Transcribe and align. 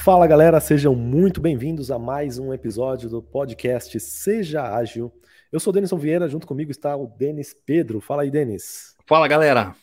Fala 0.00 0.28
galera, 0.28 0.60
sejam 0.60 0.94
muito 0.94 1.40
bem-vindos 1.40 1.90
a 1.90 1.98
mais 1.98 2.38
um 2.38 2.54
episódio 2.54 3.10
do 3.10 3.20
podcast 3.20 3.98
Seja 3.98 4.62
Ágil. 4.62 5.12
Eu 5.50 5.58
sou 5.58 5.72
o 5.72 5.74
Denis 5.74 5.90
Vieira, 5.90 6.28
junto 6.28 6.46
comigo 6.46 6.70
está 6.70 6.96
o 6.96 7.08
Denis 7.08 7.52
Pedro. 7.52 8.00
Fala 8.00 8.22
aí, 8.22 8.30
Denis. 8.30 8.94
Fala 9.06 9.26
galera. 9.26 9.74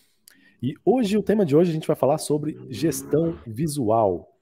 E 0.64 0.74
hoje, 0.86 1.18
o 1.18 1.22
tema 1.22 1.46
de 1.46 1.56
hoje, 1.56 1.70
a 1.70 1.74
gente 1.74 1.86
vai 1.86 1.98
falar 1.98 2.18
sobre 2.18 2.58
gestão 2.70 3.38
visual. 3.46 4.34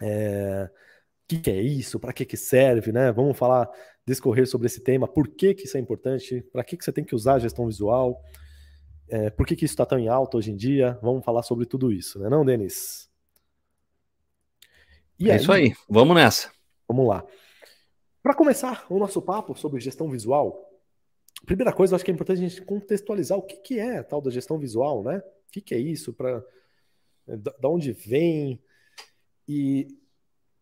É... 0.00 0.68
O 0.68 1.28
que, 1.28 1.38
que 1.38 1.50
é 1.50 1.62
isso? 1.62 2.00
Para 2.00 2.12
que, 2.12 2.26
que 2.26 2.36
serve? 2.36 2.90
Né? 2.90 3.12
Vamos 3.12 3.38
falar, 3.38 3.70
discorrer 4.04 4.46
sobre 4.46 4.66
esse 4.66 4.82
tema. 4.82 5.06
Por 5.06 5.28
que, 5.28 5.54
que 5.54 5.66
isso 5.66 5.76
é 5.76 5.80
importante? 5.80 6.42
Para 6.52 6.64
que, 6.64 6.76
que 6.76 6.84
você 6.84 6.92
tem 6.92 7.04
que 7.04 7.14
usar 7.14 7.34
a 7.34 7.38
gestão 7.38 7.64
visual? 7.66 8.20
É... 9.08 9.30
Por 9.30 9.46
que, 9.46 9.54
que 9.54 9.64
isso 9.64 9.72
está 9.72 9.86
tão 9.86 10.00
em 10.00 10.08
alta 10.08 10.36
hoje 10.36 10.50
em 10.50 10.56
dia? 10.56 10.98
Vamos 11.00 11.24
falar 11.24 11.44
sobre 11.44 11.64
tudo 11.64 11.92
isso, 11.92 12.18
né, 12.18 12.28
não, 12.28 12.44
Denis? 12.44 13.09
E 15.20 15.28
é 15.28 15.34
aí, 15.34 15.38
isso 15.38 15.52
aí, 15.52 15.74
vamos 15.88 16.16
nessa. 16.16 16.50
Vamos 16.88 17.06
lá. 17.06 17.24
Para 18.22 18.34
começar 18.34 18.86
o 18.88 18.98
nosso 18.98 19.20
papo 19.20 19.54
sobre 19.54 19.78
gestão 19.78 20.10
visual, 20.10 20.66
primeira 21.44 21.72
coisa, 21.72 21.92
eu 21.92 21.96
acho 21.96 22.04
que 22.04 22.10
é 22.10 22.14
importante 22.14 22.38
a 22.38 22.48
gente 22.48 22.62
contextualizar 22.62 23.36
o 23.36 23.42
que, 23.42 23.56
que 23.56 23.78
é 23.78 23.98
a 23.98 24.04
tal 24.04 24.20
da 24.20 24.30
gestão 24.30 24.58
visual, 24.58 25.04
né? 25.04 25.18
O 25.18 25.52
que, 25.52 25.60
que 25.60 25.74
é 25.74 25.78
isso, 25.78 26.12
para 26.14 26.42
da 27.36 27.68
onde 27.68 27.92
vem. 27.92 28.60
E 29.46 29.88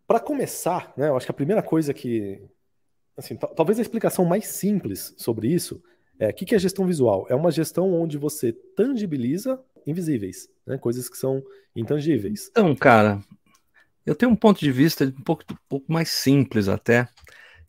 para 0.06 0.20
começar, 0.20 0.92
né, 0.96 1.08
eu 1.08 1.16
acho 1.16 1.26
que 1.26 1.32
a 1.32 1.34
primeira 1.34 1.62
coisa 1.62 1.94
que. 1.94 2.42
Assim, 3.16 3.36
talvez 3.36 3.78
a 3.78 3.82
explicação 3.82 4.24
mais 4.24 4.46
simples 4.46 5.12
sobre 5.16 5.48
isso 5.48 5.82
é 6.20 6.28
o 6.28 6.34
que, 6.34 6.44
que 6.44 6.54
é 6.54 6.58
gestão 6.58 6.86
visual? 6.86 7.26
É 7.28 7.34
uma 7.34 7.50
gestão 7.50 7.92
onde 7.92 8.16
você 8.16 8.52
tangibiliza 8.52 9.60
invisíveis, 9.86 10.48
né, 10.66 10.78
coisas 10.78 11.08
que 11.08 11.16
são 11.16 11.42
intangíveis. 11.74 12.48
Então, 12.50 12.74
cara, 12.76 13.20
eu 14.08 14.14
tenho 14.14 14.32
um 14.32 14.36
ponto 14.36 14.58
de 14.58 14.72
vista 14.72 15.04
um 15.04 15.22
pouco, 15.22 15.44
um 15.52 15.56
pouco 15.68 15.92
mais 15.92 16.08
simples 16.08 16.66
até, 16.68 17.08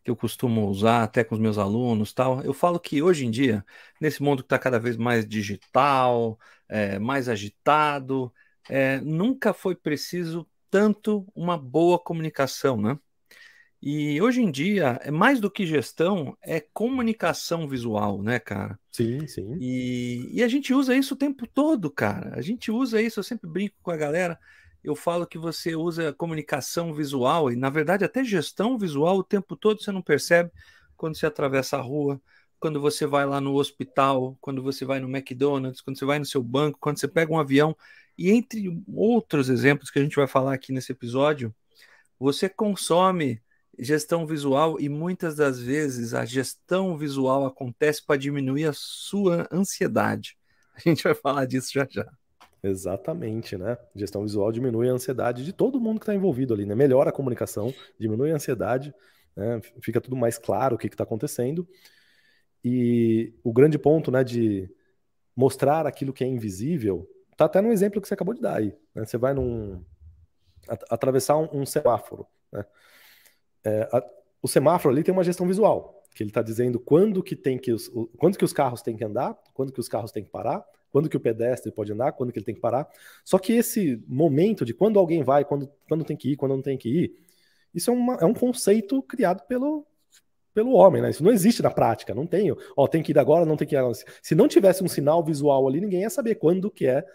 que 0.03 0.09
eu 0.09 0.16
costumo 0.16 0.67
usar 0.69 1.03
até 1.03 1.23
com 1.23 1.36
os 1.36 1.41
meus 1.41 1.58
alunos 1.58 2.13
tal. 2.13 2.41
Eu 2.44 2.53
falo 2.53 2.80
que 2.80 3.02
hoje 3.02 3.25
em 3.25 3.31
dia, 3.31 3.66
nesse 4.00 4.23
mundo 4.23 4.41
que 4.41 4.45
está 4.45 4.58
cada 4.58 4.80
vez 4.80 4.95
mais 4.95 5.28
digital, 5.28 6.39
é, 6.69 6.97
mais 6.97 7.28
agitado, 7.28 8.33
é, 8.69 9.02
nunca 9.02 9.53
foi 9.53 9.75
preciso 9.75 10.47
tanto 10.69 11.28
uma 11.36 11.58
boa 11.58 12.00
comunicação, 12.00 12.78
né? 12.81 12.97
E 13.81 14.22
hoje 14.22 14.41
em 14.41 14.52
dia, 14.52 15.00
é 15.03 15.11
mais 15.11 15.39
do 15.39 15.50
que 15.50 15.66
gestão, 15.66 16.38
é 16.41 16.59
comunicação 16.59 17.67
visual, 17.67 18.22
né, 18.22 18.38
cara? 18.38 18.78
Sim, 18.91 19.25
sim. 19.28 19.58
E, 19.59 20.30
e 20.33 20.44
a 20.44 20.47
gente 20.47 20.73
usa 20.73 20.95
isso 20.95 21.13
o 21.13 21.17
tempo 21.17 21.47
todo, 21.47 21.89
cara. 21.89 22.38
A 22.38 22.41
gente 22.41 22.72
usa 22.72 23.02
isso, 23.02 23.19
eu 23.19 23.23
sempre 23.23 23.50
brinco 23.50 23.75
com 23.81 23.91
a 23.91 23.97
galera 23.97 24.38
eu 24.83 24.95
falo 24.95 25.27
que 25.27 25.38
você 25.38 25.75
usa 25.75 26.13
comunicação 26.13 26.94
visual 26.94 27.52
e, 27.52 27.55
na 27.55 27.69
verdade, 27.69 28.05
até 28.05 28.23
gestão 28.23 28.77
visual 28.77 29.17
o 29.17 29.23
tempo 29.23 29.55
todo 29.55 29.81
você 29.81 29.91
não 29.91 30.02
percebe 30.02 30.52
quando 30.95 31.17
você 31.17 31.25
atravessa 31.25 31.77
a 31.77 31.81
rua, 31.81 32.22
quando 32.59 32.80
você 32.81 33.05
vai 33.05 33.25
lá 33.25 33.39
no 33.39 33.55
hospital, 33.55 34.38
quando 34.41 34.61
você 34.61 34.85
vai 34.85 35.00
no 35.00 35.09
McDonald's, 35.09 35.81
quando 35.81 35.97
você 35.97 36.05
vai 36.05 36.19
no 36.19 36.25
seu 36.25 36.44
banco, 36.44 36.80
quando 36.80 37.00
você 37.00 37.07
pega 37.07 37.31
um 37.31 37.39
avião. 37.39 37.75
E 38.17 38.31
entre 38.31 38.83
outros 38.94 39.50
exemplos 39.50 39.89
que 39.89 40.00
a 40.00 40.02
gente 40.02 40.16
vai 40.16 40.27
falar 40.27 40.53
aqui 40.53 40.73
nesse 40.73 40.91
episódio, 40.91 41.55
você 42.19 42.50
consome 42.50 43.41
gestão 43.77 44.27
visual 44.27 44.77
e 44.80 44.89
muitas 44.89 45.38
das 45.38 45.59
vezes 45.59 46.13
a 46.13 46.25
gestão 46.25 46.97
visual 46.97 47.45
acontece 47.45 48.05
para 48.05 48.19
diminuir 48.19 48.66
a 48.66 48.73
sua 48.73 49.47
ansiedade. 49.52 50.38
A 50.75 50.80
gente 50.81 51.03
vai 51.03 51.16
falar 51.16 51.45
disso 51.45 51.72
já 51.73 51.88
já. 51.89 52.09
Exatamente, 52.61 53.57
né? 53.57 53.77
Gestão 53.95 54.23
visual 54.23 54.52
diminui 54.52 54.89
a 54.89 54.93
ansiedade 54.93 55.45
de 55.45 55.53
todo 55.53 55.79
mundo 55.79 55.99
que 55.99 56.03
está 56.03 56.13
envolvido 56.13 56.53
ali, 56.53 56.66
né? 56.66 56.75
Melhora 56.75 57.09
a 57.09 57.13
comunicação, 57.13 57.73
diminui 57.97 58.31
a 58.31 58.35
ansiedade, 58.35 58.93
né? 59.35 59.61
fica 59.81 60.01
tudo 60.01 60.16
mais 60.16 60.38
claro 60.38 60.75
o 60.75 60.77
que 60.77 60.88
está 60.88 61.03
acontecendo. 61.03 61.67
E 62.63 63.34
o 63.44 63.53
grande 63.53 63.79
ponto, 63.79 64.11
né, 64.11 64.23
de 64.23 64.69
mostrar 65.34 65.88
aquilo 65.88 66.11
que 66.11 66.23
é 66.23 66.28
invisível, 66.28 67.09
tá 67.38 67.45
até 67.45 67.61
no 67.61 67.72
exemplo 67.72 68.01
que 68.01 68.07
você 68.07 68.13
acabou 68.13 68.34
de 68.34 68.41
dar 68.41 68.57
aí. 68.57 68.75
Né? 68.94 69.05
Você 69.05 69.17
vai 69.17 69.34
num 69.34 69.81
atravessar 70.89 71.38
um, 71.38 71.61
um 71.61 71.66
semáforo, 71.66 72.28
né? 72.51 72.66
É, 73.63 73.89
a, 73.91 74.03
o 74.41 74.47
semáforo 74.47 74.94
ali 74.94 75.03
tem 75.03 75.13
uma 75.13 75.23
gestão 75.23 75.47
visual, 75.47 76.03
que 76.13 76.23
ele 76.23 76.29
está 76.29 76.41
dizendo 76.41 76.79
quando 76.79 77.23
que 77.23 77.35
tem 77.35 77.57
que 77.57 77.72
os, 77.72 77.89
quando 78.17 78.38
que 78.38 78.45
os 78.45 78.53
carros 78.53 78.81
têm 78.81 78.95
que 78.95 79.03
andar, 79.03 79.38
quando 79.53 79.72
que 79.72 79.79
os 79.79 79.88
carros 79.88 80.11
têm 80.11 80.23
que 80.23 80.29
parar, 80.29 80.66
quando 80.91 81.09
que 81.09 81.17
o 81.17 81.19
pedestre 81.19 81.72
pode 81.72 81.91
andar, 81.91 82.11
quando 82.13 82.31
que 82.31 82.39
ele 82.39 82.45
tem 82.45 82.55
que 82.55 82.61
parar. 82.61 82.88
Só 83.23 83.38
que 83.38 83.53
esse 83.53 84.03
momento 84.07 84.66
de 84.66 84.73
quando 84.73 85.00
alguém 85.00 85.23
vai, 85.23 85.45
quando, 85.45 85.69
quando 85.88 86.03
tem 86.03 86.17
que 86.17 86.31
ir, 86.31 86.35
quando 86.35 86.55
não 86.55 86.61
tem 86.61 86.77
que 86.77 86.89
ir, 86.89 87.13
isso 87.73 87.91
é, 87.91 87.94
uma, 87.94 88.16
é 88.16 88.25
um 88.25 88.33
conceito 88.33 89.01
criado 89.03 89.45
pelo, 89.47 89.85
pelo 90.53 90.72
homem, 90.72 91.01
né? 91.01 91.09
Isso 91.09 91.23
não 91.23 91.31
existe 91.31 91.61
na 91.61 91.69
prática, 91.69 92.13
não 92.13 92.25
tem. 92.25 92.53
Ó, 92.75 92.88
tem 92.88 93.03
que 93.03 93.11
ir 93.11 93.19
agora, 93.19 93.45
não 93.45 93.55
tem 93.55 93.67
que 93.67 93.75
ir 93.75 93.78
agora. 93.78 93.94
Se 94.22 94.35
não 94.35 94.47
tivesse 94.47 94.83
um 94.83 94.88
sinal 94.88 95.23
visual 95.23 95.67
ali, 95.67 95.79
ninguém 95.79 96.01
ia 96.01 96.09
saber 96.09 96.35
quando 96.35 96.72
que 96.72 96.88
é. 96.88 97.05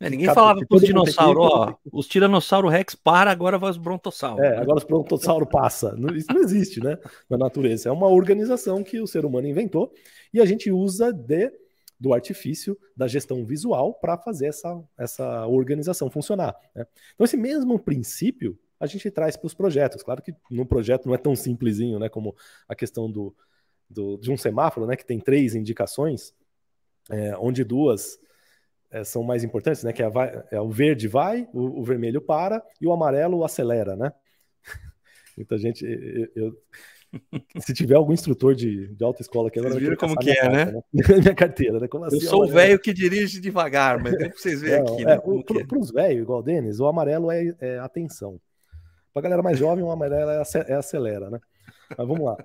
é 0.00 0.10
ninguém 0.10 0.26
cada, 0.26 0.34
falava 0.34 0.60
os 0.70 0.82
dinossauros, 0.82 1.44
ó, 1.44 1.74
os 1.92 2.08
tiranossauro 2.08 2.68
rex 2.68 2.94
para, 2.94 3.30
agora 3.30 3.58
vai 3.58 3.70
os 3.70 3.76
brontossauro. 3.76 4.42
É, 4.42 4.56
agora 4.56 4.78
os 4.78 4.84
brontossauro 4.84 5.46
passa. 5.46 5.94
Isso 6.14 6.32
não 6.32 6.40
existe, 6.40 6.80
né? 6.80 6.96
Na 7.28 7.36
natureza. 7.36 7.90
É 7.90 7.92
uma 7.92 8.08
organização 8.08 8.82
que 8.82 9.00
o 9.00 9.06
ser 9.06 9.26
humano 9.26 9.46
inventou 9.46 9.92
e 10.32 10.40
a 10.40 10.46
gente 10.46 10.70
usa 10.70 11.12
de 11.12 11.52
do 11.98 12.14
artifício 12.14 12.78
da 12.96 13.08
gestão 13.08 13.44
visual 13.44 13.94
para 13.94 14.16
fazer 14.16 14.46
essa, 14.46 14.82
essa 14.96 15.46
organização 15.46 16.10
funcionar. 16.10 16.56
Né? 16.74 16.86
Então, 17.14 17.24
esse 17.24 17.36
mesmo 17.36 17.78
princípio 17.78 18.58
a 18.80 18.86
gente 18.86 19.10
traz 19.10 19.36
para 19.36 19.46
os 19.46 19.54
projetos. 19.54 20.02
Claro 20.02 20.22
que 20.22 20.34
no 20.50 20.64
projeto 20.64 21.06
não 21.06 21.14
é 21.14 21.18
tão 21.18 21.34
simplesinho 21.34 21.98
né, 21.98 22.08
como 22.08 22.34
a 22.68 22.74
questão 22.74 23.10
do, 23.10 23.34
do, 23.90 24.16
de 24.18 24.30
um 24.30 24.36
semáforo, 24.36 24.86
né, 24.86 24.96
que 24.96 25.04
tem 25.04 25.18
três 25.18 25.54
indicações, 25.54 26.32
é, 27.10 27.36
onde 27.38 27.64
duas 27.64 28.18
é, 28.90 29.02
são 29.02 29.22
mais 29.22 29.42
importantes, 29.42 29.82
né, 29.82 29.92
que 29.92 30.02
é, 30.02 30.08
vai, 30.08 30.44
é 30.50 30.60
o 30.60 30.70
verde 30.70 31.08
vai, 31.08 31.48
o, 31.52 31.80
o, 31.80 31.84
vermelho 31.84 32.20
para 32.20 32.64
e 32.80 32.86
o 32.86 32.92
amarelo 32.92 33.44
acelera. 33.44 33.96
Né? 33.96 34.12
Muita 35.36 35.58
gente. 35.58 35.84
Eu, 35.84 36.28
eu, 36.36 36.62
se 37.60 37.72
tiver 37.72 37.94
algum 37.94 38.12
instrutor 38.12 38.54
de, 38.54 38.94
de 38.94 39.04
autoescola 39.04 39.50
vocês 39.50 39.76
viram 39.76 39.96
como 39.96 40.16
que 40.16 40.30
é, 40.30 40.48
né? 40.48 40.64
né? 40.66 40.82
minha 41.20 41.34
carteira, 41.34 41.80
né? 41.80 41.88
Como 41.88 42.04
assim, 42.04 42.16
eu 42.16 42.22
sou 42.22 42.44
o 42.44 42.48
velho 42.48 42.78
que 42.78 42.92
dirige 42.92 43.40
devagar, 43.40 44.02
mas 44.02 44.12
nem 44.12 44.28
pra 44.28 44.38
vocês 44.38 44.60
verem 44.60 44.82
aqui, 44.82 45.04
né? 45.04 45.14
É, 45.14 45.64
para 45.64 45.78
os 45.78 45.90
velhos, 45.90 46.22
igual 46.22 46.40
o 46.40 46.42
Denis, 46.42 46.80
o 46.80 46.86
amarelo 46.86 47.30
é, 47.30 47.54
é 47.60 47.78
atenção. 47.78 48.40
Para 49.12 49.22
galera 49.22 49.42
mais 49.42 49.58
jovem, 49.58 49.82
o 49.82 49.90
amarelo 49.90 50.30
é, 50.30 50.42
é 50.68 50.74
acelera, 50.74 51.30
né? 51.30 51.40
Mas 51.96 52.06
vamos 52.06 52.24
lá. 52.24 52.36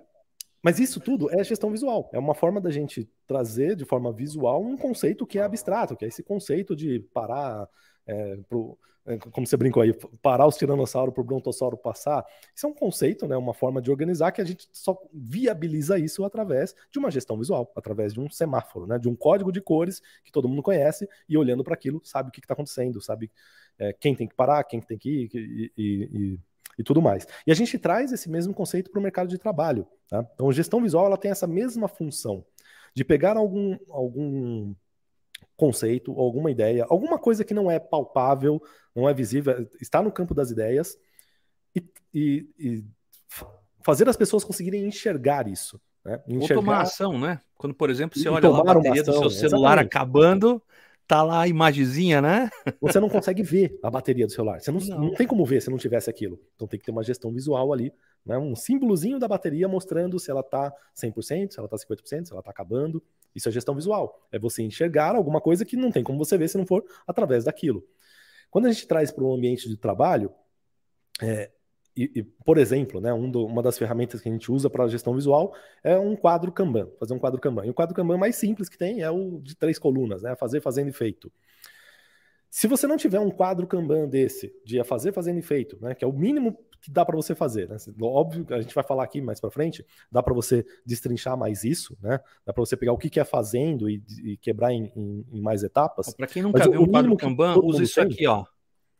Mas 0.61 0.79
isso 0.79 1.01
tudo 1.01 1.29
é 1.29 1.43
gestão 1.43 1.69
visual. 1.69 2.09
É 2.13 2.17
uma 2.17 2.33
forma 2.33 2.61
da 2.61 2.71
gente 2.71 3.09
trazer 3.27 3.75
de 3.75 3.83
forma 3.83 4.13
visual 4.13 4.63
um 4.63 4.77
conceito 4.77 5.27
que 5.27 5.37
é 5.37 5.43
abstrato, 5.43 5.95
que 5.95 6.05
é 6.05 6.07
esse 6.07 6.23
conceito 6.23 6.73
de 6.73 7.01
parar 7.13 7.67
é, 8.05 8.37
pro, 8.47 8.77
é, 9.05 9.17
como 9.17 9.45
você 9.45 9.57
brincou 9.57 9.83
aí, 9.83 9.93
parar 10.21 10.47
os 10.47 10.55
tiranossauros 10.55 11.13
para 11.13 11.21
o 11.21 11.25
brontossauro 11.25 11.77
passar, 11.77 12.25
isso 12.55 12.65
é 12.65 12.69
um 12.69 12.73
conceito, 12.73 13.27
né, 13.27 13.35
uma 13.35 13.53
forma 13.53 13.81
de 13.81 13.91
organizar 13.91 14.31
que 14.31 14.41
a 14.41 14.45
gente 14.45 14.67
só 14.71 14.97
viabiliza 15.13 15.99
isso 15.99 16.23
através 16.23 16.73
de 16.89 16.99
uma 16.99 17.11
gestão 17.11 17.37
visual, 17.37 17.71
através 17.75 18.13
de 18.13 18.21
um 18.21 18.29
semáforo, 18.29 18.87
né, 18.87 18.97
de 18.97 19.09
um 19.09 19.15
código 19.15 19.51
de 19.51 19.59
cores 19.59 20.01
que 20.23 20.31
todo 20.31 20.47
mundo 20.47 20.63
conhece 20.63 21.07
e 21.27 21.37
olhando 21.37 21.63
para 21.63 21.73
aquilo 21.73 22.01
sabe 22.03 22.29
o 22.29 22.31
que 22.31 22.39
está 22.39 22.53
acontecendo, 22.53 23.01
sabe 23.01 23.29
é, 23.77 23.91
quem 23.93 24.15
tem 24.15 24.27
que 24.27 24.35
parar, 24.35 24.63
quem 24.63 24.79
tem 24.79 24.97
que 24.97 25.09
ir 25.09 25.29
e, 25.33 25.71
e, 25.77 26.03
e, 26.13 26.39
e, 26.79 26.83
tudo 26.83 27.01
mais. 27.01 27.27
E 27.45 27.51
a 27.51 27.55
gente 27.55 27.77
traz 27.77 28.11
esse 28.11 28.29
mesmo 28.29 28.53
conceito 28.53 28.89
para 28.89 28.99
o 28.99 29.03
mercado 29.03 29.27
de 29.27 29.37
trabalho. 29.37 29.87
Tá? 30.07 30.25
Então, 30.33 30.51
gestão 30.51 30.81
visual 30.81 31.07
ela 31.07 31.17
tem 31.17 31.31
essa 31.31 31.47
mesma 31.47 31.87
função 31.87 32.45
de 32.95 33.03
pegar 33.03 33.35
algum, 33.35 33.77
algum 33.89 34.73
conceito, 35.55 36.17
alguma 36.19 36.51
ideia, 36.51 36.85
alguma 36.89 37.17
coisa 37.19 37.43
que 37.43 37.53
não 37.53 37.69
é 37.69 37.79
palpável, 37.79 38.61
não 38.95 39.07
é 39.07 39.13
visível, 39.13 39.67
está 39.79 40.01
no 40.01 40.11
campo 40.11 40.33
das 40.33 40.51
ideias 40.51 40.97
e, 41.75 41.83
e, 42.13 42.49
e 42.57 42.85
fazer 43.83 44.07
as 44.09 44.17
pessoas 44.17 44.43
conseguirem 44.43 44.85
enxergar 44.85 45.47
isso. 45.47 45.79
Né? 46.03 46.21
Enxergar... 46.27 46.55
Ou 46.55 46.65
tomar 46.65 46.81
ação, 46.81 47.19
né? 47.19 47.41
Quando, 47.55 47.73
por 47.73 47.89
exemplo, 47.89 48.19
você 48.19 48.27
olha 48.27 48.49
lá 48.49 48.59
a 48.59 48.63
bateria 48.63 49.01
ação, 49.01 49.13
do 49.13 49.19
seu 49.19 49.29
celular 49.29 49.73
exatamente. 49.73 49.95
acabando, 49.95 50.61
tá 51.07 51.23
lá 51.23 51.41
a 51.41 51.47
imagenzinha, 51.47 52.21
né? 52.21 52.49
Você 52.81 52.99
não 52.99 53.09
consegue 53.09 53.43
ver 53.43 53.79
a 53.81 53.89
bateria 53.89 54.25
do 54.25 54.31
celular. 54.31 54.59
Você 54.59 54.71
não, 54.71 54.79
não. 54.79 54.99
não 54.99 55.13
tem 55.13 55.27
como 55.27 55.45
ver 55.45 55.61
se 55.61 55.69
não 55.69 55.77
tivesse 55.77 56.09
aquilo. 56.09 56.39
Então 56.55 56.67
tem 56.67 56.79
que 56.79 56.85
ter 56.85 56.91
uma 56.91 57.03
gestão 57.03 57.31
visual 57.31 57.71
ali, 57.71 57.93
né? 58.25 58.37
um 58.37 58.55
símbolozinho 58.55 59.19
da 59.19 59.27
bateria 59.27 59.67
mostrando 59.67 60.19
se 60.19 60.29
ela 60.29 60.41
está 60.41 60.73
100%, 60.95 61.51
se 61.51 61.59
ela 61.59 61.67
está 61.67 61.77
50%, 61.77 62.25
se 62.25 62.31
ela 62.31 62.39
está 62.39 62.51
acabando. 62.51 63.01
Isso 63.35 63.49
é 63.49 63.51
gestão 63.51 63.75
visual. 63.75 64.27
É 64.31 64.39
você 64.39 64.63
enxergar 64.63 65.15
alguma 65.15 65.41
coisa 65.41 65.65
que 65.65 65.75
não 65.75 65.91
tem 65.91 66.03
como 66.03 66.17
você 66.17 66.37
ver 66.37 66.47
se 66.47 66.57
não 66.57 66.65
for 66.65 66.83
através 67.07 67.43
daquilo. 67.45 67.83
Quando 68.49 68.67
a 68.67 68.71
gente 68.71 68.87
traz 68.87 69.11
para 69.11 69.23
o 69.23 69.33
ambiente 69.33 69.67
de 69.67 69.77
trabalho, 69.77 70.31
é, 71.21 71.51
e, 71.95 72.11
e, 72.15 72.23
por 72.23 72.57
exemplo, 72.57 72.99
né, 72.99 73.13
um 73.13 73.29
do, 73.29 73.45
uma 73.45 73.61
das 73.61 73.77
ferramentas 73.77 74.19
que 74.19 74.27
a 74.27 74.31
gente 74.31 74.51
usa 74.51 74.69
para 74.69 74.87
gestão 74.87 75.13
visual 75.13 75.55
é 75.83 75.97
um 75.97 76.15
quadro 76.15 76.51
Kanban, 76.51 76.89
fazer 76.99 77.13
um 77.13 77.19
quadro 77.19 77.39
Kanban. 77.39 77.65
E 77.65 77.69
o 77.69 77.73
quadro 77.73 77.95
Kanban 77.95 78.17
mais 78.17 78.35
simples 78.35 78.67
que 78.67 78.77
tem 78.77 79.01
é 79.01 79.09
o 79.09 79.39
de 79.39 79.55
três 79.55 79.77
colunas, 79.77 80.23
né, 80.23 80.35
fazer, 80.35 80.61
fazendo 80.61 80.89
e 80.89 80.93
feito. 80.93 81.31
Se 82.55 82.67
você 82.67 82.85
não 82.85 82.97
tiver 82.97 83.19
um 83.19 83.31
quadro 83.31 83.65
Kanban 83.65 84.07
desse, 84.07 84.53
de 84.63 84.79
a 84.79 84.83
fazer, 84.83 85.11
fazendo 85.11 85.39
e 85.39 85.41
feito, 85.41 85.75
né, 85.81 85.95
que 85.95 86.05
é 86.05 86.07
o 86.07 86.13
mínimo 86.13 86.55
que 86.79 86.91
dá 86.91 87.03
para 87.03 87.15
você 87.15 87.33
fazer, 87.33 87.67
né? 87.67 87.77
Óbvio 87.99 88.45
que 88.45 88.53
a 88.53 88.61
gente 88.61 88.75
vai 88.75 88.83
falar 88.83 89.03
aqui 89.05 89.19
mais 89.21 89.39
para 89.39 89.49
frente, 89.49 89.83
dá 90.11 90.21
para 90.21 90.35
você 90.35 90.63
destrinchar 90.85 91.35
mais 91.35 91.63
isso, 91.63 91.97
né? 91.99 92.19
Dá 92.45 92.53
para 92.53 92.63
você 92.63 92.77
pegar 92.77 92.93
o 92.93 92.97
que, 92.97 93.09
que 93.09 93.19
é 93.19 93.23
fazendo 93.23 93.89
e, 93.89 94.03
e 94.23 94.37
quebrar 94.37 94.71
em, 94.71 94.91
em, 94.95 95.25
em, 95.31 95.41
mais 95.41 95.63
etapas. 95.63 96.13
Para 96.13 96.27
quem 96.27 96.43
nunca 96.43 96.69
viu 96.69 96.79
um 96.79 96.87
quadro 96.87 97.17
Kanban, 97.17 97.57
usa 97.57 97.81
isso 97.81 97.95
tem, 97.95 98.03
aqui, 98.03 98.27
ó. 98.27 98.45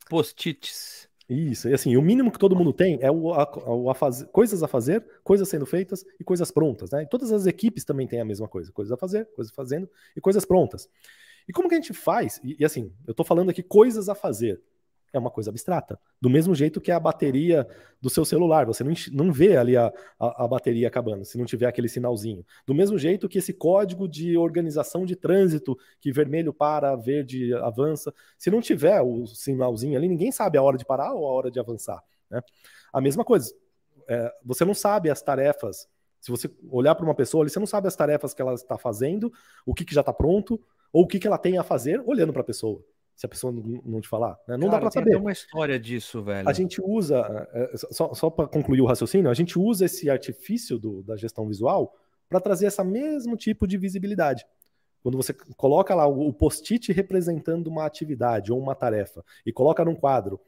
Post-its. 0.10 1.08
Isso, 1.30 1.70
e 1.70 1.76
assim, 1.76 1.96
o 1.96 2.02
mínimo 2.02 2.32
que 2.32 2.40
todo 2.40 2.56
mundo 2.56 2.74
tem 2.74 2.98
é 3.02 3.12
o, 3.12 3.34
a, 3.34 3.48
o 3.70 3.88
a 3.88 3.94
fazer, 3.94 4.26
coisas 4.30 4.64
a 4.64 4.68
fazer, 4.68 5.06
coisas 5.24 5.48
sendo 5.48 5.68
feitas 5.68 6.04
e 6.20 6.24
coisas 6.24 6.50
prontas, 6.50 6.90
né? 6.90 7.04
E 7.04 7.08
todas 7.08 7.32
as 7.32 7.46
equipes 7.46 7.86
também 7.86 8.08
têm 8.08 8.20
a 8.20 8.26
mesma 8.26 8.48
coisa, 8.48 8.72
coisas 8.72 8.92
a 8.92 8.98
fazer, 8.98 9.26
coisas 9.36 9.54
fazendo 9.54 9.88
e 10.18 10.22
coisas 10.22 10.44
prontas. 10.44 10.90
E 11.48 11.54
como 11.54 11.68
que 11.68 11.76
a 11.76 11.78
gente 11.78 11.94
faz? 11.94 12.40
E, 12.44 12.58
e 12.60 12.66
assim, 12.66 12.94
eu 13.06 13.12
estou 13.12 13.26
falando 13.26 13.50
aqui 13.50 13.64
coisas 13.64 14.10
a 14.10 14.16
fazer. 14.16 14.62
É 15.14 15.20
uma 15.20 15.30
coisa 15.30 15.52
abstrata. 15.52 16.00
Do 16.20 16.28
mesmo 16.28 16.56
jeito 16.56 16.82
que 16.82 16.92
a 16.92 17.00
bateria 17.00 17.68
do 18.02 18.10
seu 18.10 18.26
celular. 18.26 18.66
Você 18.66 18.84
não, 18.84 18.94
não 19.12 19.32
vê 19.32 19.56
ali 19.56 19.78
a, 19.78 19.94
a, 20.20 20.44
a, 20.44 20.48
bateria 20.48 20.88
acabando, 20.88 21.24
se 21.24 21.38
não 21.38 21.46
tiver 21.46 21.68
aquele 21.68 21.88
sinalzinho. 21.88 22.44
Do 22.66 22.74
mesmo 22.74 22.98
jeito 22.98 23.30
que 23.30 23.38
esse 23.38 23.54
código 23.54 24.08
de 24.08 24.36
organização 24.36 25.06
de 25.06 25.16
trânsito, 25.16 25.78
que 26.02 26.12
vermelho 26.12 26.52
para, 26.52 26.96
verde 26.96 27.54
avança, 27.54 28.12
se 28.40 28.50
não 28.50 28.60
tiver 28.60 29.00
o 29.02 29.28
sinalzinho 29.28 29.96
ali, 29.96 30.08
ninguém 30.08 30.32
sabe 30.32 30.58
a 30.58 30.64
hora 30.64 30.78
de 30.78 30.86
parar 30.86 31.14
ou 31.14 31.28
a 31.28 31.32
hora 31.32 31.52
de 31.52 31.60
avançar. 31.60 32.04
Né? 32.28 32.42
A 32.92 33.00
mesma 33.00 33.24
coisa. 33.24 33.54
É, 34.10 34.34
você 34.44 34.66
não 34.66 34.74
sabe 34.74 35.12
as 35.12 35.22
tarefas. 35.22 35.88
Se 36.20 36.32
você 36.32 36.50
olhar 36.72 36.96
para 36.96 37.06
uma 37.06 37.14
pessoa, 37.14 37.48
você 37.48 37.60
não 37.60 37.68
sabe 37.68 37.88
as 37.88 37.96
tarefas 37.96 38.34
que 38.34 38.42
ela 38.42 38.54
está 38.54 38.78
fazendo, 38.78 39.32
o 39.66 39.74
que, 39.74 39.86
que 39.86 39.94
já 39.94 40.02
está 40.02 40.14
pronto, 40.14 40.60
ou 40.94 41.04
o 41.04 41.08
que, 41.08 41.20
que 41.20 41.26
ela 41.26 41.40
tem 41.40 41.58
a 41.58 41.64
fazer 41.64 42.02
olhando 42.06 42.32
para 42.32 42.44
a 42.44 42.46
pessoa. 42.46 42.82
Se 43.16 43.26
a 43.26 43.30
pessoa 43.30 43.54
não 43.86 44.02
te 44.02 44.08
falar, 44.08 44.40
né? 44.48 44.58
não 44.58 44.68
Cara, 44.70 44.72
dá 44.72 44.80
para 44.80 44.92
saber. 44.92 45.12
Tem 45.12 45.20
uma 45.20 45.32
história 45.32 45.80
disso, 45.80 46.24
velho. 46.24 46.48
A 46.48 46.54
gente 46.54 46.82
usa, 46.82 47.48
é, 47.54 47.72
é, 47.74 47.78
só, 47.92 48.14
só 48.14 48.30
para 48.30 48.48
concluir 48.48 48.82
o 48.82 48.86
raciocínio, 48.86 49.30
a 49.30 49.34
gente 49.34 49.60
usa 49.60 49.86
esse 49.86 50.10
artifício 50.10 50.80
do, 50.80 51.04
da 51.04 51.16
gestão 51.16 51.48
visual 51.48 51.96
para 52.28 52.40
trazer 52.40 52.68
esse 52.68 52.84
mesmo 52.84 53.36
tipo 53.36 53.68
de 53.68 53.78
visibilidade. 53.78 54.46
Quando 55.04 55.18
você 55.18 55.34
coloca 55.58 55.94
lá 55.94 56.08
o 56.08 56.32
post-it 56.34 56.92
representando 56.92 57.68
uma 57.68 57.86
atividade 57.86 58.52
ou 58.52 58.60
uma 58.60 58.74
tarefa 58.74 59.24
e 59.46 59.52
coloca 59.52 59.84
num 59.84 59.96
quadro, 59.96 60.40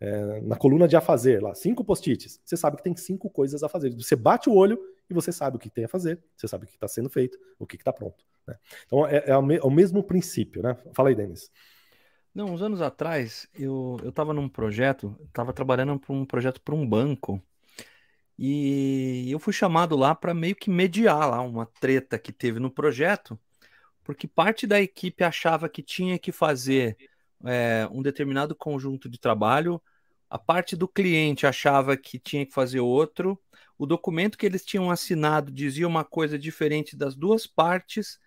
é, 0.00 0.40
na 0.42 0.56
coluna 0.56 0.86
de 0.86 0.94
a 0.94 1.00
fazer, 1.00 1.42
lá, 1.42 1.54
cinco 1.54 1.82
post-its, 1.82 2.40
você 2.44 2.56
sabe 2.56 2.76
que 2.76 2.82
tem 2.82 2.94
cinco 2.94 3.30
coisas 3.30 3.62
a 3.62 3.68
fazer. 3.68 3.92
Você 3.94 4.14
bate 4.14 4.48
o 4.48 4.54
olho 4.54 4.78
e 5.08 5.14
você 5.14 5.32
sabe 5.32 5.56
o 5.56 5.60
que 5.60 5.70
tem 5.70 5.84
a 5.84 5.88
fazer, 5.88 6.22
você 6.36 6.48
sabe 6.48 6.64
o 6.64 6.66
que 6.66 6.74
está 6.74 6.88
sendo 6.88 7.10
feito, 7.10 7.38
o 7.58 7.66
que 7.66 7.76
está 7.76 7.92
pronto. 7.92 8.24
Né? 8.46 8.56
Então 8.86 9.06
é, 9.06 9.16
é, 9.16 9.30
é, 9.30 9.36
o 9.36 9.70
mesmo 9.70 10.02
princípio, 10.02 10.62
né? 10.62 10.76
Fala 10.94 11.08
aí, 11.08 11.14
Denis. 11.14 11.50
Não, 12.34 12.46
uns 12.46 12.62
anos 12.62 12.82
atrás 12.82 13.48
eu 13.54 13.96
estava 14.04 14.32
num 14.32 14.48
projeto, 14.48 15.16
estava 15.26 15.52
trabalhando 15.52 15.98
para 15.98 16.12
um 16.12 16.24
projeto 16.24 16.60
para 16.60 16.74
um 16.74 16.86
banco 16.86 17.40
e 18.36 19.30
eu 19.30 19.38
fui 19.38 19.52
chamado 19.52 19.96
lá 19.96 20.14
para 20.14 20.34
meio 20.34 20.56
que 20.56 20.68
mediar 20.68 21.30
lá 21.30 21.40
uma 21.40 21.66
treta 21.66 22.18
que 22.18 22.32
teve 22.32 22.58
no 22.58 22.70
projeto, 22.70 23.38
porque 24.02 24.26
parte 24.26 24.66
da 24.66 24.80
equipe 24.80 25.22
achava 25.22 25.68
que 25.68 25.82
tinha 25.82 26.18
que 26.18 26.32
fazer 26.32 26.96
é, 27.44 27.88
um 27.92 28.02
determinado 28.02 28.54
conjunto 28.54 29.08
de 29.08 29.18
trabalho, 29.18 29.80
a 30.28 30.38
parte 30.38 30.74
do 30.74 30.88
cliente 30.88 31.46
achava 31.46 31.96
que 31.96 32.18
tinha 32.18 32.44
que 32.44 32.52
fazer 32.52 32.80
outro, 32.80 33.40
o 33.78 33.86
documento 33.86 34.38
que 34.38 34.46
eles 34.46 34.64
tinham 34.64 34.90
assinado 34.90 35.50
dizia 35.52 35.86
uma 35.88 36.04
coisa 36.04 36.38
diferente 36.38 36.96
das 36.96 37.14
duas 37.14 37.46
partes, 37.46 38.18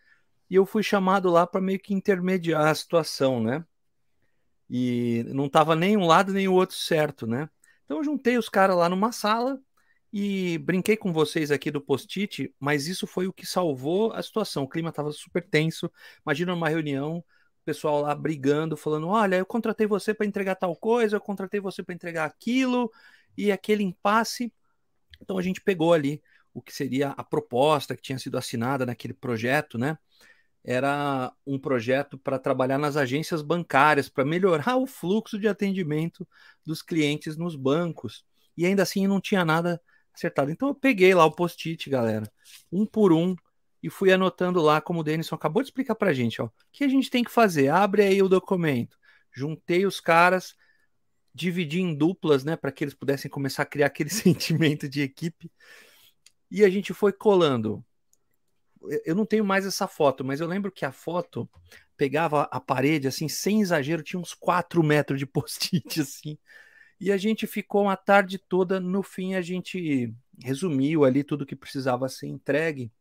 e 0.49 0.55
eu 0.55 0.65
fui 0.65 0.83
chamado 0.83 1.29
lá 1.29 1.45
para 1.47 1.61
meio 1.61 1.79
que 1.79 1.93
intermediar 1.93 2.67
a 2.67 2.75
situação, 2.75 3.41
né? 3.41 3.65
E 4.69 5.23
não 5.29 5.45
estava 5.45 5.75
nem 5.75 5.95
um 5.95 6.05
lado 6.05 6.33
nem 6.33 6.47
o 6.47 6.53
outro 6.53 6.75
certo, 6.75 7.25
né? 7.25 7.49
Então 7.85 7.97
eu 7.97 8.03
juntei 8.03 8.37
os 8.37 8.49
caras 8.49 8.75
lá 8.75 8.89
numa 8.89 9.11
sala 9.11 9.59
e 10.11 10.57
brinquei 10.59 10.97
com 10.97 11.13
vocês 11.13 11.51
aqui 11.51 11.71
do 11.71 11.81
post-it, 11.81 12.53
mas 12.59 12.87
isso 12.87 13.07
foi 13.07 13.27
o 13.27 13.33
que 13.33 13.45
salvou 13.45 14.11
a 14.13 14.21
situação. 14.21 14.63
O 14.63 14.69
clima 14.69 14.89
estava 14.89 15.11
super 15.11 15.47
tenso. 15.47 15.91
Imagina 16.25 16.53
uma 16.53 16.69
reunião, 16.69 17.17
o 17.19 17.25
pessoal 17.65 18.01
lá 18.01 18.13
brigando, 18.15 18.75
falando: 18.75 19.07
"Olha, 19.07 19.37
eu 19.37 19.45
contratei 19.45 19.87
você 19.87 20.13
para 20.13 20.25
entregar 20.25 20.55
tal 20.55 20.75
coisa, 20.75 21.15
eu 21.17 21.21
contratei 21.21 21.59
você 21.59 21.81
para 21.83 21.95
entregar 21.95 22.25
aquilo", 22.25 22.91
e 23.37 23.51
aquele 23.51 23.83
impasse 23.83 24.51
então 25.21 25.37
a 25.37 25.41
gente 25.41 25.61
pegou 25.61 25.93
ali 25.93 26.21
o 26.53 26.61
que 26.61 26.73
seria 26.73 27.09
a 27.09 27.23
proposta 27.23 27.95
que 27.95 28.01
tinha 28.01 28.17
sido 28.17 28.37
assinada 28.37 28.85
naquele 28.85 29.13
projeto, 29.13 29.77
né? 29.77 29.97
Era 30.63 31.31
um 31.45 31.57
projeto 31.57 32.17
para 32.17 32.37
trabalhar 32.37 32.77
nas 32.77 32.97
agências 32.97 33.41
bancárias, 33.41 34.09
para 34.09 34.25
melhorar 34.25 34.75
o 34.75 34.85
fluxo 34.85 35.39
de 35.39 35.47
atendimento 35.47 36.27
dos 36.65 36.81
clientes 36.81 37.37
nos 37.37 37.55
bancos. 37.55 38.25
E 38.57 38.65
ainda 38.65 38.83
assim 38.83 39.07
não 39.07 39.21
tinha 39.21 39.45
nada 39.45 39.79
acertado. 40.13 40.51
Então 40.51 40.67
eu 40.67 40.75
peguei 40.75 41.13
lá 41.13 41.23
o 41.25 41.31
post-it, 41.31 41.89
galera, 41.89 42.29
um 42.71 42.85
por 42.85 43.13
um, 43.13 43.35
e 43.81 43.89
fui 43.89 44.11
anotando 44.11 44.61
lá, 44.61 44.81
como 44.81 44.99
o 44.99 45.03
Denison 45.03 45.35
acabou 45.35 45.61
de 45.61 45.67
explicar 45.67 45.95
para 45.95 46.09
a 46.09 46.13
gente, 46.13 46.41
ó, 46.41 46.45
o 46.45 46.51
que 46.71 46.83
a 46.83 46.89
gente 46.89 47.09
tem 47.09 47.23
que 47.23 47.31
fazer? 47.31 47.69
Abre 47.69 48.01
aí 48.01 48.21
o 48.21 48.27
documento. 48.27 48.97
Juntei 49.31 49.85
os 49.85 49.99
caras, 50.01 50.55
dividir 51.37 51.81
em 51.81 51.93
duplas, 51.93 52.43
né, 52.43 52.55
para 52.55 52.71
que 52.71 52.83
eles 52.83 52.95
pudessem 52.95 53.29
começar 53.29 53.63
a 53.63 53.65
criar 53.65 53.87
aquele 53.87 54.09
sentimento 54.09 54.89
de 54.89 55.01
equipe. 55.01 55.51
E 56.49 56.65
a 56.65 56.69
gente 56.69 56.93
foi 56.93 57.13
colando. 57.13 57.85
Eu 59.05 59.15
não 59.15 59.25
tenho 59.25 59.45
mais 59.45 59.65
essa 59.65 59.87
foto, 59.87 60.23
mas 60.23 60.39
eu 60.39 60.47
lembro 60.47 60.71
que 60.71 60.85
a 60.85 60.91
foto 60.91 61.49
pegava 61.95 62.43
a 62.43 62.59
parede, 62.59 63.07
assim, 63.07 63.27
sem 63.27 63.61
exagero, 63.61 64.03
tinha 64.03 64.19
uns 64.19 64.33
4 64.33 64.83
metros 64.83 65.19
de 65.19 65.25
post-it, 65.27 66.01
assim. 66.01 66.37
E 66.99 67.11
a 67.11 67.17
gente 67.17 67.45
ficou 67.45 67.87
a 67.87 67.95
tarde 67.95 68.39
toda. 68.39 68.79
No 68.79 69.03
fim, 69.03 69.35
a 69.35 69.41
gente 69.41 70.13
resumiu 70.43 71.05
ali 71.05 71.23
tudo 71.23 71.45
que 71.45 71.55
precisava 71.55 72.09
ser 72.09 72.27
entregue. 72.27 72.91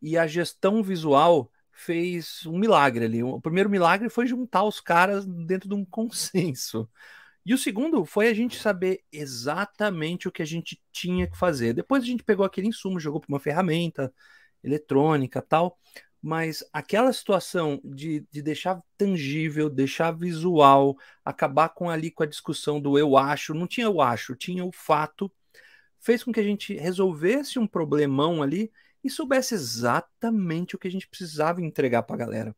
E 0.00 0.16
a 0.16 0.26
gestão 0.26 0.82
visual 0.82 1.50
fez 1.70 2.46
um 2.46 2.58
milagre 2.58 3.04
ali. 3.04 3.22
O 3.22 3.40
primeiro 3.40 3.68
milagre 3.68 4.08
foi 4.08 4.26
juntar 4.26 4.64
os 4.64 4.80
caras 4.80 5.26
dentro 5.26 5.68
de 5.68 5.74
um 5.74 5.84
consenso. 5.86 6.88
E 7.46 7.54
o 7.54 7.58
segundo 7.58 8.04
foi 8.04 8.26
a 8.26 8.34
gente 8.34 8.58
saber 8.60 9.04
exatamente 9.12 10.26
o 10.26 10.32
que 10.32 10.42
a 10.42 10.46
gente 10.46 10.82
tinha 10.90 11.30
que 11.30 11.38
fazer. 11.38 11.72
Depois 11.72 12.02
a 12.02 12.06
gente 12.06 12.24
pegou 12.24 12.44
aquele 12.44 12.66
insumo, 12.66 12.98
jogou 12.98 13.20
para 13.20 13.32
uma 13.32 13.38
ferramenta 13.38 14.12
eletrônica 14.64 15.40
tal, 15.40 15.78
mas 16.20 16.64
aquela 16.72 17.12
situação 17.12 17.80
de, 17.84 18.26
de 18.32 18.42
deixar 18.42 18.82
tangível, 18.98 19.70
deixar 19.70 20.10
visual, 20.10 20.96
acabar 21.24 21.68
com 21.68 21.88
ali 21.88 22.10
com 22.10 22.24
a 22.24 22.26
discussão 22.26 22.80
do 22.80 22.98
eu 22.98 23.16
acho, 23.16 23.54
não 23.54 23.68
tinha 23.68 23.86
eu 23.86 24.00
acho, 24.00 24.34
tinha 24.34 24.64
o 24.64 24.72
fato, 24.72 25.32
fez 26.00 26.24
com 26.24 26.32
que 26.32 26.40
a 26.40 26.42
gente 26.42 26.74
resolvesse 26.74 27.60
um 27.60 27.66
problemão 27.66 28.42
ali 28.42 28.72
e 29.04 29.08
soubesse 29.08 29.54
exatamente 29.54 30.74
o 30.74 30.78
que 30.80 30.88
a 30.88 30.90
gente 30.90 31.06
precisava 31.06 31.62
entregar 31.62 32.02
para 32.02 32.16
a 32.16 32.18
galera, 32.18 32.56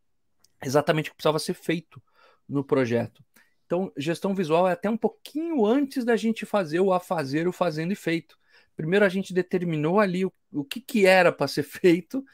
exatamente 0.64 1.10
o 1.10 1.12
que 1.12 1.16
precisava 1.16 1.38
ser 1.38 1.52
feito 1.52 2.02
no 2.48 2.64
projeto. 2.64 3.22
Então, 3.68 3.92
gestão 3.98 4.34
visual 4.34 4.66
é 4.66 4.72
até 4.72 4.88
um 4.88 4.96
pouquinho 4.96 5.66
antes 5.66 6.02
da 6.02 6.16
gente 6.16 6.46
fazer 6.46 6.80
o 6.80 6.90
a 6.90 6.98
fazer, 6.98 7.46
o 7.46 7.52
fazendo 7.52 7.92
e 7.92 7.94
feito. 7.94 8.38
Primeiro 8.74 9.04
a 9.04 9.10
gente 9.10 9.34
determinou 9.34 10.00
ali 10.00 10.24
o, 10.24 10.32
o 10.50 10.64
que, 10.64 10.80
que 10.80 11.04
era 11.04 11.30
para 11.30 11.46
ser 11.46 11.64
feito, 11.68 12.24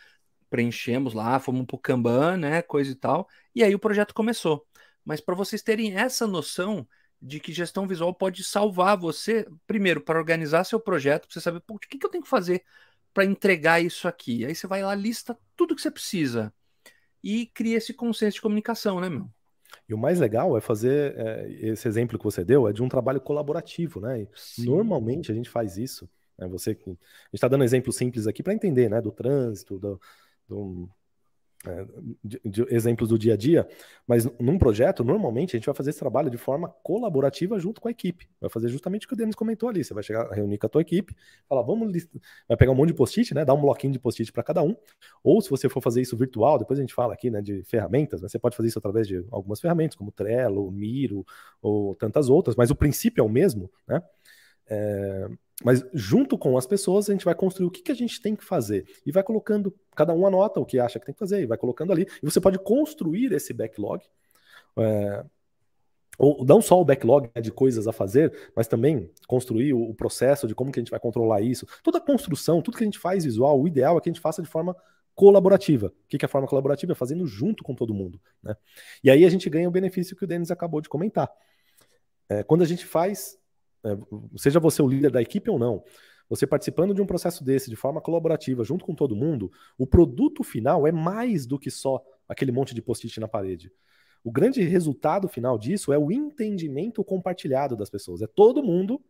preenchemos 0.48 1.12
lá, 1.12 1.40
fomos 1.40 1.66
para 1.66 1.74
o 1.74 1.78
Kanban, 1.78 2.36
né, 2.36 2.62
coisa 2.62 2.92
e 2.92 2.94
tal, 2.94 3.28
e 3.52 3.64
aí 3.64 3.74
o 3.74 3.80
projeto 3.80 4.14
começou. 4.14 4.64
Mas 5.04 5.20
para 5.20 5.34
vocês 5.34 5.60
terem 5.60 5.96
essa 5.96 6.24
noção 6.24 6.86
de 7.20 7.40
que 7.40 7.52
gestão 7.52 7.88
visual 7.88 8.14
pode 8.14 8.44
salvar 8.44 8.96
você, 8.96 9.44
primeiro, 9.66 10.00
para 10.00 10.18
organizar 10.18 10.62
seu 10.62 10.78
projeto, 10.78 11.26
para 11.26 11.34
você 11.34 11.40
saber 11.40 11.60
o 11.68 11.78
que, 11.80 11.98
que 11.98 12.06
eu 12.06 12.10
tenho 12.10 12.22
que 12.22 12.30
fazer 12.30 12.64
para 13.12 13.24
entregar 13.24 13.82
isso 13.82 14.06
aqui. 14.06 14.44
Aí 14.46 14.54
você 14.54 14.68
vai 14.68 14.84
lá, 14.84 14.94
lista 14.94 15.36
tudo 15.56 15.74
que 15.74 15.82
você 15.82 15.90
precisa 15.90 16.54
e 17.22 17.46
cria 17.46 17.78
esse 17.78 17.92
consenso 17.94 18.36
de 18.36 18.42
comunicação, 18.42 19.00
né, 19.00 19.08
meu? 19.08 19.33
E 19.88 19.94
o 19.94 19.98
mais 19.98 20.18
legal 20.18 20.56
é 20.56 20.60
fazer 20.60 21.14
é, 21.18 21.48
esse 21.60 21.86
exemplo 21.86 22.18
que 22.18 22.24
você 22.24 22.44
deu 22.44 22.66
é 22.66 22.72
de 22.72 22.82
um 22.82 22.88
trabalho 22.88 23.20
colaborativo, 23.20 24.00
né? 24.00 24.26
normalmente 24.58 25.30
a 25.30 25.34
gente 25.34 25.50
faz 25.50 25.76
isso. 25.76 26.08
Né? 26.38 26.48
Você, 26.48 26.70
a 26.70 26.90
gente 26.90 26.98
está 27.34 27.48
dando 27.48 27.64
exemplos 27.64 27.96
simples 27.96 28.26
aqui 28.26 28.42
para 28.42 28.54
entender, 28.54 28.88
né? 28.88 29.00
Do 29.00 29.12
trânsito, 29.12 29.78
do, 29.78 30.00
do 30.48 30.88
de, 32.22 32.40
de 32.44 32.74
exemplos 32.74 33.08
do 33.08 33.18
dia 33.18 33.34
a 33.34 33.36
dia, 33.36 33.68
mas 34.06 34.24
num 34.38 34.58
projeto, 34.58 35.04
normalmente 35.04 35.56
a 35.56 35.58
gente 35.58 35.66
vai 35.66 35.74
fazer 35.74 35.90
esse 35.90 35.98
trabalho 35.98 36.30
de 36.30 36.36
forma 36.36 36.68
colaborativa 36.82 37.58
junto 37.58 37.80
com 37.80 37.88
a 37.88 37.90
equipe. 37.90 38.28
Vai 38.40 38.50
fazer 38.50 38.68
justamente 38.68 39.06
o 39.06 39.08
que 39.08 39.14
o 39.14 39.16
Denis 39.16 39.34
comentou 39.34 39.68
ali. 39.68 39.82
Você 39.82 39.94
vai 39.94 40.02
chegar, 40.02 40.30
reunir 40.30 40.58
com 40.58 40.66
a 40.66 40.68
tua 40.68 40.82
equipe, 40.82 41.14
falar, 41.48 41.62
vamos, 41.62 41.92
vai 42.48 42.56
pegar 42.56 42.72
um 42.72 42.74
monte 42.74 42.88
de 42.88 42.94
post-it, 42.94 43.34
né? 43.34 43.44
Dar 43.44 43.54
um 43.54 43.60
bloquinho 43.60 43.92
de 43.92 43.98
post-it 43.98 44.32
para 44.32 44.42
cada 44.42 44.62
um. 44.62 44.76
Ou 45.22 45.40
se 45.40 45.50
você 45.50 45.68
for 45.68 45.80
fazer 45.80 46.00
isso 46.00 46.16
virtual, 46.16 46.58
depois 46.58 46.78
a 46.78 46.82
gente 46.82 46.94
fala 46.94 47.14
aqui, 47.14 47.30
né, 47.30 47.40
de 47.40 47.62
ferramentas, 47.64 48.22
né? 48.22 48.28
você 48.28 48.38
pode 48.38 48.56
fazer 48.56 48.68
isso 48.68 48.78
através 48.78 49.06
de 49.06 49.24
algumas 49.30 49.60
ferramentas, 49.60 49.96
como 49.96 50.12
Trello, 50.12 50.70
Miro 50.70 51.24
ou 51.62 51.94
tantas 51.94 52.28
outras, 52.28 52.56
mas 52.56 52.70
o 52.70 52.74
princípio 52.74 53.22
é 53.22 53.24
o 53.24 53.28
mesmo, 53.28 53.70
né? 53.86 54.02
É, 54.66 55.28
mas 55.62 55.84
junto 55.92 56.36
com 56.36 56.56
as 56.56 56.66
pessoas, 56.66 57.08
a 57.08 57.12
gente 57.12 57.24
vai 57.24 57.34
construir 57.34 57.66
o 57.66 57.70
que, 57.70 57.82
que 57.82 57.92
a 57.92 57.94
gente 57.94 58.20
tem 58.20 58.34
que 58.34 58.44
fazer. 58.44 58.86
E 59.06 59.12
vai 59.12 59.22
colocando, 59.22 59.74
cada 59.94 60.12
um 60.12 60.26
anota 60.26 60.58
o 60.58 60.66
que 60.66 60.78
acha 60.78 60.98
que 60.98 61.06
tem 61.06 61.14
que 61.14 61.18
fazer, 61.18 61.42
e 61.42 61.46
vai 61.46 61.58
colocando 61.58 61.92
ali. 61.92 62.06
E 62.22 62.24
você 62.24 62.40
pode 62.40 62.58
construir 62.58 63.32
esse 63.32 63.52
backlog. 63.52 64.02
É, 64.76 65.24
ou 66.18 66.44
não 66.44 66.60
só 66.60 66.80
o 66.80 66.84
backlog 66.84 67.30
né, 67.34 67.40
de 67.40 67.50
coisas 67.50 67.86
a 67.86 67.92
fazer, 67.92 68.50
mas 68.54 68.66
também 68.66 69.10
construir 69.26 69.72
o, 69.72 69.90
o, 69.90 69.94
processo 69.94 70.46
de 70.46 70.54
como 70.54 70.70
que 70.70 70.78
a 70.78 70.82
gente 70.82 70.90
vai 70.90 71.00
controlar 71.00 71.40
isso. 71.40 71.66
Toda 71.82 71.98
a 71.98 72.00
construção, 72.00 72.62
tudo 72.62 72.76
que 72.76 72.84
a 72.84 72.86
gente 72.86 72.98
faz 72.98 73.24
visual, 73.24 73.60
o 73.60 73.66
ideal 73.66 73.96
é 73.96 74.00
que 74.00 74.08
a 74.08 74.12
gente 74.12 74.20
faça 74.20 74.42
de 74.42 74.48
forma 74.48 74.76
colaborativa. 75.14 75.88
O 75.88 76.08
que 76.08 76.24
é 76.24 76.26
a 76.26 76.28
forma 76.28 76.48
colaborativa? 76.48 76.92
É 76.92 76.96
fazendo 76.96 77.26
junto 77.26 77.62
com 77.62 77.74
todo 77.74 77.94
mundo. 77.94 78.20
Né? 78.42 78.56
E 79.02 79.10
aí 79.10 79.24
a 79.24 79.28
gente 79.28 79.48
ganha 79.48 79.68
o 79.68 79.72
benefício 79.72 80.16
que 80.16 80.24
o 80.24 80.26
Denis 80.26 80.50
acabou 80.50 80.80
de 80.80 80.88
comentar. 80.88 81.30
É, 82.28 82.42
quando 82.42 82.62
a 82.62 82.66
gente 82.66 82.84
faz, 82.84 83.38
seja 84.36 84.60
você 84.60 84.82
o 84.82 84.88
líder 84.88 85.10
da 85.10 85.22
equipe 85.22 85.50
ou 85.50 85.58
não, 85.58 85.82
você 86.28 86.46
participando 86.46 86.94
de 86.94 87.02
um 87.02 87.06
processo 87.06 87.44
desse 87.44 87.68
de 87.68 87.76
forma 87.76 88.00
colaborativa, 88.00 88.64
junto 88.64 88.84
com 88.84 88.94
todo 88.94 89.14
mundo, 89.14 89.50
o 89.76 89.86
produto 89.86 90.42
final 90.42 90.86
é 90.86 90.92
mais 90.92 91.46
do 91.46 91.58
que 91.58 91.70
só 91.70 92.02
aquele 92.28 92.52
monte 92.52 92.74
de 92.74 92.80
post-it 92.80 93.20
na 93.20 93.28
parede. 93.28 93.70
O 94.22 94.32
grande 94.32 94.62
resultado 94.62 95.28
final 95.28 95.58
disso 95.58 95.92
é 95.92 95.98
o 95.98 96.10
entendimento 96.10 97.04
compartilhado 97.04 97.76
das 97.76 97.90
pessoas. 97.90 98.22
É 98.22 98.26
todo 98.26 98.62
mundo 98.62 99.02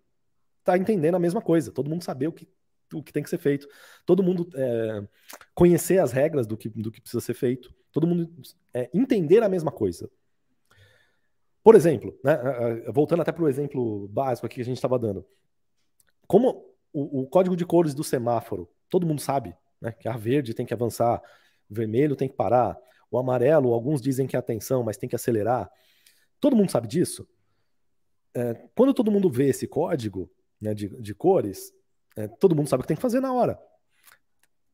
tá 0.65 0.77
entendendo 0.77 1.15
a 1.15 1.21
mesma 1.21 1.41
coisa, 1.41 1.71
todo 1.71 1.91
mundo 1.91 2.03
saber 2.03 2.27
o 2.27 2.33
que, 2.33 2.49
o 2.93 3.03
que 3.03 3.13
tem 3.13 3.23
que 3.23 3.31
ser 3.31 3.39
feito, 3.39 3.69
todo 4.07 4.23
mundo 4.23 4.49
é, 4.55 5.07
conhecer 5.55 5.99
as 5.99 6.11
regras 6.11 6.47
do 6.47 6.57
que, 6.57 6.69
do 6.71 6.91
que 6.91 7.01
precisa 7.01 7.21
ser 7.21 7.35
feito, 7.35 7.73
todo 7.93 8.07
mundo 8.07 8.33
é, 8.73 8.91
entender 8.93 9.43
a 9.43 9.49
mesma 9.49 9.71
coisa. 9.71 10.11
Por 11.65 11.75
exemplo, 11.75 12.17
né, 12.23 12.37
voltando 12.93 13.23
até 13.23 13.33
para 13.33 13.43
o 13.43 13.49
exemplo 13.49 14.07
básico 14.09 14.47
aqui 14.47 14.57
que 14.57 14.61
a 14.61 14.65
gente 14.65 14.77
estava 14.77 14.99
dando, 14.99 15.27
como 16.27 16.75
o, 16.93 17.23
o, 17.23 17.27
código 17.27 17.57
de 17.57 17.65
cores 17.65 17.95
do 17.95 18.05
semáforo, 18.05 18.69
todo 18.89 19.07
mundo 19.07 19.23
sabe 19.23 19.57
né, 19.81 19.91
que 19.91 20.07
a 20.07 20.15
verde 20.15 20.53
tem 20.53 20.67
que 20.67 20.75
avançar, 20.75 21.23
o 21.69 21.75
vermelho 21.75 22.15
tem 22.15 22.29
que 22.29 22.37
parar, 22.37 22.77
o 23.11 23.19
amarelo, 23.19 23.73
alguns 23.73 24.03
dizem 24.03 24.27
que 24.27 24.37
é 24.37 24.39
atenção, 24.39 24.83
mas 24.83 24.99
tem 24.99 25.09
que 25.09 25.17
acelerar. 25.17 25.71
Todo 26.39 26.55
mundo 26.55 26.71
sabe 26.71 26.87
disso? 26.87 27.27
É, 28.35 28.55
quando 28.75 28.93
todo 28.93 29.11
mundo 29.11 29.31
vê 29.31 29.49
esse 29.49 29.67
código 29.67 30.31
né, 30.61 30.75
de, 30.75 30.89
de 31.01 31.15
cores, 31.15 31.73
é, 32.15 32.29
todo 32.29 32.55
mundo 32.55 32.69
sabe 32.69 32.81
o 32.81 32.83
que 32.83 32.89
tem 32.89 32.97
que 32.97 33.03
fazer 33.03 33.21
na 33.21 33.33
hora. 33.33 33.59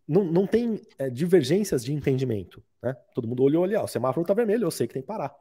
Não, 0.09 0.25
não 0.25 0.45
tem 0.45 0.81
é, 0.99 1.09
divergências 1.09 1.85
de 1.85 1.93
entendimento. 1.93 2.61
Né? 2.83 2.95
Todo 3.15 3.29
mundo 3.29 3.45
olhou 3.45 3.63
ali, 3.63 3.77
ó, 3.77 3.85
o 3.85 3.89
semáforo 3.89 4.23
está 4.23 4.35
vermelho, 4.35 4.65
eu 4.65 4.71
sei 4.73 4.89
que 4.89 4.95
tem 4.95 5.03
que 5.03 5.07
parar. 5.07 5.33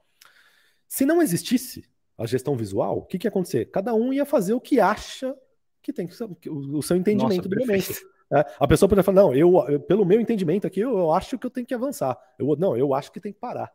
Se 0.90 1.06
não 1.06 1.22
existisse 1.22 1.86
a 2.18 2.26
gestão 2.26 2.58
visual, 2.58 2.98
o 2.98 3.06
que, 3.06 3.18
que 3.18 3.28
ia 3.28 3.30
acontecer? 3.30 3.66
Cada 3.66 3.94
um 3.94 4.12
ia 4.12 4.26
fazer 4.26 4.54
o 4.54 4.60
que 4.60 4.80
acha 4.80 5.38
que 5.82 5.94
tem 5.94 6.08
que 6.08 6.16
ser, 6.16 6.28
o, 6.50 6.82
seu 6.82 6.98
entendimento 6.98 7.48
Nossa, 7.48 7.50
do 7.50 7.58
momento. 7.58 7.94
É, 8.32 8.46
a 8.60 8.68
pessoa 8.68 8.90
pode 8.90 9.02
falar, 9.04 9.22
não, 9.22 9.34
eu, 9.34 9.54
eu, 9.70 9.80
pelo 9.80 10.06
meu 10.06 10.20
entendimento 10.20 10.68
aqui, 10.68 10.80
eu, 10.82 10.98
eu, 10.98 11.12
acho 11.12 11.38
que 11.38 11.46
eu 11.46 11.50
tenho 11.50 11.66
que 11.66 11.74
avançar. 11.74 12.18
Eu, 12.38 12.56
não, 12.58 12.76
eu 12.76 12.94
acho 12.94 13.12
que 13.12 13.20
tem 13.20 13.32
que 13.32 13.40
parar. 13.40 13.72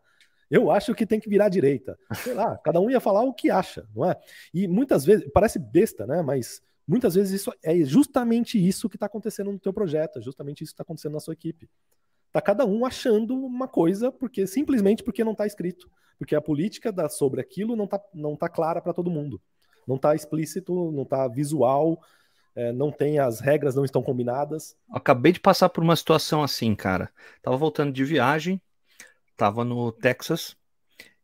Eu 0.51 0.71
acho 0.71 0.95
que 0.95 1.07
tem 1.07 1.19
que 1.19 1.29
virar 1.29 1.47
à 1.47 1.49
direita. 1.49 1.99
Sei 2.17 2.35
lá, 2.35 2.59
cada 2.63 2.81
um 2.81 2.91
ia 2.91 3.01
falar 3.01 3.23
o 3.23 3.33
que 3.33 3.51
acha, 3.51 3.89
não 3.95 4.05
é? 4.05 4.17
E 4.53 4.69
muitas 4.69 5.05
vezes, 5.05 5.29
parece 5.33 5.59
besta, 5.59 6.07
né? 6.07 6.21
Mas 6.21 6.61
muitas 6.87 7.15
vezes 7.15 7.41
isso 7.41 7.53
é 7.63 7.77
justamente 7.85 8.59
isso 8.59 8.89
que 8.89 8.97
está 8.97 9.07
acontecendo 9.07 9.51
no 9.51 9.59
teu 9.59 9.73
projeto, 9.73 10.19
é 10.19 10.23
justamente 10.23 10.63
isso 10.63 10.73
que 10.73 10.75
está 10.75 10.83
acontecendo 10.83 11.13
na 11.13 11.21
sua 11.21 11.33
equipe. 11.33 11.69
Tá 12.31 12.41
cada 12.41 12.67
um 12.67 12.85
achando 12.85 13.35
uma 13.35 13.67
coisa 13.67 14.13
porque 14.13 14.47
simplesmente 14.47 15.03
porque 15.03 15.25
não 15.25 15.33
está 15.33 15.47
escrito, 15.47 15.89
porque 16.19 16.35
a 16.35 16.41
política 16.41 16.93
da, 16.93 17.09
sobre 17.09 17.41
aquilo 17.41 17.77
não 17.77 17.85
está 17.85 18.01
não 18.13 18.37
tá 18.37 18.49
clara 18.49 18.81
para 18.81 18.93
todo 18.93 19.11
mundo, 19.11 19.41
não 19.87 19.97
está 19.97 20.15
explícito, 20.15 20.91
não 20.93 21.03
está 21.03 21.27
visual, 21.29 22.01
é, 22.55 22.73
não 22.73 22.91
tem 22.91 23.19
as 23.19 23.41
regras, 23.41 23.75
não 23.75 23.85
estão 23.85 24.03
combinadas. 24.03 24.77
Acabei 24.91 25.33
de 25.33 25.41
passar 25.41 25.69
por 25.69 25.83
uma 25.83 25.97
situação 25.97 26.43
assim, 26.43 26.75
cara. 26.75 27.11
Tava 27.43 27.57
voltando 27.57 27.93
de 27.93 28.05
viagem, 28.05 28.61
tava 29.37 29.65
no 29.65 29.93
Texas, 29.93 30.57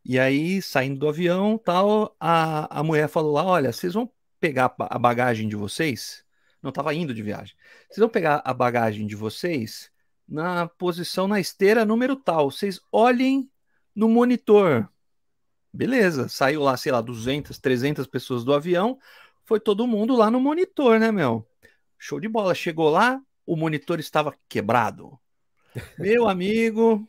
e 0.03 0.19
aí, 0.19 0.61
saindo 0.61 0.99
do 0.99 1.07
avião, 1.07 1.57
tal, 1.57 2.15
a, 2.19 2.79
a 2.79 2.83
mulher 2.83 3.07
falou 3.07 3.33
lá: 3.33 3.45
olha, 3.45 3.71
vocês 3.71 3.93
vão 3.93 4.11
pegar 4.39 4.73
a 4.77 4.97
bagagem 4.97 5.47
de 5.47 5.55
vocês. 5.55 6.23
Não 6.61 6.71
tava 6.71 6.93
indo 6.93 7.13
de 7.13 7.21
viagem. 7.21 7.55
Vocês 7.87 7.99
vão 7.99 8.09
pegar 8.09 8.41
a 8.43 8.53
bagagem 8.53 9.05
de 9.07 9.15
vocês 9.15 9.91
na 10.27 10.67
posição 10.67 11.27
na 11.27 11.39
esteira 11.39 11.85
número 11.85 12.15
tal. 12.15 12.51
Vocês 12.51 12.79
olhem 12.91 13.50
no 13.95 14.09
monitor. 14.09 14.89
Beleza, 15.73 16.27
saiu 16.27 16.61
lá, 16.61 16.75
sei 16.75 16.91
lá, 16.91 17.01
200, 17.01 17.57
300 17.57 18.05
pessoas 18.07 18.43
do 18.43 18.53
avião 18.53 18.99
foi 19.51 19.59
todo 19.59 19.87
mundo 19.87 20.15
lá 20.15 20.31
no 20.31 20.39
monitor, 20.39 20.99
né, 20.99 21.11
meu? 21.11 21.45
Show 21.97 22.19
de 22.19 22.27
bola. 22.29 22.55
Chegou 22.55 22.89
lá, 22.89 23.21
o 23.45 23.55
monitor 23.55 23.99
estava 23.99 24.33
quebrado. 24.47 25.19
Meu 25.99 26.27
amigo, 26.27 27.07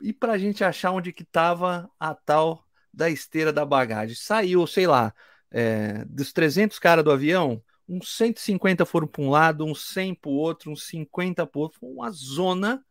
e 0.00 0.12
para 0.12 0.32
a 0.32 0.38
gente 0.38 0.64
achar 0.64 0.90
onde 0.90 1.12
que 1.12 1.22
estava 1.22 1.88
a 1.98 2.14
tal 2.14 2.66
da 2.92 3.08
esteira 3.08 3.52
da 3.52 3.64
bagagem? 3.64 4.16
Saiu, 4.16 4.66
sei 4.66 4.86
lá, 4.86 5.14
é, 5.50 6.04
dos 6.06 6.32
300 6.32 6.78
caras 6.78 7.04
do 7.04 7.12
avião, 7.12 7.62
uns 7.88 8.16
150 8.16 8.84
foram 8.84 9.06
para 9.06 9.22
um 9.22 9.30
lado, 9.30 9.64
uns 9.64 9.92
100 9.92 10.14
para 10.16 10.30
o 10.30 10.34
outro, 10.34 10.70
uns 10.70 10.86
50 10.86 11.46
para 11.46 11.60
outro. 11.60 11.78
Uma 11.82 12.10
zona. 12.10 12.84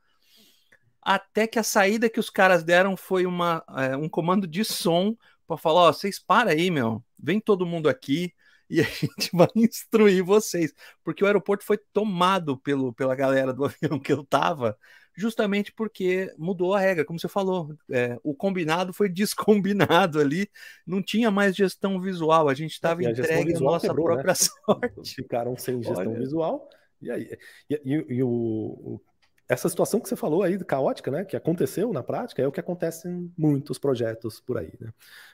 Até 1.05 1.47
que 1.47 1.59
a 1.59 1.63
saída 1.63 2.09
que 2.09 2.19
os 2.19 2.29
caras 2.29 2.63
deram 2.63 2.95
foi 2.95 3.25
uma, 3.25 3.63
é, 3.77 3.95
um 3.95 4.07
comando 4.07 4.47
de 4.47 4.63
som 4.63 5.15
para 5.47 5.57
falar: 5.57 5.81
ó, 5.81 5.93
vocês 5.93 6.19
para 6.19 6.51
aí, 6.51 6.71
meu, 6.71 7.03
vem 7.19 7.39
todo 7.39 7.65
mundo 7.65 7.89
aqui, 7.89 8.33
e 8.69 8.81
a 8.81 8.83
gente 8.83 9.29
vai 9.33 9.47
instruir 9.55 10.23
vocês, 10.23 10.73
porque 11.03 11.23
o 11.23 11.27
aeroporto 11.27 11.63
foi 11.63 11.77
tomado 11.91 12.57
pelo, 12.57 12.93
pela 12.93 13.15
galera 13.15 13.53
do 13.53 13.65
avião 13.65 13.99
que 13.99 14.11
eu 14.11 14.23
tava, 14.23 14.77
justamente 15.15 15.71
porque 15.71 16.33
mudou 16.37 16.73
a 16.73 16.79
regra, 16.79 17.05
como 17.05 17.19
você 17.19 17.27
falou, 17.27 17.75
é, 17.91 18.17
o 18.23 18.33
combinado 18.33 18.93
foi 18.93 19.09
descombinado 19.09 20.19
ali, 20.19 20.49
não 20.85 21.03
tinha 21.03 21.29
mais 21.29 21.55
gestão 21.55 21.99
visual, 21.99 22.49
a 22.49 22.53
gente 22.53 22.71
estava 22.71 23.03
entregue 23.03 23.55
à 23.55 23.59
nossa 23.59 23.87
quebrou, 23.87 24.07
né? 24.07 24.13
própria 24.13 24.33
né? 24.33 24.35
sorte. 24.35 25.15
Ficaram 25.15 25.55
sem 25.57 25.81
gestão 25.83 26.11
Olha. 26.11 26.19
visual, 26.19 26.69
e 27.01 27.11
aí 27.11 27.37
e, 27.69 27.81
e, 27.85 28.05
e 28.15 28.23
o, 28.23 28.99
essa 29.47 29.67
situação 29.67 29.99
que 29.99 30.07
você 30.07 30.15
falou 30.15 30.43
aí, 30.43 30.57
caótica, 30.63 31.11
né, 31.11 31.25
que 31.25 31.35
aconteceu 31.35 31.91
na 31.91 32.01
prática, 32.01 32.41
é 32.41 32.47
o 32.47 32.51
que 32.51 32.59
acontece 32.59 33.07
em 33.07 33.31
muitos 33.37 33.77
projetos 33.77 34.39
por 34.39 34.57
aí. 34.57 34.71
Né? 34.79 34.91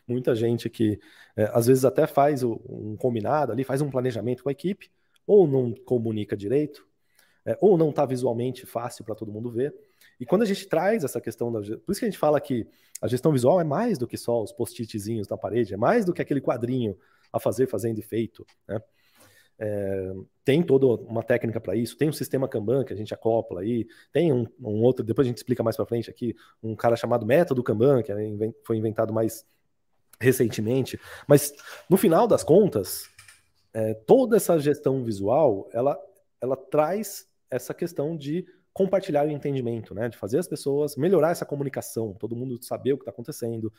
Muita 0.08 0.36
gente 0.36 0.70
que 0.70 1.00
é, 1.36 1.50
às 1.54 1.68
vezes 1.68 1.86
até 1.86 2.08
faz 2.08 2.44
um 2.44 2.96
combinado 2.98 3.52
ali, 3.52 3.64
faz 3.64 3.82
um 3.82 3.90
planejamento 3.90 4.44
com 4.44 4.50
a 4.50 4.52
equipe, 4.52 4.92
ou 5.28 5.48
não 5.48 5.74
comunica 5.86 6.36
direito, 6.36 6.88
é, 7.46 7.58
ou 7.62 7.78
não 7.78 7.92
está 7.92 8.06
visualmente 8.06 8.66
fácil 8.66 9.06
para 9.06 9.16
todo 9.16 9.32
mundo 9.32 9.52
ver. 9.52 9.74
E 10.20 10.26
quando 10.26 10.42
a 10.42 10.46
gente 10.46 10.68
traz 10.68 11.04
essa 11.04 11.22
questão 11.22 11.52
da. 11.52 11.60
Por 11.62 11.92
isso 11.92 12.00
que 12.00 12.06
a 12.06 12.10
gente 12.10 12.18
fala 12.18 12.42
que 12.42 12.68
a 13.02 13.08
gestão 13.08 13.32
visual 13.32 13.62
é 13.62 13.64
mais 13.64 13.98
do 13.98 14.08
que 14.08 14.18
só 14.18 14.42
os 14.44 14.52
post-itzinhos 14.52 15.28
na 15.28 15.38
parede, 15.38 15.74
é 15.74 15.78
mais 15.78 16.04
do 16.04 16.14
que 16.14 16.22
aquele 16.22 16.42
quadrinho 16.42 16.98
a 17.32 17.40
fazer, 17.40 17.68
fazendo 17.68 18.00
e 18.00 18.02
feito. 18.02 18.46
Né? 18.68 18.82
É, 19.62 20.14
tem 20.46 20.64
toda 20.64 20.86
uma 21.04 21.22
técnica 21.22 21.60
para 21.60 21.76
isso, 21.76 21.98
tem 21.98 22.08
um 22.08 22.14
sistema 22.14 22.48
Kanban 22.48 22.86
que 22.86 22.94
a 22.94 22.96
gente 22.96 23.14
acopla 23.14 23.60
aí, 23.60 23.86
tem 24.12 24.32
um, 24.32 24.48
um 24.60 24.82
outro, 24.82 25.04
depois 25.04 25.28
a 25.28 25.30
gente 25.30 25.38
explica 25.38 25.62
mais 25.62 25.76
para 25.76 25.86
frente 25.86 26.10
aqui, 26.10 26.34
um 26.64 26.76
cara 26.76 26.96
chamado 26.96 27.26
método 27.26 27.62
Kanban, 27.62 28.02
que 28.02 28.14
foi 28.64 28.78
inventado 28.78 29.14
mais 29.14 29.46
recentemente, 30.20 31.00
mas 31.28 31.54
no 31.90 31.98
final 31.98 32.26
das 32.26 32.44
contas, 32.44 33.10
é, 33.74 33.94
toda 33.94 34.38
essa 34.38 34.58
gestão 34.60 35.04
visual, 35.04 35.70
ela, 35.74 36.00
ela 36.42 36.56
traz 36.56 37.28
essa 37.52 37.74
questão 37.74 38.16
de 38.16 38.46
compartilhar 38.74 39.28
o 39.28 39.32
entendimento, 39.32 39.94
né, 39.94 40.08
de 40.08 40.18
fazer 40.18 40.40
as 40.40 40.48
pessoas 40.48 40.96
melhorar 40.96 41.32
essa 41.32 41.46
comunicação, 41.46 42.14
todo 42.14 42.36
mundo 42.36 42.64
saber 42.64 42.94
o 42.94 42.98
que 42.98 43.02
está 43.02 43.12
acontecendo, 43.12 43.74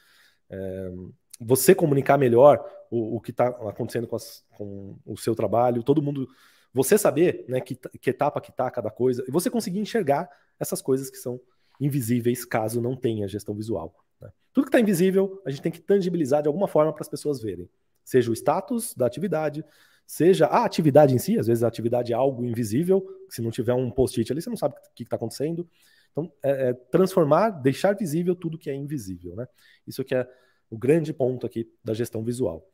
é, 0.50 0.92
você 1.40 1.74
comunicar 1.74 2.18
melhor 2.18 2.62
o, 2.90 3.16
o 3.16 3.20
que 3.20 3.30
está 3.30 3.48
acontecendo 3.48 4.06
com, 4.06 4.16
as, 4.16 4.44
com, 4.56 4.98
o 5.06 5.16
seu 5.16 5.34
trabalho, 5.34 5.82
todo 5.82 6.02
mundo, 6.02 6.28
você 6.72 6.98
saber 6.98 7.44
né, 7.48 7.60
que, 7.60 7.74
que 7.74 8.10
etapa 8.10 8.40
que 8.40 8.50
está 8.50 8.70
cada 8.70 8.90
coisa, 8.90 9.24
e 9.26 9.30
você 9.30 9.48
conseguir 9.48 9.78
enxergar 9.78 10.28
essas 10.58 10.82
coisas 10.82 11.08
que 11.08 11.16
são 11.16 11.40
invisíveis 11.80 12.44
caso 12.44 12.80
não 12.80 12.94
tenha 12.94 13.26
gestão 13.26 13.54
visual. 13.54 13.94
Né? 14.20 14.30
Tudo 14.52 14.64
que 14.64 14.68
está 14.68 14.80
invisível, 14.80 15.40
a 15.46 15.50
gente 15.50 15.62
tem 15.62 15.72
que 15.72 15.80
tangibilizar 15.80 16.42
de 16.42 16.48
alguma 16.48 16.68
forma 16.68 16.92
para 16.92 17.02
as 17.02 17.08
pessoas 17.08 17.40
verem. 17.40 17.68
Seja 18.04 18.30
o 18.30 18.34
status 18.34 18.94
da 18.94 19.06
atividade, 19.06 19.64
seja 20.06 20.46
a 20.46 20.64
atividade 20.64 21.14
em 21.14 21.18
si, 21.18 21.38
às 21.38 21.46
vezes 21.46 21.62
a 21.62 21.68
atividade 21.68 22.12
é 22.12 22.16
algo 22.16 22.44
invisível, 22.44 23.06
se 23.30 23.40
não 23.40 23.50
tiver 23.50 23.72
um 23.72 23.90
post-it 23.90 24.30
ali, 24.30 24.42
você 24.42 24.50
não 24.50 24.56
sabe 24.56 24.74
o 24.74 24.94
que 24.94 25.04
está 25.04 25.16
acontecendo. 25.16 25.66
Então, 26.10 26.30
é, 26.42 26.70
é 26.70 26.72
transformar, 26.74 27.50
deixar 27.50 27.94
visível 27.94 28.34
tudo 28.34 28.58
que 28.58 28.68
é 28.68 28.74
invisível. 28.74 29.34
Né? 29.36 29.46
Isso 29.86 30.04
que 30.04 30.14
é 30.14 30.28
o 30.70 30.78
grande 30.78 31.12
ponto 31.12 31.44
aqui 31.44 31.70
da 31.84 31.92
gestão 31.92 32.22
visual. 32.22 32.64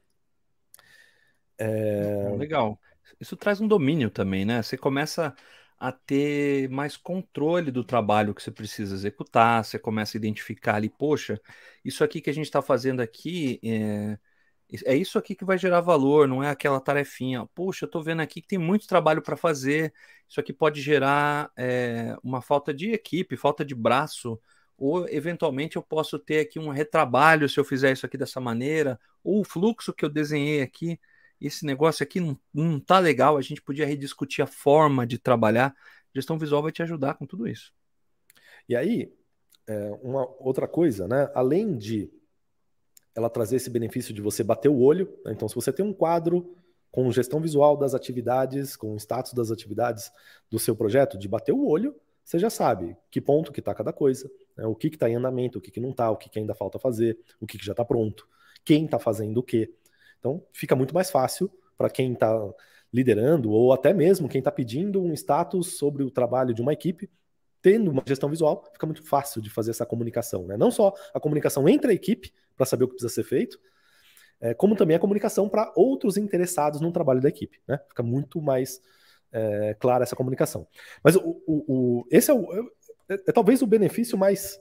É... 1.59 2.35
Legal. 2.37 2.79
Isso 3.19 3.37
traz 3.37 3.61
um 3.61 3.67
domínio 3.67 4.11
também, 4.11 4.45
né? 4.45 4.62
Você 4.62 4.76
começa 4.76 5.35
a 5.79 5.93
ter 5.93 6.69
mais 6.71 6.97
controle 6.97 7.71
do 7.71 7.85
trabalho 7.85 8.35
que 8.35 8.43
você 8.43 8.50
precisa 8.50 8.95
executar, 8.95 9.65
você 9.65 9.79
começa 9.79 10.17
a 10.17 10.19
identificar 10.19 10.76
ali, 10.76 10.88
poxa, 10.88 11.41
isso 11.85 12.03
aqui 12.03 12.21
que 12.21 12.31
a 12.31 12.33
gente 12.33 12.47
está 12.47 12.62
fazendo 12.62 13.00
aqui 13.00 13.61
é, 13.62 14.19
é 14.85 14.97
isso 14.97 15.19
aqui 15.19 15.35
que 15.35 15.45
vai 15.45 15.59
gerar 15.59 15.81
valor, 15.81 16.26
não 16.26 16.43
é 16.43 16.50
aquela 16.50 16.81
tarefinha. 16.81 17.47
Poxa, 17.55 17.85
eu 17.85 17.87
estou 17.87 18.03
vendo 18.03 18.21
aqui 18.21 18.41
que 18.41 18.49
tem 18.49 18.59
muito 18.59 18.87
trabalho 18.87 19.23
para 19.23 19.37
fazer, 19.37 19.93
isso 20.29 20.41
aqui 20.41 20.53
pode 20.53 20.81
gerar 20.81 21.50
é, 21.57 22.17
uma 22.23 22.41
falta 22.41 22.73
de 22.75 22.91
equipe, 22.91 23.37
falta 23.37 23.65
de 23.65 23.75
braço 23.75 24.41
ou 24.78 25.09
eventualmente 25.09 25.76
eu 25.76 25.83
posso 25.83 26.18
ter 26.18 26.40
aqui 26.40 26.59
um 26.59 26.68
retrabalho 26.68 27.49
se 27.49 27.59
eu 27.59 27.64
fizer 27.64 27.92
isso 27.92 28.04
aqui 28.04 28.18
dessa 28.18 28.40
maneira, 28.40 28.99
ou 29.25 29.40
o 29.40 29.45
fluxo 29.45 29.92
que 29.92 30.04
eu 30.04 30.09
desenhei 30.09 30.62
aqui, 30.62 31.00
esse 31.40 31.64
negócio 31.64 32.02
aqui 32.02 32.21
não, 32.21 32.38
não 32.52 32.80
tá 32.80 32.99
legal, 32.99 33.37
a 33.37 33.42
gente 33.42 33.62
podia 33.62 33.87
rediscutir 33.87 34.42
a 34.42 34.47
forma 34.47 35.06
de 35.06 35.18
trabalhar. 35.18 35.75
Gestão 36.14 36.38
visual 36.38 36.62
vai 36.62 36.73
te 36.73 36.83
ajudar 36.83 37.14
com 37.14 37.26
tudo 37.26 37.47
isso. 37.47 37.73
E 38.68 38.75
aí, 38.75 39.12
é, 39.66 39.90
uma 40.02 40.26
outra 40.40 40.66
coisa, 40.66 41.06
né? 41.06 41.30
Além 41.35 41.76
de 41.76 42.11
ela 43.14 43.30
trazer 43.30 43.56
esse 43.56 43.71
benefício 43.71 44.14
de 44.14 44.21
você 44.21 44.42
bater 44.42 44.68
o 44.68 44.78
olho, 44.78 45.12
né? 45.25 45.33
então 45.33 45.49
se 45.49 45.54
você 45.54 45.73
tem 45.73 45.85
um 45.85 45.92
quadro 45.92 46.54
com 46.90 47.11
gestão 47.11 47.40
visual 47.40 47.76
das 47.76 47.95
atividades, 47.95 48.76
com 48.76 48.92
o 48.92 48.97
status 48.97 49.33
das 49.33 49.50
atividades 49.50 50.12
do 50.50 50.59
seu 50.59 50.76
projeto, 50.76 51.18
de 51.18 51.28
bater 51.28 51.52
o 51.52 51.66
olho, 51.66 51.95
você 52.23 52.38
já 52.38 52.50
sabe 52.50 52.97
que 53.11 53.21
ponto 53.21 53.52
que 53.52 53.61
está 53.61 53.75
cada 53.75 53.92
coisa, 53.92 54.30
né? 54.57 54.67
o 54.67 54.75
que 54.75 54.89
está 54.89 55.09
em 55.09 55.17
andamento, 55.17 55.59
o 55.59 55.61
que, 55.61 55.71
que 55.71 55.81
não 55.81 55.91
está, 55.91 56.11
o 56.11 56.17
que, 56.17 56.29
que 56.29 56.39
ainda 56.39 56.55
falta 56.55 56.79
fazer, 56.79 57.19
o 57.41 57.47
que, 57.47 57.59
que 57.59 57.65
já 57.65 57.73
está 57.73 57.85
pronto, 57.85 58.27
quem 58.65 58.85
está 58.85 58.99
fazendo 58.99 59.39
o 59.39 59.43
quê. 59.43 59.73
Então 60.19 60.43
fica 60.53 60.75
muito 60.75 60.95
mais 60.95 61.11
fácil 61.11 61.51
para 61.77 61.91
quem 61.91 62.13
está 62.13 62.37
liderando 62.93 63.51
ou 63.51 63.73
até 63.73 63.93
mesmo 63.93 64.29
quem 64.29 64.39
está 64.39 64.51
pedindo 64.51 65.03
um 65.03 65.13
status 65.13 65.77
sobre 65.77 66.03
o 66.03 66.11
trabalho 66.11 66.55
de 66.55 66.63
uma 66.63 66.73
equipe, 66.73 67.11
tendo 67.61 67.91
uma 67.91 68.03
gestão 68.07 68.31
visual, 68.31 68.65
fica 68.73 68.87
muito 68.87 69.05
fácil 69.07 69.41
de 69.41 69.51
fazer 69.51 69.73
essa 69.73 69.85
comunicação. 69.85 70.47
Né? 70.47 70.57
Não 70.57 70.71
só 70.71 70.95
a 71.13 71.21
comunicação 71.21 71.69
entre 71.69 71.91
a 71.91 71.95
equipe 71.95 72.33
para 72.57 72.65
saber 72.65 72.85
o 72.85 72.89
que 72.89 72.95
precisa 72.95 73.13
ser 73.13 73.25
feito, 73.25 73.59
é, 74.41 74.55
como 74.55 74.77
também 74.77 74.97
a 74.97 75.01
comunicação 75.01 75.49
para 75.49 75.73
outros 75.75 76.17
interessados 76.17 76.81
no 76.81 76.93
trabalho 76.93 77.21
da 77.21 77.29
equipe. 77.29 77.61
Né? 77.67 77.79
Fica 77.89 78.03
muito 78.03 78.41
mais 78.41 78.81
é, 79.33 79.75
clara 79.75 80.05
essa 80.05 80.17
comunicação. 80.17 80.67
Mas 81.03 81.17
o, 81.17 81.43
o, 81.47 81.65
o 81.67 82.07
esse 82.11 82.31
é, 82.31 82.35
o, 82.35 82.47
é, 83.09 83.15
é, 83.15 83.33
talvez 83.33 83.63
o 83.63 83.67
benefício 83.67 84.17
mais 84.17 84.61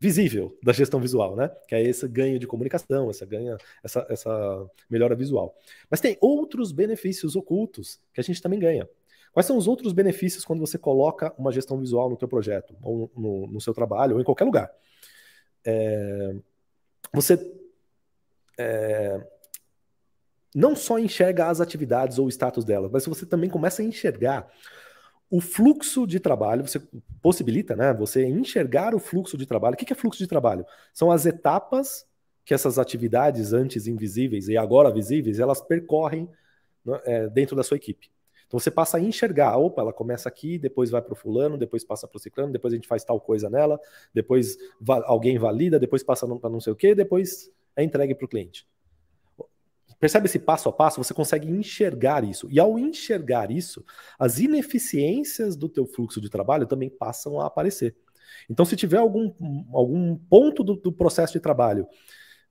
visível 0.00 0.56
da 0.62 0.72
gestão 0.72 1.00
visual, 1.00 1.34
né? 1.34 1.50
Que 1.66 1.74
é 1.74 1.82
esse 1.82 2.06
ganho 2.06 2.38
de 2.38 2.46
comunicação, 2.46 3.10
essa 3.10 3.26
ganha, 3.26 3.56
essa, 3.82 4.06
essa 4.08 4.70
melhora 4.88 5.14
visual. 5.14 5.56
Mas 5.90 6.00
tem 6.00 6.16
outros 6.20 6.70
benefícios 6.70 7.34
ocultos 7.34 8.00
que 8.12 8.20
a 8.20 8.24
gente 8.24 8.40
também 8.40 8.58
ganha. 8.58 8.88
Quais 9.32 9.46
são 9.46 9.56
os 9.56 9.66
outros 9.66 9.92
benefícios 9.92 10.44
quando 10.44 10.60
você 10.60 10.78
coloca 10.78 11.34
uma 11.36 11.52
gestão 11.52 11.78
visual 11.78 12.08
no 12.08 12.16
teu 12.16 12.28
projeto, 12.28 12.76
ou 12.82 13.10
no, 13.16 13.46
no 13.46 13.60
seu 13.60 13.74
trabalho, 13.74 14.14
ou 14.14 14.20
em 14.20 14.24
qualquer 14.24 14.44
lugar? 14.44 14.70
É, 15.64 16.34
você 17.12 17.38
é, 18.58 19.20
não 20.54 20.74
só 20.74 20.98
enxerga 20.98 21.46
as 21.46 21.60
atividades 21.60 22.18
ou 22.18 22.26
o 22.26 22.28
status 22.28 22.64
delas, 22.64 22.90
mas 22.90 23.06
você 23.06 23.26
também 23.26 23.50
começa 23.50 23.82
a 23.82 23.84
enxergar 23.84 24.50
o 25.30 25.40
fluxo 25.40 26.06
de 26.06 26.18
trabalho, 26.18 26.66
você 26.66 26.80
possibilita, 27.20 27.76
né? 27.76 27.92
Você 27.94 28.26
enxergar 28.26 28.94
o 28.94 28.98
fluxo 28.98 29.36
de 29.36 29.46
trabalho. 29.46 29.74
O 29.74 29.76
que 29.76 29.92
é 29.92 29.96
fluxo 29.96 30.18
de 30.18 30.26
trabalho? 30.26 30.64
São 30.92 31.10
as 31.10 31.26
etapas 31.26 32.06
que 32.44 32.54
essas 32.54 32.78
atividades 32.78 33.52
antes 33.52 33.86
invisíveis 33.86 34.48
e 34.48 34.56
agora 34.56 34.90
visíveis, 34.90 35.38
elas 35.38 35.60
percorrem 35.60 36.26
né, 36.82 37.00
é, 37.04 37.28
dentro 37.28 37.54
da 37.54 37.62
sua 37.62 37.76
equipe. 37.76 38.10
Então 38.46 38.58
você 38.58 38.70
passa 38.70 38.96
a 38.96 39.00
enxergar, 39.00 39.58
opa, 39.58 39.82
ela 39.82 39.92
começa 39.92 40.30
aqui, 40.30 40.56
depois 40.56 40.88
vai 40.88 41.02
para 41.02 41.12
o 41.12 41.16
fulano, 41.16 41.58
depois 41.58 41.84
passa 41.84 42.08
para 42.08 42.16
o 42.16 42.18
ciclano, 42.18 42.50
depois 42.50 42.72
a 42.72 42.76
gente 42.76 42.88
faz 42.88 43.04
tal 43.04 43.20
coisa 43.20 43.50
nela, 43.50 43.78
depois 44.14 44.56
alguém 45.04 45.38
valida, 45.38 45.78
depois 45.78 46.02
passa 46.02 46.26
para 46.26 46.48
não 46.48 46.58
sei 46.58 46.72
o 46.72 46.76
que, 46.76 46.94
depois 46.94 47.52
é 47.76 47.84
entregue 47.84 48.14
para 48.14 48.24
o 48.24 48.28
cliente. 48.28 48.66
Percebe 49.98 50.26
esse 50.26 50.38
passo 50.38 50.68
a 50.68 50.72
passo? 50.72 51.02
Você 51.02 51.12
consegue 51.12 51.50
enxergar 51.50 52.22
isso. 52.22 52.48
E 52.50 52.60
ao 52.60 52.78
enxergar 52.78 53.50
isso, 53.50 53.84
as 54.18 54.38
ineficiências 54.38 55.56
do 55.56 55.68
teu 55.68 55.86
fluxo 55.86 56.20
de 56.20 56.30
trabalho 56.30 56.66
também 56.66 56.88
passam 56.88 57.40
a 57.40 57.46
aparecer. 57.46 57.96
Então, 58.48 58.64
se 58.64 58.76
tiver 58.76 58.98
algum, 58.98 59.32
algum 59.72 60.16
ponto 60.16 60.62
do, 60.62 60.76
do 60.76 60.92
processo 60.92 61.32
de 61.32 61.40
trabalho 61.40 61.86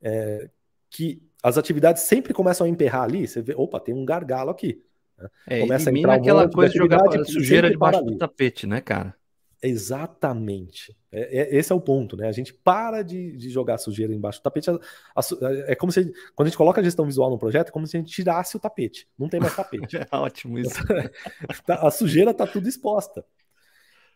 é, 0.02 0.50
que 0.90 1.22
as 1.42 1.58
atividades 1.58 2.04
sempre 2.04 2.34
começam 2.34 2.66
a 2.66 2.70
emperrar 2.70 3.04
ali, 3.04 3.28
você 3.28 3.42
vê, 3.42 3.54
opa, 3.56 3.80
tem 3.80 3.94
um 3.94 4.06
gargalo 4.06 4.50
aqui. 4.50 4.84
Né? 5.18 5.30
É, 5.48 5.60
Começa 5.62 5.90
a 5.90 5.94
entrar 5.94 6.14
um 6.14 6.16
aquela 6.16 6.50
coisa 6.50 6.72
de 6.72 6.78
jogar 6.78 7.26
sujeira 7.26 7.70
debaixo 7.70 8.04
do 8.04 8.18
tapete, 8.18 8.68
né, 8.68 8.82
cara? 8.82 9.16
Exatamente. 9.62 10.96
É, 11.12 11.40
é, 11.40 11.56
esse 11.56 11.72
é 11.72 11.76
o 11.76 11.82
ponto, 11.82 12.16
né? 12.16 12.28
A 12.28 12.32
gente 12.32 12.54
para 12.54 13.02
de, 13.02 13.36
de 13.36 13.50
jogar 13.50 13.78
sujeira 13.80 14.14
embaixo 14.14 14.40
do 14.40 14.44
tapete. 14.44 14.70
A, 14.70 14.74
a, 14.76 15.72
é 15.72 15.76
como 15.76 15.92
se, 15.92 16.14
quando 16.36 16.48
a 16.48 16.50
gente 16.50 16.58
coloca 16.58 16.80
a 16.80 16.84
gestão 16.84 17.06
visual 17.06 17.30
no 17.30 17.40
projeto, 17.40 17.70
é 17.70 17.72
como 17.72 17.88
se 17.88 17.98
a 17.98 18.00
gente 18.00 18.12
tirasse 18.12 18.56
o 18.56 18.60
tapete. 18.60 19.08
Não 19.18 19.28
tem 19.28 19.40
mais 19.40 19.56
tapete. 19.56 19.98
é 19.98 20.08
ótimo 20.12 20.60
isso. 20.60 20.78
Tá, 21.66 21.88
a 21.88 21.92
sujeira 21.92 22.32
está 22.32 22.46
tudo 22.46 22.68
exposta. 22.68 23.26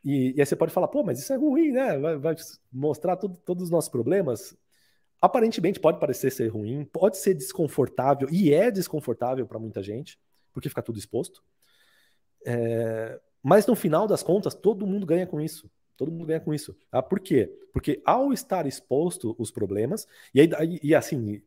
E, 0.03 0.33
e, 0.35 0.39
aí 0.39 0.45
você 0.45 0.55
pode 0.55 0.71
falar, 0.71 0.87
pô, 0.87 1.03
mas 1.03 1.19
isso 1.19 1.33
é 1.33 1.35
ruim, 1.35 1.71
né? 1.71 1.97
Vai, 1.97 2.17
vai 2.17 2.35
mostrar 2.71 3.15
tudo, 3.17 3.37
todos 3.37 3.63
os 3.63 3.69
nossos 3.69 3.89
problemas. 3.89 4.55
Aparentemente 5.19 5.79
pode 5.79 5.99
parecer 5.99 6.31
ser 6.31 6.47
ruim, 6.47 6.85
pode 6.85 7.17
ser 7.17 7.33
desconfortável, 7.33 8.27
e 8.31 8.53
é 8.53 8.71
desconfortável 8.71 9.45
para 9.45 9.59
muita 9.59 9.83
gente, 9.83 10.19
porque 10.51 10.69
fica 10.69 10.81
tudo 10.81 10.97
exposto. 10.97 11.43
É, 12.45 13.19
mas 13.43 13.65
no 13.65 13.75
final 13.75 14.07
das 14.07 14.21
contas, 14.23 14.53
todo 14.53 14.85
mundo 14.85 15.05
ganha 15.05 15.25
com 15.25 15.41
isso. 15.41 15.69
Todo 15.97 16.11
mundo 16.11 16.25
ganha 16.25 16.39
com 16.39 16.53
isso. 16.53 16.75
Ah, 16.91 17.01
por 17.01 17.19
quê? 17.19 17.51
Porque 17.73 18.01
ao 18.05 18.33
estar 18.33 18.65
exposto 18.65 19.35
os 19.37 19.51
problemas, 19.51 20.07
e, 20.33 20.41
aí, 20.41 20.79
e 20.81 20.95
assim, 20.95 21.41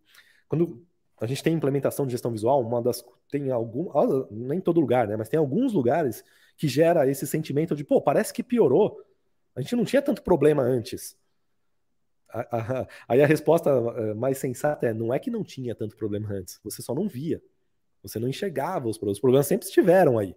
quando 0.49 0.85
a 1.21 1.27
gente 1.27 1.43
tem 1.43 1.55
implementação 1.55 2.07
de 2.07 2.13
gestão 2.13 2.31
visual, 2.31 2.61
uma 2.61 2.83
das. 2.83 3.05
Tem 3.31 3.51
algum. 3.51 3.91
Ah, 3.97 4.27
nem 4.31 4.61
todo 4.61 4.81
lugar, 4.81 5.09
né? 5.09 5.17
Mas 5.17 5.29
tem 5.29 5.39
alguns 5.39 5.73
lugares 5.73 6.25
que 6.57 6.69
gera 6.69 7.09
esse 7.09 7.27
sentimento 7.27 7.75
de, 7.75 7.85
pô, 7.85 8.01
parece 8.01 8.33
que 8.33 8.43
piorou. 8.43 9.01
A 9.55 9.61
gente 9.61 9.77
não 9.77 9.85
tinha 9.85 10.03
tanto 10.03 10.23
problema 10.23 10.63
antes. 10.63 11.17
Aí 13.09 13.23
a 13.23 13.27
resposta 13.27 13.71
eh, 13.71 14.15
mais 14.15 14.39
sensata 14.39 14.87
é: 14.87 14.95
não 14.95 15.15
é 15.15 15.19
que 15.19 15.31
não 15.31 15.45
tinha 15.45 15.75
tanto 15.75 15.97
problema 15.97 16.33
antes, 16.33 16.61
você 16.63 16.83
só 16.83 16.95
não 16.95 17.09
via. 17.09 17.41
Você 18.03 18.19
não 18.19 18.29
enxergava 18.29 18.89
os 18.89 18.99
problemas. 18.99 19.17
Os 19.17 19.21
problemas 19.21 19.47
sempre 19.47 19.67
estiveram 19.67 20.19
aí. 20.19 20.37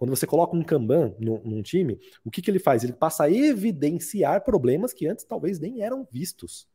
Quando 0.00 0.16
você 0.16 0.26
coloca 0.26 0.56
um 0.56 0.62
Kanban 0.62 1.14
num, 1.18 1.42
num 1.44 1.62
time, 1.62 2.00
o 2.24 2.30
que, 2.30 2.40
que 2.40 2.50
ele 2.50 2.58
faz? 2.58 2.82
Ele 2.82 2.94
passa 2.94 3.24
a 3.24 3.30
evidenciar 3.30 4.42
problemas 4.42 4.94
que 4.94 5.06
antes 5.06 5.26
talvez 5.26 5.60
nem 5.60 5.82
eram 5.82 6.08
vistos. 6.10 6.66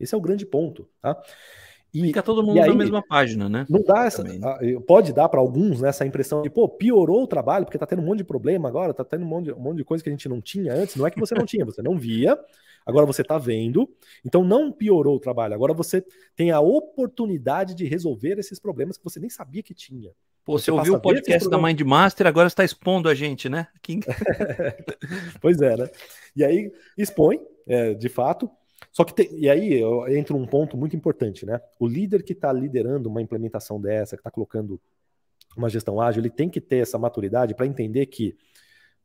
Esse 0.00 0.14
é 0.14 0.18
o 0.18 0.22
grande 0.22 0.46
ponto, 0.46 0.88
tá? 0.98 1.22
E, 1.92 2.00
Fica 2.00 2.22
todo 2.22 2.42
mundo 2.42 2.58
aí, 2.58 2.70
na 2.70 2.74
mesma 2.74 3.06
página, 3.06 3.46
né? 3.46 3.66
Não 3.68 3.82
dá 3.82 4.06
essa, 4.06 4.24
né? 4.24 4.40
pode 4.86 5.12
dar 5.12 5.28
para 5.28 5.38
alguns 5.38 5.82
né, 5.82 5.90
essa 5.90 6.06
impressão 6.06 6.40
de, 6.40 6.48
pô, 6.48 6.66
piorou 6.66 7.24
o 7.24 7.26
trabalho, 7.26 7.66
porque 7.66 7.76
tá 7.76 7.84
tendo 7.84 8.00
um 8.00 8.06
monte 8.06 8.18
de 8.18 8.24
problema 8.24 8.70
agora, 8.70 8.94
tá 8.94 9.04
tendo 9.04 9.26
um 9.26 9.28
monte 9.28 9.44
de, 9.44 9.52
um 9.52 9.60
monte 9.60 9.76
de 9.76 9.84
coisa 9.84 10.02
que 10.02 10.08
a 10.08 10.12
gente 10.12 10.26
não 10.26 10.40
tinha 10.40 10.72
antes. 10.72 10.96
Não 10.96 11.06
é 11.06 11.10
que 11.10 11.20
você 11.20 11.34
não 11.34 11.44
tinha, 11.44 11.66
você 11.66 11.82
não 11.82 11.98
via, 11.98 12.38
agora 12.86 13.04
você 13.04 13.22
tá 13.22 13.36
vendo. 13.36 13.86
Então 14.24 14.42
não 14.42 14.72
piorou 14.72 15.16
o 15.16 15.20
trabalho, 15.20 15.52
agora 15.52 15.74
você 15.74 16.02
tem 16.34 16.50
a 16.50 16.60
oportunidade 16.60 17.74
de 17.74 17.84
resolver 17.84 18.38
esses 18.38 18.58
problemas 18.58 18.96
que 18.96 19.04
você 19.04 19.20
nem 19.20 19.28
sabia 19.28 19.62
que 19.62 19.74
tinha. 19.74 20.10
Pô, 20.44 20.58
você, 20.58 20.64
você 20.64 20.70
ouviu 20.72 20.94
o 20.94 21.00
podcast 21.00 21.48
da 21.48 21.56
Mind 21.56 21.80
Master, 21.82 22.26
agora 22.26 22.48
está 22.48 22.64
expondo 22.64 23.08
a 23.08 23.14
gente, 23.14 23.48
né? 23.48 23.68
pois 25.40 25.60
é, 25.60 25.76
né? 25.76 25.88
E 26.34 26.44
aí 26.44 26.72
expõe, 26.98 27.40
é, 27.66 27.94
de 27.94 28.08
fato. 28.08 28.50
Só 28.90 29.04
que 29.04 29.14
tem, 29.14 29.28
e 29.38 29.48
aí 29.48 29.80
entra 30.08 30.36
um 30.36 30.46
ponto 30.46 30.76
muito 30.76 30.96
importante, 30.96 31.46
né? 31.46 31.60
O 31.78 31.86
líder 31.86 32.24
que 32.24 32.32
está 32.32 32.52
liderando 32.52 33.08
uma 33.08 33.22
implementação 33.22 33.80
dessa, 33.80 34.16
que 34.16 34.20
está 34.20 34.30
colocando 34.30 34.80
uma 35.56 35.68
gestão 35.68 36.00
ágil, 36.00 36.20
ele 36.20 36.30
tem 36.30 36.48
que 36.48 36.60
ter 36.60 36.78
essa 36.78 36.98
maturidade 36.98 37.54
para 37.54 37.66
entender 37.66 38.06
que 38.06 38.36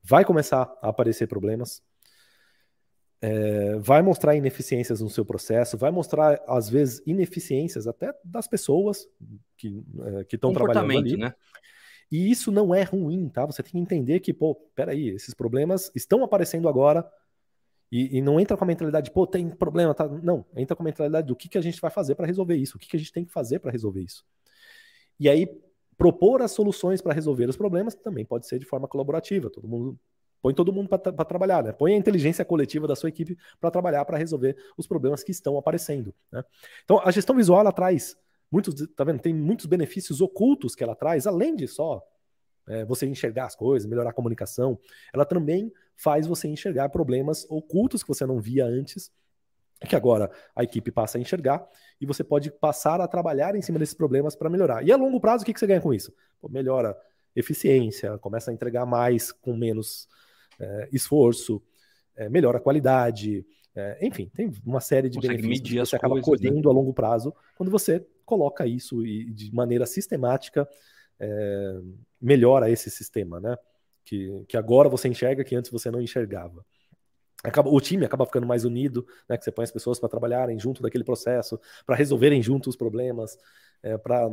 vai 0.04 0.26
começar 0.26 0.74
a 0.82 0.90
aparecer 0.90 1.28
problemas, 1.28 1.84
é, 3.22 3.76
vai 3.78 4.02
mostrar 4.02 4.36
ineficiências 4.36 5.02
no 5.02 5.10
seu 5.10 5.26
processo, 5.26 5.78
vai 5.78 5.92
mostrar, 5.92 6.40
às 6.48 6.70
vezes, 6.70 7.02
ineficiências 7.06 7.88
até 7.88 8.14
das 8.24 8.48
pessoas 8.48 9.08
que 9.58 9.84
é, 10.02 10.36
estão 10.36 10.54
trabalhando 10.54 10.98
ali. 10.98 11.18
Né? 11.18 11.34
E 12.12 12.30
isso 12.30 12.52
não 12.52 12.74
é 12.74 12.84
ruim, 12.84 13.28
tá? 13.30 13.46
Você 13.46 13.64
tem 13.64 13.72
que 13.72 13.80
entender 13.80 14.20
que, 14.20 14.34
pô, 14.34 14.56
peraí, 14.76 15.10
esses 15.10 15.34
problemas 15.34 15.92
estão 15.96 16.24
aparecendo 16.24 16.70
agora 16.70 17.10
e, 17.92 18.18
e 18.18 18.22
não 18.22 18.40
entra 18.40 18.56
com 18.56 18.64
a 18.64 18.68
mentalidade, 18.68 19.12
pô, 19.12 19.26
tem 19.26 19.50
problema, 19.50 19.94
tá? 19.94 20.08
Não, 20.08 20.46
entra 20.56 20.76
com 20.76 20.84
a 20.84 20.86
mentalidade 20.86 21.28
do 21.28 21.36
que, 21.36 21.50
que 21.50 21.58
a 21.58 21.62
gente 21.62 21.82
vai 21.82 21.92
fazer 21.92 22.16
para 22.16 22.28
resolver 22.28 22.56
isso, 22.56 22.78
o 22.78 22.80
que, 22.80 22.88
que 22.88 22.96
a 22.96 23.00
gente 23.00 23.12
tem 23.12 23.26
que 23.26 23.32
fazer 23.32 23.60
para 23.60 23.72
resolver 23.72 24.02
isso. 24.02 24.24
E 25.20 25.28
aí, 25.28 25.48
propor 25.98 26.42
as 26.42 26.52
soluções 26.52 27.02
para 27.02 27.14
resolver 27.14 27.50
os 27.50 27.58
problemas 27.58 27.96
também 27.96 28.24
pode 28.24 28.46
ser 28.46 28.60
de 28.60 28.66
forma 28.66 28.88
colaborativa, 28.88 29.50
todo 29.50 29.68
mundo 29.68 30.00
Põe 30.48 30.54
todo 30.54 30.72
mundo 30.72 30.88
para 30.88 31.26
trabalhar, 31.26 31.62
né? 31.62 31.74
Põe 31.74 31.94
a 31.94 31.98
inteligência 31.98 32.46
coletiva 32.46 32.88
da 32.88 32.96
sua 32.96 33.10
equipe 33.10 33.38
para 33.60 33.70
trabalhar, 33.70 34.06
para 34.06 34.18
resolver 34.18 34.56
os 34.78 34.88
problemas 34.88 35.22
que 35.22 35.30
estão 35.30 35.58
aparecendo. 35.58 36.16
Né? 36.32 36.42
Então, 36.86 37.02
a 37.04 37.12
gestão 37.12 37.36
visual 37.36 37.60
ela 37.60 37.74
traz 37.74 38.16
muitos, 38.50 38.74
tá 38.96 39.04
vendo? 39.04 39.20
Tem 39.20 39.34
muitos 39.34 39.66
benefícios 39.66 40.22
ocultos 40.22 40.74
que 40.74 40.82
ela 40.82 40.96
traz, 40.96 41.28
além 41.28 41.54
de 41.54 41.68
só 41.68 42.02
é, 42.66 42.86
você 42.86 43.06
enxergar 43.06 43.48
as 43.48 43.58
coisas, 43.58 43.86
melhorar 43.90 44.12
a 44.12 44.14
comunicação. 44.14 44.80
Ela 45.14 45.26
também 45.26 45.70
faz 45.98 46.26
você 46.26 46.48
enxergar 46.48 46.88
problemas 46.88 47.46
ocultos 47.50 48.02
que 48.02 48.08
você 48.08 48.26
não 48.26 48.40
via 48.40 48.66
antes, 48.66 49.12
que 49.86 49.98
agora 49.98 50.32
a 50.56 50.64
equipe 50.64 50.92
passa 50.92 51.18
a 51.18 51.22
enxergar 51.22 51.68
e 52.00 52.06
você 52.06 52.24
pode 52.24 52.52
passar 52.52 53.02
a 53.02 53.08
trabalhar 53.10 53.54
em 53.54 53.62
cima 53.62 53.80
desses 53.80 53.96
problemas 53.96 54.34
para 54.34 54.50
melhorar. 54.50 54.82
E 54.82 54.94
a 54.94 54.96
longo 54.96 55.20
prazo, 55.20 55.44
o 55.44 55.46
que, 55.46 55.52
que 55.54 55.60
você 55.60 55.68
ganha 55.68 55.82
com 55.82 55.94
isso? 55.94 56.16
Pô, 56.40 56.48
melhora 56.48 56.98
eficiência, 57.36 58.18
começa 58.20 58.50
a 58.50 58.54
entregar 58.54 58.86
mais 58.86 59.30
com 59.30 59.54
menos 59.54 60.08
é, 60.60 60.90
esforço, 60.92 61.62
é, 62.16 62.30
melhora 62.30 62.58
a 62.58 62.62
qualidade, 62.62 63.46
É, 63.80 64.00
enfim, 64.02 64.28
tem 64.34 64.52
uma 64.66 64.82
série 64.82 65.08
de 65.08 65.18
Consegue 65.18 65.40
benefícios 65.40 65.70
que 65.70 65.80
você 65.80 65.96
acaba 65.96 66.20
coisas, 66.20 66.42
né? 66.42 66.50
colhendo 66.50 66.68
a 66.68 66.74
longo 66.74 66.92
prazo 66.92 67.32
quando 67.56 67.70
você 67.70 68.04
coloca 68.26 68.66
isso 68.66 69.06
e 69.06 69.32
de 69.32 69.54
maneira 69.54 69.86
sistemática 69.86 70.68
é, 71.20 71.80
melhora 72.20 72.72
esse 72.72 72.90
sistema, 72.90 73.40
né? 73.40 73.56
Que, 74.04 74.46
que 74.48 74.58
agora 74.58 74.90
você 74.90 75.08
enxerga 75.08 75.44
que 75.44 75.56
antes 75.56 75.70
você 75.70 75.92
não 75.92 76.02
enxergava. 76.02 76.66
Acaba, 77.44 77.70
o 77.70 77.80
time 77.80 78.04
acaba 78.04 78.26
ficando 78.26 78.48
mais 78.48 78.66
unido, 78.66 79.06
né? 79.30 79.38
Que 79.38 79.44
você 79.44 79.52
põe 79.52 79.64
as 79.64 79.72
pessoas 79.72 80.00
para 80.00 80.10
trabalharem 80.10 80.60
junto 80.60 80.82
daquele 80.82 81.04
processo, 81.04 81.60
para 81.86 81.96
resolverem 81.96 82.42
juntos 82.42 82.70
os 82.70 82.76
problemas, 82.76 83.38
é, 83.84 83.96
para 83.96 84.28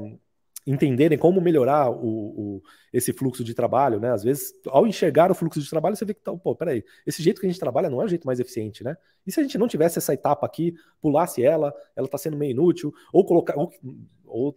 entenderem 0.66 1.18
como 1.18 1.40
melhorar 1.40 1.90
o, 1.90 2.57
o, 2.57 2.62
esse 2.92 3.12
fluxo 3.12 3.44
de 3.44 3.53
trabalho, 3.55 4.00
né? 4.00 4.11
Às 4.11 4.24
vezes, 4.24 4.53
ao 4.66 4.87
enxergar 4.87 5.31
o 5.31 5.35
fluxo 5.35 5.61
de 5.61 5.68
trabalho, 5.68 5.94
você 5.94 6.05
vê 6.05 6.14
que, 6.14 6.22
tá, 6.22 6.35
pô, 6.35 6.55
peraí, 6.57 6.83
esse 7.07 7.22
jeito 7.22 7.40
que 7.40 7.46
a 7.46 7.50
gente 7.50 7.61
trabalha 7.61 7.90
não 7.90 8.00
é 8.00 8.05
o 8.05 8.09
jeito 8.09 8.27
mais 8.27 8.40
eficiente, 8.40 8.83
né? 8.83 8.96
E 9.27 9.33
se 9.33 9.40
a 9.40 9.42
gente 9.42 9.59
não 9.59 9.68
tivesse 9.68 9.98
essa 9.98 10.14
etapa 10.14 10.46
aqui, 10.46 10.74
pulasse 11.00 11.42
ela, 11.44 11.74
ela 11.94 12.07
está 12.07 12.16
sendo 12.16 12.37
meio 12.37 12.53
inútil, 12.53 12.94
ou 13.12 13.24
colocar. 13.24 13.55
Ou, 13.57 13.72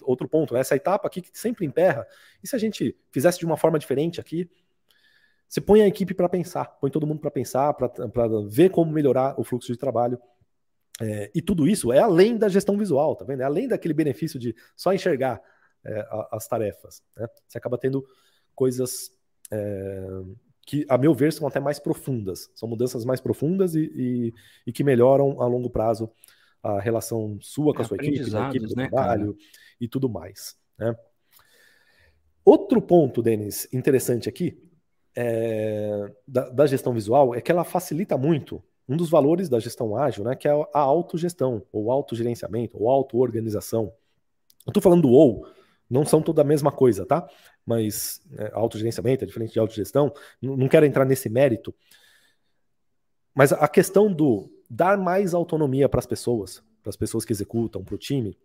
outro 0.01 0.27
ponto, 0.27 0.55
né? 0.55 0.59
essa 0.59 0.75
etapa 0.75 1.07
aqui 1.07 1.21
que 1.21 1.29
sempre 1.37 1.63
emperra, 1.63 2.07
e 2.43 2.47
se 2.47 2.55
a 2.55 2.59
gente 2.59 2.97
fizesse 3.11 3.37
de 3.37 3.45
uma 3.45 3.57
forma 3.57 3.77
diferente 3.77 4.19
aqui? 4.19 4.49
Você 5.47 5.61
põe 5.61 5.81
a 5.81 5.87
equipe 5.87 6.13
para 6.13 6.27
pensar, 6.27 6.65
põe 6.81 6.89
todo 6.89 7.05
mundo 7.05 7.19
para 7.19 7.29
pensar, 7.29 7.73
para 7.73 8.27
ver 8.49 8.69
como 8.69 8.91
melhorar 8.91 9.39
o 9.39 9.43
fluxo 9.43 9.71
de 9.71 9.77
trabalho. 9.77 10.19
É, 10.99 11.29
e 11.33 11.41
tudo 11.41 11.67
isso 11.67 11.93
é 11.93 11.99
além 11.99 12.35
da 12.37 12.49
gestão 12.49 12.75
visual, 12.75 13.15
tá 13.15 13.23
vendo? 13.23 13.41
É 13.41 13.45
além 13.45 13.67
daquele 13.67 13.93
benefício 13.93 14.39
de 14.39 14.55
só 14.75 14.91
enxergar 14.93 15.39
é, 15.87 16.07
as 16.31 16.47
tarefas. 16.47 17.01
Né? 17.15 17.27
Você 17.47 17.57
acaba 17.57 17.77
tendo 17.77 18.05
coisas 18.53 19.11
é, 19.51 20.07
que, 20.65 20.85
a 20.89 20.97
meu 20.97 21.13
ver, 21.13 21.31
são 21.31 21.47
até 21.47 21.59
mais 21.59 21.79
profundas. 21.79 22.51
São 22.53 22.67
mudanças 22.67 23.05
mais 23.05 23.21
profundas 23.21 23.73
e, 23.75 23.91
e, 23.95 24.33
e 24.67 24.73
que 24.73 24.83
melhoram 24.83 25.41
a 25.41 25.47
longo 25.47 25.69
prazo 25.69 26.11
a 26.61 26.79
relação 26.79 27.37
sua 27.41 27.73
com 27.73 27.81
a 27.81 27.85
sua 27.85 27.97
equipe, 27.97 28.35
a 28.35 28.49
equipe 28.49 28.67
do 28.67 28.75
né, 28.75 28.89
trabalho 28.89 29.33
cara? 29.33 29.45
e 29.79 29.87
tudo 29.87 30.09
mais. 30.09 30.57
Né? 30.77 30.95
Outro 32.43 32.81
ponto, 32.81 33.21
Denis, 33.21 33.67
interessante 33.71 34.27
aqui 34.27 34.61
é, 35.15 36.11
da, 36.27 36.49
da, 36.49 36.67
gestão 36.67 36.93
visual 36.93 37.33
é 37.33 37.41
que 37.41 37.51
ela 37.51 37.63
facilita 37.63 38.17
muito 38.17 38.63
um 38.87 38.95
dos 38.95 39.09
valores 39.09 39.49
da 39.49 39.59
gestão 39.59 39.97
ágil, 39.97 40.23
né, 40.23 40.35
que 40.35 40.47
é 40.47 40.51
a 40.51 40.79
autogestão, 40.79 41.63
ou 41.73 41.91
autogerenciamento, 41.91 42.81
ou 42.81 42.89
auto-organização. 42.89 43.91
Eu 44.65 44.69
estou 44.69 44.81
falando 44.81 45.01
do 45.01 45.09
ou, 45.09 45.45
não 45.89 46.05
são 46.05 46.21
toda 46.21 46.41
a 46.41 46.45
mesma 46.45 46.71
coisa, 46.71 47.05
tá? 47.05 47.27
Mas 47.65 48.21
é, 48.37 48.51
autogerenciamento 48.53 49.23
é 49.23 49.27
diferente 49.27 49.53
de 49.53 49.59
autogestão, 49.59 50.13
não, 50.41 50.57
não 50.57 50.67
quero 50.67 50.85
entrar 50.85 51.05
nesse 51.05 51.29
mérito. 51.29 51.73
Mas 53.33 53.53
a 53.53 53.67
questão 53.67 54.11
do 54.11 54.49
dar 54.69 54.97
mais 54.97 55.33
autonomia 55.33 55.87
para 55.87 55.99
as 55.99 56.05
pessoas, 56.05 56.63
para 56.81 56.89
as 56.89 56.97
pessoas 56.97 57.23
que 57.23 57.31
executam, 57.31 57.83
para 57.83 57.95
o 57.95 57.97
time, 57.97 58.37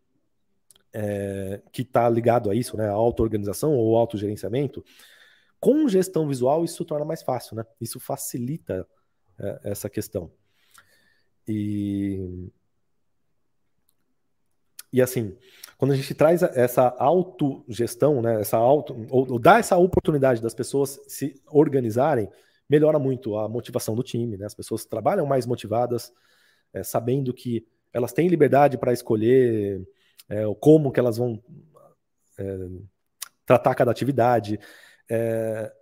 é, 0.93 1.63
que 1.73 1.83
está 1.83 2.09
ligado 2.09 2.51
a 2.51 2.55
isso, 2.55 2.77
né? 2.77 2.89
A 2.89 2.93
auto-organização 2.93 3.75
ou 3.75 3.97
autogerenciamento, 3.97 4.85
com 5.59 5.89
gestão 5.89 6.29
visual 6.29 6.65
isso 6.65 6.85
torna 6.85 7.05
mais 7.05 7.23
fácil, 7.23 7.57
né? 7.57 7.65
Isso 7.81 7.99
facilita 7.99 8.87
é, 9.39 9.61
essa 9.65 9.89
questão. 9.89 10.31
E 11.47 12.51
e 14.93 15.01
assim, 15.01 15.37
quando 15.79 15.93
a 15.93 15.97
gente 15.97 16.15
traz 16.15 16.43
essa 16.43 16.95
autogestão, 16.99 18.21
né, 18.23 18.41
essa 18.41 18.57
auto, 18.57 18.95
ou, 19.11 19.33
ou 19.33 19.39
dá 19.39 19.59
essa 19.59 19.77
oportunidade 19.77 20.43
das 20.43 20.55
pessoas 20.55 21.01
se 21.09 21.41
organizarem, 21.49 22.29
melhora 22.69 22.99
muito 22.99 23.37
a 23.37 23.49
motivação 23.49 23.95
do 23.95 24.03
time, 24.03 24.37
né? 24.37 24.47
As 24.47 24.55
pessoas 24.55 24.85
trabalham 24.85 25.27
mais 25.27 25.47
motivadas, 25.47 26.13
é, 26.73 26.83
sabendo 26.83 27.35
que 27.35 27.67
elas 27.93 28.13
têm 28.13 28.29
liberdade 28.29 28.79
para 28.79 28.93
escolher 28.93 29.87
é, 30.29 30.43
como 30.61 30.91
que 30.91 31.01
elas 31.01 31.19
vão 31.19 31.43
é, 32.39 32.59
tratar 33.45 33.75
cada 33.75 33.91
atividade. 33.91 34.59
É, 35.11 35.73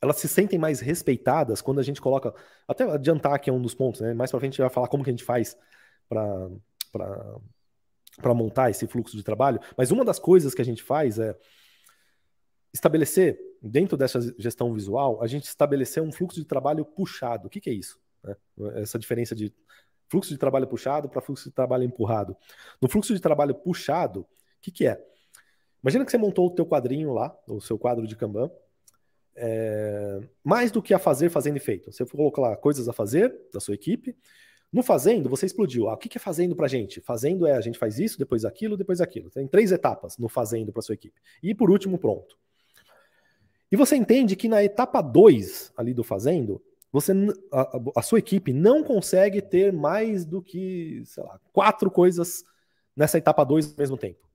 elas 0.00 0.16
se 0.18 0.28
sentem 0.28 0.58
mais 0.58 0.80
respeitadas 0.80 1.60
quando 1.60 1.80
a 1.80 1.82
gente 1.82 2.00
coloca. 2.00 2.34
Até 2.68 2.84
adiantar 2.84 3.34
aqui 3.34 3.50
um 3.50 3.60
dos 3.60 3.74
pontos, 3.74 4.00
né? 4.00 4.14
Mais 4.14 4.30
para 4.30 4.38
frente 4.40 4.52
a 4.52 4.56
gente 4.56 4.62
vai 4.68 4.70
falar 4.70 4.88
como 4.88 5.02
que 5.02 5.10
a 5.10 5.12
gente 5.12 5.24
faz 5.24 5.56
para 6.08 6.48
para 8.20 8.34
montar 8.34 8.70
esse 8.70 8.86
fluxo 8.86 9.16
de 9.16 9.22
trabalho, 9.22 9.60
mas 9.76 9.90
uma 9.90 10.04
das 10.04 10.18
coisas 10.18 10.54
que 10.54 10.62
a 10.62 10.64
gente 10.64 10.82
faz 10.82 11.18
é 11.18 11.36
estabelecer, 12.72 13.38
dentro 13.62 13.96
dessa 13.96 14.20
gestão 14.38 14.72
visual, 14.72 15.22
a 15.22 15.26
gente 15.26 15.44
estabelecer 15.44 16.02
um 16.02 16.12
fluxo 16.12 16.38
de 16.38 16.46
trabalho 16.46 16.84
puxado. 16.84 17.46
O 17.46 17.50
que, 17.50 17.60
que 17.60 17.70
é 17.70 17.72
isso? 17.72 17.98
Né? 18.22 18.36
Essa 18.74 18.98
diferença 18.98 19.34
de 19.34 19.52
fluxo 20.08 20.30
de 20.30 20.38
trabalho 20.38 20.66
puxado 20.66 21.08
para 21.08 21.20
fluxo 21.20 21.48
de 21.48 21.54
trabalho 21.54 21.84
empurrado. 21.84 22.36
No 22.80 22.88
fluxo 22.88 23.14
de 23.14 23.20
trabalho 23.20 23.54
puxado, 23.54 24.20
o 24.20 24.26
que, 24.60 24.70
que 24.70 24.86
é? 24.86 25.02
Imagina 25.82 26.04
que 26.04 26.10
você 26.10 26.18
montou 26.18 26.46
o 26.46 26.50
teu 26.50 26.66
quadrinho 26.66 27.12
lá, 27.12 27.36
o 27.46 27.60
seu 27.60 27.78
quadro 27.78 28.06
de 28.06 28.16
Kanban, 28.16 28.50
é, 29.34 30.20
mais 30.42 30.70
do 30.70 30.82
que 30.82 30.94
a 30.94 30.98
fazer, 30.98 31.28
fazendo 31.28 31.56
e 31.56 31.60
feito. 31.60 31.92
Você 31.92 32.04
colocou 32.06 32.42
lá 32.42 32.56
coisas 32.56 32.88
a 32.88 32.92
fazer 32.92 33.34
da 33.52 33.60
sua 33.60 33.74
equipe, 33.74 34.16
no 34.72 34.82
fazendo, 34.82 35.28
você 35.28 35.46
explodiu. 35.46 35.88
Ah, 35.88 35.94
o 35.94 35.96
que 35.96 36.16
é 36.16 36.20
fazendo 36.20 36.54
para 36.54 36.68
gente? 36.68 37.00
Fazendo 37.00 37.46
é 37.46 37.52
a 37.52 37.60
gente 37.60 37.78
faz 37.78 37.98
isso, 37.98 38.18
depois 38.18 38.44
aquilo, 38.44 38.76
depois 38.76 39.00
aquilo. 39.00 39.30
Tem 39.30 39.46
três 39.46 39.72
etapas 39.72 40.18
no 40.18 40.28
fazendo 40.28 40.72
para 40.72 40.82
sua 40.82 40.94
equipe. 40.94 41.20
E 41.42 41.54
por 41.54 41.70
último, 41.70 41.98
pronto. 41.98 42.36
E 43.70 43.76
você 43.76 43.96
entende 43.96 44.36
que 44.36 44.48
na 44.48 44.62
etapa 44.62 45.00
2 45.00 45.72
ali 45.76 45.92
do 45.92 46.04
fazendo, 46.04 46.62
você 46.92 47.12
a, 47.52 47.78
a, 47.96 48.02
sua 48.02 48.18
equipe 48.18 48.52
não 48.52 48.82
consegue 48.82 49.42
ter 49.42 49.72
mais 49.72 50.24
do 50.24 50.40
que, 50.40 51.02
sei 51.04 51.22
lá, 51.22 51.40
quatro 51.52 51.90
coisas 51.90 52.44
nessa 52.94 53.18
etapa 53.18 53.44
2 53.44 53.72
ao 53.72 53.78
mesmo 53.78 53.96
tempo. 53.96 54.25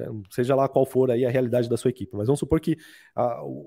Então, 0.00 0.22
seja 0.30 0.54
lá 0.54 0.68
qual 0.68 0.86
for 0.86 1.10
aí 1.10 1.26
a 1.26 1.30
realidade 1.30 1.68
da 1.68 1.76
sua 1.76 1.90
equipe. 1.90 2.16
Mas 2.16 2.26
vamos 2.26 2.38
supor 2.38 2.60
que 2.60 2.76
a, 3.14 3.42
o, 3.44 3.66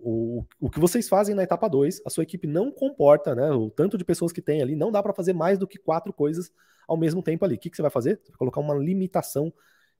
o, 0.59 0.67
o 0.67 0.69
que 0.69 0.79
vocês 0.79 1.09
fazem 1.09 1.35
na 1.35 1.43
etapa 1.43 1.67
2, 1.67 2.01
a 2.05 2.09
sua 2.09 2.23
equipe 2.23 2.47
não 2.47 2.71
comporta, 2.71 3.35
né? 3.35 3.51
O 3.51 3.69
tanto 3.69 3.97
de 3.97 4.05
pessoas 4.05 4.31
que 4.31 4.41
tem 4.41 4.61
ali, 4.61 4.75
não 4.75 4.91
dá 4.91 5.03
para 5.03 5.13
fazer 5.13 5.33
mais 5.33 5.57
do 5.57 5.67
que 5.67 5.77
quatro 5.77 6.13
coisas 6.13 6.51
ao 6.87 6.97
mesmo 6.97 7.21
tempo 7.21 7.43
ali. 7.43 7.55
O 7.55 7.59
que, 7.59 7.69
que 7.69 7.75
você 7.75 7.81
vai 7.81 7.91
fazer? 7.91 8.19
Você 8.23 8.31
vai 8.31 8.37
colocar 8.37 8.61
uma 8.61 8.75
limitação 8.75 9.53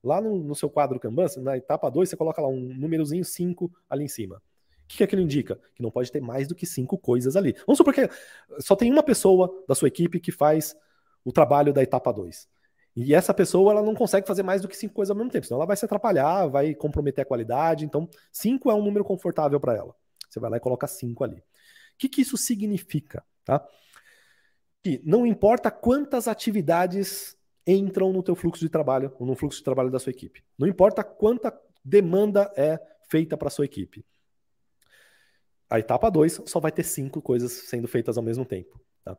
lá 0.04 0.22
no, 0.22 0.44
no 0.44 0.56
seu 0.56 0.70
quadro 0.70 1.00
Kanban, 1.00 1.28
na 1.38 1.58
etapa 1.58 1.90
2, 1.90 2.10
você 2.10 2.18
coloca 2.18 2.42
lá 2.42 2.48
um 2.48 2.74
númerozinho 2.74 3.24
5 3.24 3.72
ali 3.90 4.06
em 4.06 4.08
cima. 4.08 4.38
O 4.38 4.88
que, 4.88 4.98
que 4.98 5.04
aquilo 5.04 5.22
indica? 5.22 5.60
Que 5.76 5.82
não 5.82 5.92
pode 5.92 6.12
ter 6.12 6.22
mais 6.22 6.48
do 6.48 6.56
que 6.56 6.66
cinco 6.66 6.98
coisas 6.98 7.38
ali. 7.38 7.56
Vamos 7.66 7.78
supor 7.78 7.94
que 7.94 8.10
só 8.60 8.76
tem 8.76 8.92
uma 8.92 9.04
pessoa 9.04 9.64
da 9.66 9.74
sua 9.74 9.88
equipe 9.88 10.20
que 10.20 10.34
faz 10.34 10.76
o 11.24 11.32
trabalho 11.32 11.72
da 11.72 11.82
etapa 11.82 12.12
2. 12.12 12.50
E 12.96 13.16
essa 13.16 13.34
pessoa 13.34 13.72
ela 13.72 13.82
não 13.82 13.96
consegue 13.96 14.28
fazer 14.28 14.44
mais 14.44 14.62
do 14.62 14.68
que 14.68 14.76
cinco 14.76 14.94
coisas 14.94 15.12
ao 15.12 15.16
mesmo 15.16 15.32
tempo, 15.32 15.46
senão 15.46 15.60
ela 15.60 15.66
vai 15.66 15.78
se 15.78 15.86
atrapalhar, 15.86 16.48
vai 16.48 16.76
comprometer 16.76 17.22
a 17.22 17.26
qualidade. 17.26 17.86
Então, 17.86 18.10
cinco 18.32 18.70
é 18.70 18.74
um 18.76 18.84
número 18.84 19.06
confortável 19.06 19.60
para 19.60 19.76
ela. 19.76 19.96
Você 20.30 20.40
vai 20.40 20.50
lá 20.50 20.58
e 20.58 20.60
coloca 20.60 20.88
cinco 20.88 21.24
ali. 21.24 21.38
O 21.38 21.44
que, 21.98 22.10
que 22.10 22.22
isso 22.22 22.36
significa? 22.38 23.24
Tá? 23.46 23.66
Que 24.84 25.02
não 25.06 25.26
importa 25.26 25.72
quantas 25.72 26.28
atividades 26.28 27.38
entram 27.66 28.12
no 28.12 28.24
teu 28.24 28.36
fluxo 28.36 28.62
de 28.62 28.70
trabalho, 28.70 29.14
ou 29.20 29.26
no 29.26 29.36
fluxo 29.36 29.60
de 29.60 29.64
trabalho 29.64 29.92
da 29.92 30.00
sua 30.00 30.10
equipe. 30.10 30.44
Não 30.58 30.68
importa 30.68 31.04
quanta 31.04 31.58
demanda 31.84 32.52
é 32.56 32.80
feita 33.10 33.38
para 33.38 33.48
a 33.48 33.52
sua 33.52 33.66
equipe. 33.66 34.06
A 35.70 35.80
etapa 35.80 36.10
2 36.10 36.42
só 36.46 36.60
vai 36.60 36.72
ter 36.72 36.84
cinco 36.84 37.22
coisas 37.22 37.52
sendo 37.52 37.88
feitas 37.88 38.18
ao 38.18 38.24
mesmo 38.24 38.46
tempo. 38.46 38.80
Tá? 39.04 39.18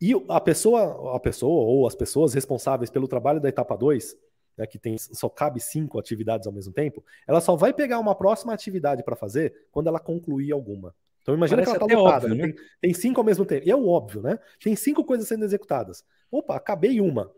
E 0.00 0.12
a 0.28 0.40
pessoa, 0.40 1.16
a 1.16 1.20
pessoa 1.20 1.64
ou 1.64 1.86
as 1.86 1.94
pessoas 1.94 2.34
responsáveis 2.34 2.90
pelo 2.90 3.08
trabalho 3.08 3.40
da 3.40 3.48
etapa 3.48 3.76
2, 3.76 4.16
né, 4.56 4.66
que 4.66 4.78
tem, 4.78 4.96
só 4.98 5.28
cabe 5.28 5.60
cinco 5.60 5.98
atividades 5.98 6.46
ao 6.46 6.52
mesmo 6.52 6.72
tempo, 6.72 7.04
ela 7.26 7.40
só 7.40 7.56
vai 7.56 7.72
pegar 7.72 7.98
uma 7.98 8.14
próxima 8.14 8.52
atividade 8.52 9.02
para 9.02 9.16
fazer 9.16 9.66
quando 9.70 9.88
ela 9.88 10.00
concluir 10.00 10.52
alguma. 10.52 10.94
Então 11.22 11.34
imagina 11.34 11.62
Parece 11.62 11.78
que 11.78 11.82
ela 11.82 11.92
está 11.92 11.98
lotada, 11.98 12.26
óbvio, 12.26 12.46
né? 12.46 12.52
tem, 12.52 12.64
tem, 12.80 12.94
cinco 12.94 13.20
ao 13.20 13.24
mesmo 13.24 13.44
tempo. 13.44 13.66
E 13.66 13.70
é 13.70 13.76
o 13.76 13.88
óbvio, 13.88 14.22
né? 14.22 14.38
Tem 14.62 14.76
cinco 14.76 15.04
coisas 15.04 15.26
sendo 15.26 15.44
executadas. 15.44 16.04
Opa, 16.30 16.54
acabei 16.54 17.00
uma. 17.00 17.32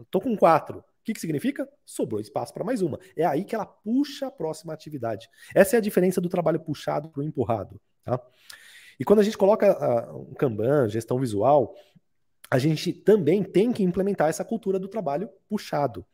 Estou 0.00 0.20
com 0.20 0.36
quatro. 0.36 0.78
O 0.78 1.04
que, 1.04 1.12
que 1.12 1.20
significa? 1.20 1.68
Sobrou 1.84 2.20
espaço 2.20 2.54
para 2.54 2.62
mais 2.62 2.82
uma. 2.82 3.00
É 3.16 3.24
aí 3.24 3.44
que 3.44 3.56
ela 3.56 3.66
puxa 3.66 4.28
a 4.28 4.30
próxima 4.30 4.72
atividade. 4.72 5.28
Essa 5.52 5.76
é 5.76 5.78
a 5.78 5.80
diferença 5.82 6.20
do 6.20 6.28
trabalho 6.28 6.60
puxado 6.60 7.08
para 7.08 7.20
o 7.20 7.24
empurrado. 7.24 7.80
Tá? 8.04 8.20
E 9.00 9.04
quando 9.04 9.18
a 9.18 9.22
gente 9.24 9.36
coloca 9.36 9.72
uh, 9.72 10.30
um 10.30 10.34
Kanban, 10.34 10.88
gestão 10.88 11.18
visual, 11.18 11.74
a 12.52 12.58
gente 12.58 12.92
também 12.92 13.42
tem 13.42 13.72
que 13.72 13.82
implementar 13.82 14.28
essa 14.28 14.44
cultura 14.44 14.78
do 14.78 14.86
trabalho 14.86 15.26
puxado, 15.48 16.04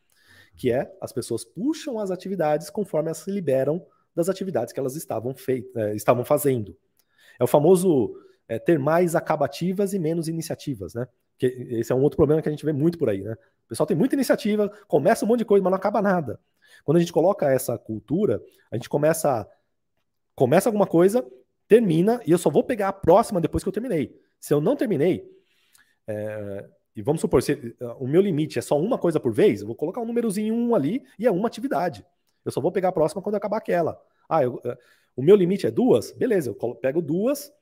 que 0.57 0.71
é 0.71 0.89
as 1.01 1.13
pessoas 1.13 1.45
puxam 1.45 1.99
as 1.99 2.13
atividades 2.13 2.71
conforme 2.71 3.09
elas 3.09 3.19
se 3.19 3.31
liberam 3.33 3.85
das 4.15 4.29
atividades 4.29 4.73
que 4.73 4.79
elas 4.79 4.95
estavam, 4.95 5.35
feit 5.35 5.69
é, 5.75 5.97
estavam 5.97 6.25
fazendo. 6.25 6.77
É 7.41 7.43
o 7.43 7.49
famoso 7.49 8.15
é, 8.47 8.57
ter 8.57 8.79
mais 8.79 9.17
acabativas 9.17 9.93
e 9.95 9.99
menos 9.99 10.29
iniciativas, 10.29 10.95
né? 10.95 11.09
Que 11.37 11.47
esse 11.71 11.91
é 11.91 11.95
um 11.97 12.03
outro 12.03 12.17
problema 12.17 12.41
que 12.41 12.49
a 12.49 12.53
gente 12.53 12.65
vê 12.65 12.73
muito 12.73 12.99
por 12.99 13.11
aí, 13.11 13.21
né? 13.21 13.33
O 13.65 13.69
pessoal 13.71 13.85
tem 13.89 13.97
muita 13.97 14.15
iniciativa, 14.15 14.69
começa 14.87 15.25
um 15.25 15.29
monte 15.29 15.41
de 15.41 15.45
coisa, 15.45 15.65
mas 15.65 15.73
não 15.73 15.77
acaba 15.77 16.01
nada. 16.01 16.39
Quando 16.85 16.99
a 16.99 17.01
gente 17.01 17.13
coloca 17.13 17.51
essa 17.51 17.77
cultura, 17.77 18.41
a 18.71 18.77
gente 18.77 18.89
começa 18.89 19.45
começa 20.37 20.69
alguma 20.69 20.87
coisa, 20.87 21.27
termina 21.67 22.21
e 22.25 22.31
eu 22.31 22.39
só 22.39 22.49
vou 22.49 22.63
pegar 22.63 22.87
a 22.87 22.93
próxima 22.93 23.41
depois 23.41 23.65
que 23.65 23.69
eu 23.69 23.73
terminei. 23.73 24.17
Se 24.39 24.55
eu 24.55 24.61
não 24.61 24.77
terminei, 24.77 25.37
é, 26.09 26.69
e 26.97 27.03
vamos 27.03 27.21
supor, 27.21 27.43
se 27.43 27.77
o 28.01 28.09
meu 28.09 28.21
limite 28.21 28.59
é 28.59 28.63
só 28.63 28.81
uma 28.81 28.99
coisa 28.99 29.21
por 29.21 29.33
vez, 29.33 29.61
eu 29.61 29.67
vou 29.67 29.77
colocar 29.77 30.01
um 30.01 30.07
númerozinho 30.07 30.55
um 30.55 30.75
ali 30.75 31.05
e 31.19 31.27
é 31.27 31.31
uma 31.31 31.47
atividade. 31.47 32.05
Eu 32.45 32.51
só 32.51 32.61
vou 32.61 32.73
pegar 32.73 32.89
a 32.89 32.93
próxima 32.93 33.23
quando 33.23 33.37
acabar 33.37 33.59
aquela. 33.59 34.01
Ah, 34.29 34.43
eu, 34.43 34.61
o 35.15 35.23
meu 35.23 35.37
limite 35.37 35.67
é 35.67 35.71
duas? 35.71 36.11
Beleza, 36.13 36.51
eu 36.51 36.75
pego 36.77 37.03
duas, 37.03 37.53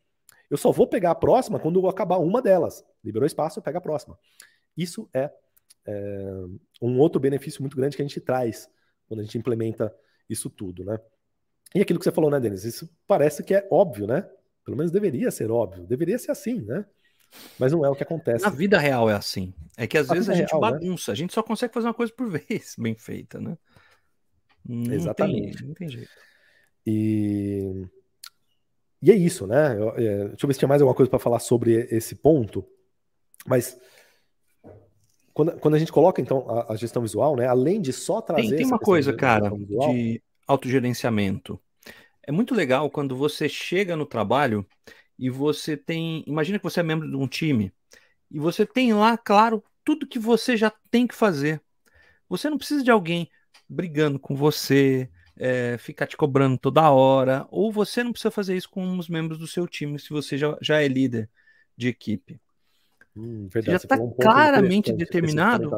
eu 0.48 0.56
só 0.56 0.70
vou 0.70 0.86
pegar 0.86 1.10
a 1.10 1.14
próxima 1.14 1.58
quando 1.58 1.80
eu 1.80 1.88
acabar 1.88 2.18
uma 2.18 2.40
delas. 2.40 2.84
Liberou 3.04 3.26
espaço, 3.26 3.58
eu 3.58 3.62
pego 3.62 3.78
a 3.78 3.80
próxima. 3.80 4.18
Isso 4.76 5.08
é, 5.12 5.30
é 5.86 6.44
um 6.80 6.98
outro 6.98 7.20
benefício 7.20 7.60
muito 7.62 7.76
grande 7.76 7.96
que 7.96 8.02
a 8.02 8.06
gente 8.06 8.20
traz 8.20 8.70
quando 9.08 9.20
a 9.20 9.22
gente 9.22 9.38
implementa 9.38 9.94
isso 10.28 10.48
tudo, 10.48 10.84
né? 10.84 10.98
E 11.74 11.80
aquilo 11.80 11.98
que 11.98 12.04
você 12.04 12.12
falou, 12.12 12.30
né, 12.30 12.40
Denis? 12.40 12.64
Isso 12.64 12.88
parece 13.06 13.42
que 13.42 13.54
é 13.54 13.66
óbvio, 13.70 14.06
né? 14.06 14.28
Pelo 14.64 14.76
menos 14.76 14.90
deveria 14.90 15.30
ser 15.30 15.50
óbvio, 15.50 15.86
deveria 15.86 16.18
ser 16.18 16.30
assim, 16.30 16.60
né? 16.62 16.84
Mas 17.58 17.72
não 17.72 17.84
é 17.84 17.90
o 17.90 17.94
que 17.94 18.02
acontece. 18.02 18.44
Na 18.44 18.50
vida 18.50 18.78
real 18.78 19.08
é 19.10 19.14
assim. 19.14 19.52
É 19.76 19.86
que 19.86 19.98
às 19.98 20.10
a 20.10 20.14
vezes 20.14 20.28
a 20.28 20.34
gente 20.34 20.50
real, 20.50 20.60
né? 20.60 20.70
bagunça, 20.70 21.10
né? 21.10 21.12
a 21.12 21.16
gente 21.16 21.34
só 21.34 21.42
consegue 21.42 21.72
fazer 21.72 21.86
uma 21.86 21.94
coisa 21.94 22.12
por 22.12 22.28
vez, 22.30 22.74
bem 22.78 22.94
feita, 22.94 23.40
né? 23.40 23.56
Não 24.64 24.92
Exatamente. 24.92 25.58
Tem, 25.58 25.66
não 25.66 25.74
tem 25.74 25.88
jeito. 25.88 26.10
E, 26.86 27.86
e 29.02 29.10
é 29.10 29.14
isso, 29.14 29.46
né? 29.46 29.76
Eu, 29.78 29.90
é, 29.90 30.28
deixa 30.28 30.44
eu 30.44 30.46
ver 30.46 30.54
se 30.54 30.58
tinha 30.58 30.68
mais 30.68 30.80
alguma 30.80 30.94
coisa 30.94 31.10
para 31.10 31.18
falar 31.18 31.38
sobre 31.38 31.88
esse 31.90 32.14
ponto. 32.16 32.64
Mas 33.46 33.78
quando, 35.32 35.52
quando 35.58 35.74
a 35.74 35.78
gente 35.78 35.92
coloca 35.92 36.20
então 36.20 36.48
a, 36.48 36.72
a 36.72 36.76
gestão 36.76 37.02
visual, 37.02 37.36
né? 37.36 37.46
Além 37.46 37.80
de 37.80 37.92
só 37.92 38.20
trazer. 38.20 38.48
Tem, 38.48 38.56
tem 38.56 38.66
uma 38.66 38.78
coisa, 38.78 39.12
cara, 39.12 39.50
visual, 39.50 39.92
de 39.92 40.22
autogerenciamento. 40.46 41.60
É 42.26 42.32
muito 42.32 42.54
legal 42.54 42.90
quando 42.90 43.14
você 43.14 43.48
chega 43.48 43.94
no 43.94 44.06
trabalho 44.06 44.66
e 45.18 45.30
você 45.30 45.76
tem. 45.76 46.24
Imagina 46.26 46.58
que 46.58 46.64
você 46.64 46.80
é 46.80 46.82
membro 46.82 47.08
de 47.08 47.16
um 47.16 47.26
time 47.26 47.72
e 48.30 48.38
você 48.38 48.66
tem 48.66 48.92
lá, 48.92 49.16
claro, 49.16 49.62
tudo 49.84 50.06
que 50.06 50.18
você 50.18 50.56
já 50.56 50.72
tem 50.90 51.06
que 51.06 51.14
fazer. 51.14 51.60
Você 52.28 52.50
não 52.50 52.58
precisa 52.58 52.82
de 52.82 52.90
alguém 52.90 53.30
brigando 53.68 54.18
com 54.18 54.34
você, 54.34 55.08
é, 55.36 55.76
ficar 55.78 56.06
te 56.06 56.16
cobrando 56.16 56.58
toda 56.58 56.90
hora, 56.90 57.46
ou 57.50 57.70
você 57.70 58.02
não 58.02 58.12
precisa 58.12 58.30
fazer 58.30 58.56
isso 58.56 58.68
com 58.68 58.98
os 58.98 59.08
membros 59.08 59.38
do 59.38 59.46
seu 59.46 59.66
time 59.66 59.98
se 59.98 60.10
você 60.10 60.36
já, 60.36 60.56
já 60.60 60.82
é 60.82 60.88
líder 60.88 61.28
de 61.76 61.88
equipe. 61.88 62.40
Hum, 63.16 63.48
verdade, 63.48 63.72
já 63.72 63.76
está 63.76 63.96
um 63.96 64.10
claramente 64.12 64.92
determinado. 64.92 65.70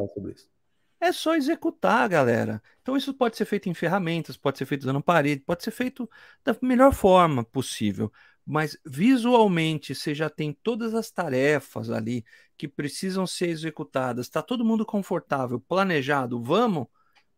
É 1.01 1.13
só 1.13 1.35
executar, 1.35 2.09
galera. 2.09 2.61
Então 2.81 2.97
isso 2.97 3.13
pode 3.13 3.37
ser 3.37 3.45
feito 3.45 3.69
em 3.69 3.73
ferramentas, 3.73 4.35
pode 4.35 4.57
ser 4.57 4.65
feito 4.65 4.81
usando 4.81 5.01
parede, 5.01 5.41
pode 5.45 5.63
ser 5.63 5.71
feito 5.71 6.09
da 6.43 6.55
melhor 6.61 6.93
forma 6.93 7.43
possível. 7.43 8.11
Mas 8.51 8.75
visualmente 8.83 9.93
você 9.93 10.15
já 10.15 10.27
tem 10.27 10.57
todas 10.63 10.95
as 10.95 11.11
tarefas 11.11 11.91
ali 11.91 12.25
que 12.57 12.67
precisam 12.67 13.27
ser 13.27 13.49
executadas. 13.49 14.25
Está 14.25 14.41
todo 14.41 14.65
mundo 14.65 14.83
confortável, 14.83 15.59
planejado. 15.59 16.41
Vamos. 16.41 16.87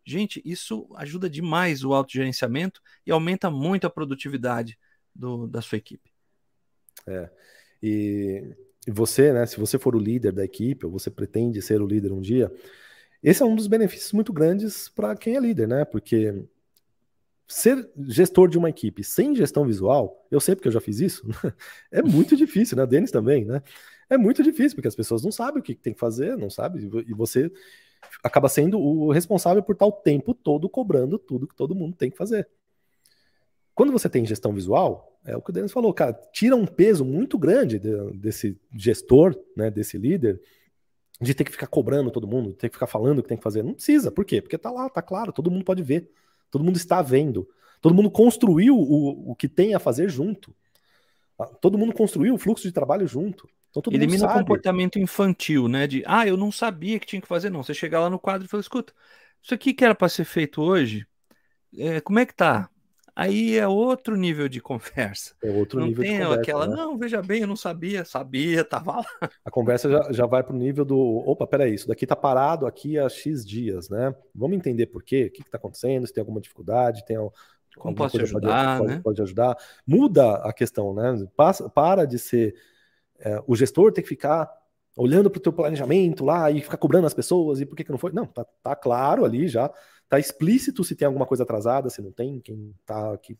Gente, 0.05 0.41
isso 0.45 0.87
ajuda 0.95 1.29
demais 1.29 1.83
o 1.83 1.93
autogerenciamento 1.93 2.81
e 3.05 3.11
aumenta 3.11 3.51
muito 3.51 3.85
a 3.85 3.89
produtividade 3.89 4.79
do, 5.13 5.47
da 5.47 5.61
sua 5.61 5.79
equipe. 5.79 6.13
É. 7.05 7.29
E 7.83 8.55
você, 8.87 9.33
né, 9.33 9.45
se 9.45 9.59
você 9.59 9.77
for 9.77 9.97
o 9.97 9.99
líder 9.99 10.31
da 10.31 10.45
equipe, 10.45 10.85
ou 10.85 10.93
você 10.93 11.11
pretende 11.11 11.61
ser 11.61 11.81
o 11.81 11.87
líder 11.87 12.13
um 12.13 12.21
dia, 12.21 12.49
esse 13.21 13.43
é 13.43 13.45
um 13.45 13.57
dos 13.57 13.67
benefícios 13.67 14.13
muito 14.13 14.31
grandes 14.31 14.87
para 14.87 15.13
quem 15.17 15.35
é 15.35 15.41
líder, 15.41 15.67
né? 15.67 15.83
Porque 15.83 16.41
ser 17.51 17.89
gestor 18.07 18.47
de 18.47 18.57
uma 18.57 18.69
equipe 18.69 19.03
sem 19.03 19.35
gestão 19.35 19.65
visual, 19.65 20.25
eu 20.31 20.39
sei 20.39 20.55
porque 20.55 20.67
eu 20.67 20.71
já 20.71 20.79
fiz 20.79 20.99
isso, 20.99 21.27
é 21.91 22.01
muito 22.01 22.35
difícil, 22.35 22.77
né? 22.77 22.85
Denis 22.85 23.11
também, 23.11 23.45
né? 23.45 23.61
É 24.09 24.17
muito 24.17 24.41
difícil, 24.41 24.75
porque 24.75 24.87
as 24.87 24.95
pessoas 24.95 25.23
não 25.23 25.31
sabem 25.31 25.59
o 25.59 25.63
que 25.63 25.75
tem 25.75 25.93
que 25.93 25.99
fazer, 25.99 26.37
não 26.37 26.49
sabem, 26.49 26.89
e 27.07 27.13
você 27.13 27.51
acaba 28.23 28.49
sendo 28.49 28.79
o 28.79 29.11
responsável 29.11 29.61
por 29.61 29.73
estar 29.73 29.85
o 29.85 29.91
tempo 29.91 30.33
todo 30.33 30.69
cobrando 30.69 31.19
tudo 31.19 31.47
que 31.47 31.55
todo 31.55 31.75
mundo 31.75 31.95
tem 31.95 32.09
que 32.09 32.17
fazer. 32.17 32.47
Quando 33.73 33.91
você 33.91 34.09
tem 34.09 34.25
gestão 34.25 34.53
visual, 34.53 35.19
é 35.25 35.35
o 35.35 35.41
que 35.41 35.49
o 35.49 35.53
Denis 35.53 35.71
falou, 35.71 35.93
cara, 35.93 36.13
tira 36.33 36.55
um 36.55 36.65
peso 36.65 37.05
muito 37.05 37.37
grande 37.37 37.79
de, 37.79 38.11
desse 38.13 38.59
gestor, 38.75 39.37
né, 39.55 39.69
desse 39.69 39.97
líder, 39.97 40.41
de 41.21 41.33
ter 41.33 41.43
que 41.43 41.51
ficar 41.51 41.67
cobrando 41.67 42.11
todo 42.11 42.27
mundo, 42.27 42.53
ter 42.53 42.69
que 42.69 42.75
ficar 42.75 42.87
falando 42.87 43.19
o 43.19 43.23
que 43.23 43.29
tem 43.29 43.37
que 43.37 43.43
fazer. 43.43 43.63
Não 43.63 43.73
precisa, 43.73 44.11
por 44.11 44.25
quê? 44.25 44.41
Porque 44.41 44.57
tá 44.57 44.71
lá, 44.71 44.89
tá 44.89 45.01
claro, 45.01 45.31
todo 45.31 45.51
mundo 45.51 45.63
pode 45.63 45.83
ver, 45.83 46.09
todo 46.51 46.63
mundo 46.63 46.75
está 46.75 47.01
vendo, 47.01 47.47
todo 47.79 47.95
mundo 47.95 48.11
construiu 48.11 48.77
o, 48.77 49.31
o 49.31 49.35
que 49.35 49.47
tem 49.47 49.73
a 49.73 49.79
fazer 49.79 50.09
junto. 50.09 50.53
Ah, 51.39 51.45
todo 51.45 51.77
mundo 51.77 51.93
construiu 51.93 52.35
o 52.35 52.37
fluxo 52.37 52.67
de 52.67 52.71
trabalho 52.71 53.07
junto. 53.07 53.49
Então, 53.71 53.81
todo 53.81 53.95
Elimina 53.95 54.27
o 54.27 54.33
comportamento 54.33 54.99
infantil, 54.99 55.67
né? 55.67 55.87
De 55.87 56.03
ah, 56.05 56.27
eu 56.27 56.35
não 56.35 56.51
sabia 56.51 56.99
que 56.99 57.07
tinha 57.07 57.21
que 57.21 57.27
fazer, 57.27 57.49
não. 57.49 57.63
Você 57.63 57.73
chegar 57.73 58.01
lá 58.01 58.09
no 58.09 58.19
quadro 58.19 58.45
e 58.45 58.49
falar, 58.49 58.61
escuta, 58.61 58.93
isso 59.41 59.53
aqui 59.53 59.73
que 59.73 59.83
era 59.83 59.95
para 59.95 60.09
ser 60.09 60.25
feito 60.25 60.61
hoje, 60.61 61.07
é, 61.77 62.01
como 62.01 62.19
é 62.19 62.25
que 62.25 62.35
tá? 62.35 62.69
Aí 63.15 63.57
é 63.57 63.67
outro 63.67 64.15
nível 64.15 64.47
de 64.47 64.59
conversa. 64.61 65.35
É 65.43 65.49
outro 65.51 65.79
não 65.79 65.87
nível 65.87 66.03
tem 66.03 66.13
de 66.13 66.23
conversa. 66.23 66.41
aquela, 66.41 66.67
né? 66.67 66.75
não, 66.75 66.97
veja 66.97 67.21
bem, 67.21 67.41
eu 67.41 67.47
não 67.47 67.55
sabia, 67.55 68.05
sabia, 68.05 68.63
tava 68.63 68.97
lá. 68.97 69.05
A 69.45 69.51
conversa 69.51 69.89
já, 69.89 70.11
já 70.11 70.25
vai 70.25 70.43
para 70.43 70.55
o 70.55 70.57
nível 70.57 70.85
do, 70.85 70.97
opa, 70.97 71.45
peraí, 71.47 71.73
isso 71.73 71.87
daqui 71.87 72.05
tá 72.05 72.15
parado 72.15 72.65
aqui 72.65 72.97
há 72.97 73.07
X 73.09 73.45
dias, 73.45 73.89
né? 73.89 74.13
Vamos 74.33 74.57
entender 74.57 74.87
por 74.87 75.03
quê, 75.03 75.25
o 75.25 75.31
que 75.31 75.41
está 75.41 75.57
acontecendo, 75.57 76.05
se 76.07 76.13
tem 76.13 76.21
alguma 76.21 76.41
dificuldade, 76.41 77.05
tem 77.05 77.17
como 77.77 77.95
posso 77.95 78.17
te 78.17 78.23
ajudar, 78.23 78.77
pode, 78.77 78.87
né? 78.87 78.93
Pode, 78.95 79.03
pode, 79.03 79.21
ajudar. 79.21 79.57
Muda 79.87 80.35
a 80.35 80.51
questão, 80.51 80.93
né? 80.93 81.25
Passa, 81.35 81.69
para 81.69 82.05
de 82.05 82.19
ser 82.19 82.55
é, 83.19 83.41
o 83.47 83.55
gestor 83.55 83.91
ter 83.91 84.01
que 84.01 84.09
ficar 84.09 84.49
olhando 84.95 85.29
para 85.29 85.39
o 85.39 85.41
teu 85.41 85.53
planejamento 85.53 86.25
lá 86.25 86.51
e 86.51 86.61
ficar 86.61 86.77
cobrando 86.77 87.07
as 87.07 87.13
pessoas 87.13 87.61
e 87.61 87.65
por 87.65 87.75
que, 87.75 87.83
que 87.83 87.91
não 87.91 87.97
foi. 87.97 88.11
Não, 88.11 88.25
tá, 88.25 88.45
tá 88.63 88.75
claro 88.75 89.25
ali 89.25 89.47
já 89.47 89.71
Tá 90.11 90.19
explícito 90.19 90.83
se 90.83 90.93
tem 90.93 91.05
alguma 91.05 91.25
coisa 91.25 91.43
atrasada, 91.43 91.89
se 91.89 92.01
não 92.01 92.11
tem, 92.11 92.41
quem 92.41 92.75
tá 92.85 93.13
aqui, 93.13 93.39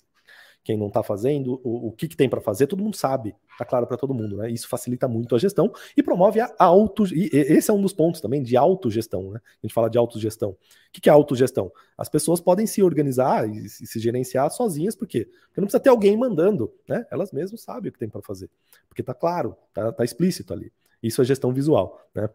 quem 0.64 0.78
não 0.78 0.88
está 0.88 1.04
fazendo, 1.04 1.60
o, 1.66 1.90
o 1.90 1.92
que, 1.92 2.08
que 2.08 2.16
tem 2.16 2.30
para 2.30 2.40
fazer, 2.40 2.66
todo 2.66 2.82
mundo 2.82 2.96
sabe, 2.96 3.36
tá 3.58 3.66
claro 3.66 3.86
para 3.86 3.98
todo 3.98 4.14
mundo, 4.14 4.38
né? 4.38 4.50
Isso 4.50 4.70
facilita 4.70 5.06
muito 5.06 5.36
a 5.36 5.38
gestão 5.38 5.70
e 5.98 6.02
promove 6.02 6.40
a 6.40 6.50
auto. 6.58 7.14
E 7.14 7.30
esse 7.34 7.70
é 7.70 7.74
um 7.74 7.82
dos 7.82 7.92
pontos 7.92 8.22
também 8.22 8.42
de 8.42 8.56
autogestão, 8.56 9.32
né? 9.32 9.42
A 9.44 9.68
gente 9.68 9.74
fala 9.74 9.90
de 9.90 9.98
autogestão. 9.98 10.52
O 10.52 10.58
que, 10.94 11.02
que 11.02 11.10
é 11.10 11.12
autogestão? 11.12 11.70
As 11.98 12.08
pessoas 12.08 12.40
podem 12.40 12.66
se 12.66 12.82
organizar 12.82 13.50
e 13.50 13.68
se 13.68 14.00
gerenciar 14.00 14.50
sozinhas, 14.50 14.96
por 14.96 15.10
quê? 15.10 15.26
Porque 15.26 15.60
não 15.60 15.66
precisa 15.66 15.84
ter 15.84 15.90
alguém 15.90 16.16
mandando, 16.16 16.74
né? 16.88 17.06
Elas 17.12 17.34
mesmas 17.34 17.64
sabem 17.64 17.90
o 17.90 17.92
que 17.92 18.00
tem 18.00 18.08
para 18.08 18.22
fazer, 18.22 18.50
porque 18.88 19.04
tá 19.04 19.14
claro, 19.14 19.58
tá, 19.74 19.92
tá, 19.92 20.06
explícito 20.06 20.54
ali. 20.54 20.72
Isso 21.02 21.22
é 21.22 21.26
gestão 21.26 21.54
visual, 21.54 22.08
né? 22.14 22.30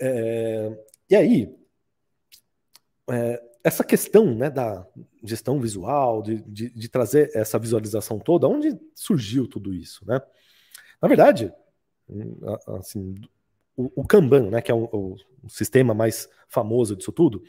É, 0.00 0.84
e 1.08 1.16
aí, 1.16 1.56
é, 3.10 3.42
essa 3.62 3.82
questão 3.82 4.34
né, 4.34 4.50
da 4.50 4.86
gestão 5.22 5.58
visual, 5.60 6.22
de, 6.22 6.42
de, 6.42 6.70
de, 6.70 6.88
trazer 6.88 7.30
essa 7.34 7.58
visualização 7.58 8.18
toda, 8.18 8.46
onde 8.46 8.78
surgiu 8.94 9.48
tudo 9.48 9.72
isso? 9.72 10.06
Né? 10.06 10.20
Na 11.00 11.08
verdade, 11.08 11.52
hum, 12.08 12.36
assim, 12.78 13.14
o, 13.76 14.02
o 14.02 14.06
Kanban, 14.06 14.50
né, 14.50 14.60
que 14.60 14.70
é 14.70 14.74
o, 14.74 14.84
o, 14.92 15.16
sistema 15.48 15.94
mais 15.94 16.28
famoso 16.48 16.94
disso 16.94 17.12
tudo, 17.12 17.42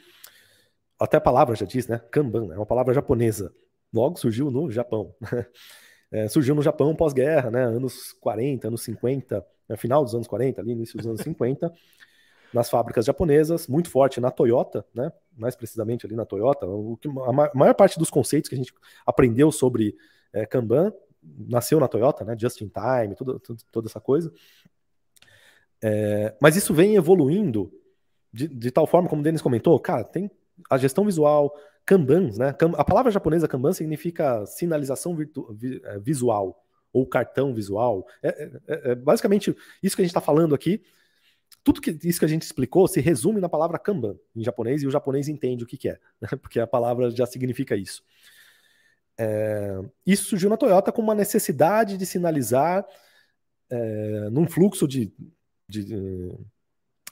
até 0.98 1.18
a 1.18 1.20
palavra 1.20 1.54
já 1.54 1.66
diz, 1.66 1.86
né? 1.86 1.98
Kanban, 2.10 2.52
é 2.52 2.56
uma 2.56 2.64
palavra 2.64 2.94
japonesa. 2.94 3.54
Logo 3.92 4.18
surgiu 4.18 4.50
no 4.50 4.70
Japão. 4.70 5.14
É, 6.10 6.28
surgiu 6.28 6.54
no 6.54 6.62
Japão 6.62 6.94
pós-guerra, 6.94 7.50
né? 7.50 7.64
Anos 7.64 8.12
40, 8.12 8.68
anos 8.68 8.82
50, 8.82 9.44
no 9.68 9.76
final 9.76 10.04
dos 10.04 10.14
anos 10.14 10.26
40, 10.26 10.60
ali, 10.60 10.72
início 10.72 10.96
dos 10.96 11.06
anos 11.06 11.20
50 11.22 11.72
nas 12.52 12.70
fábricas 12.70 13.04
japonesas, 13.04 13.66
muito 13.66 13.90
forte 13.90 14.20
na 14.20 14.30
Toyota, 14.30 14.84
né? 14.94 15.12
mais 15.36 15.54
precisamente 15.54 16.06
ali 16.06 16.14
na 16.14 16.24
Toyota. 16.24 16.66
O 16.66 16.96
que, 16.96 17.08
a 17.08 17.32
maior 17.54 17.74
parte 17.74 17.98
dos 17.98 18.08
conceitos 18.08 18.48
que 18.48 18.54
a 18.54 18.58
gente 18.58 18.72
aprendeu 19.04 19.52
sobre 19.52 19.94
é, 20.32 20.46
Kanban 20.46 20.92
nasceu 21.22 21.78
na 21.80 21.88
Toyota, 21.88 22.24
né? 22.24 22.36
just 22.38 22.60
in 22.60 22.68
time, 22.68 23.14
tudo, 23.14 23.38
tudo 23.40 23.62
toda 23.70 23.88
essa 23.88 24.00
coisa. 24.00 24.32
É, 25.82 26.34
mas 26.40 26.56
isso 26.56 26.72
vem 26.72 26.94
evoluindo 26.94 27.70
de, 28.32 28.48
de, 28.48 28.70
tal 28.70 28.86
forma, 28.86 29.08
como 29.08 29.20
o 29.20 29.24
Denis 29.24 29.42
comentou, 29.42 29.78
cara, 29.78 30.04
tem 30.04 30.30
a 30.70 30.78
gestão 30.78 31.04
visual, 31.04 31.54
Kanban, 31.84 32.30
né? 32.36 32.54
A 32.76 32.84
palavra 32.84 33.12
japonesa 33.12 33.48
Kanban 33.48 33.72
significa 33.72 34.44
sinalização 34.46 35.14
virtu, 35.14 35.56
é, 35.84 35.98
visual 35.98 36.62
ou 36.92 37.06
cartão 37.06 37.54
visual. 37.54 38.06
É, 38.22 38.28
é, 38.28 38.50
é, 38.66 38.90
é 38.92 38.94
basicamente 38.94 39.56
isso 39.82 39.94
que 39.94 40.02
a 40.02 40.04
gente 40.04 40.10
está 40.10 40.20
falando 40.20 40.54
aqui 40.54 40.82
tudo 41.66 41.80
que, 41.80 41.98
isso 42.04 42.20
que 42.20 42.24
a 42.24 42.28
gente 42.28 42.42
explicou 42.42 42.86
se 42.86 43.00
resume 43.00 43.40
na 43.40 43.48
palavra 43.48 43.76
Kanban 43.76 44.16
em 44.36 44.44
japonês 44.44 44.82
e 44.82 44.86
o 44.86 44.90
japonês 44.90 45.28
entende 45.28 45.64
o 45.64 45.66
que, 45.66 45.76
que 45.76 45.88
é, 45.88 45.98
né? 46.22 46.28
porque 46.40 46.60
a 46.60 46.66
palavra 46.66 47.10
já 47.10 47.26
significa 47.26 47.74
isso. 47.76 48.04
É, 49.18 49.80
isso 50.06 50.24
surgiu 50.26 50.48
na 50.48 50.56
Toyota 50.56 50.92
com 50.92 51.02
uma 51.02 51.14
necessidade 51.14 51.96
de 51.96 52.06
sinalizar 52.06 52.86
é, 53.68 54.30
num 54.30 54.46
fluxo 54.46 54.86
de, 54.86 55.12
de, 55.68 55.84
de, 55.84 56.32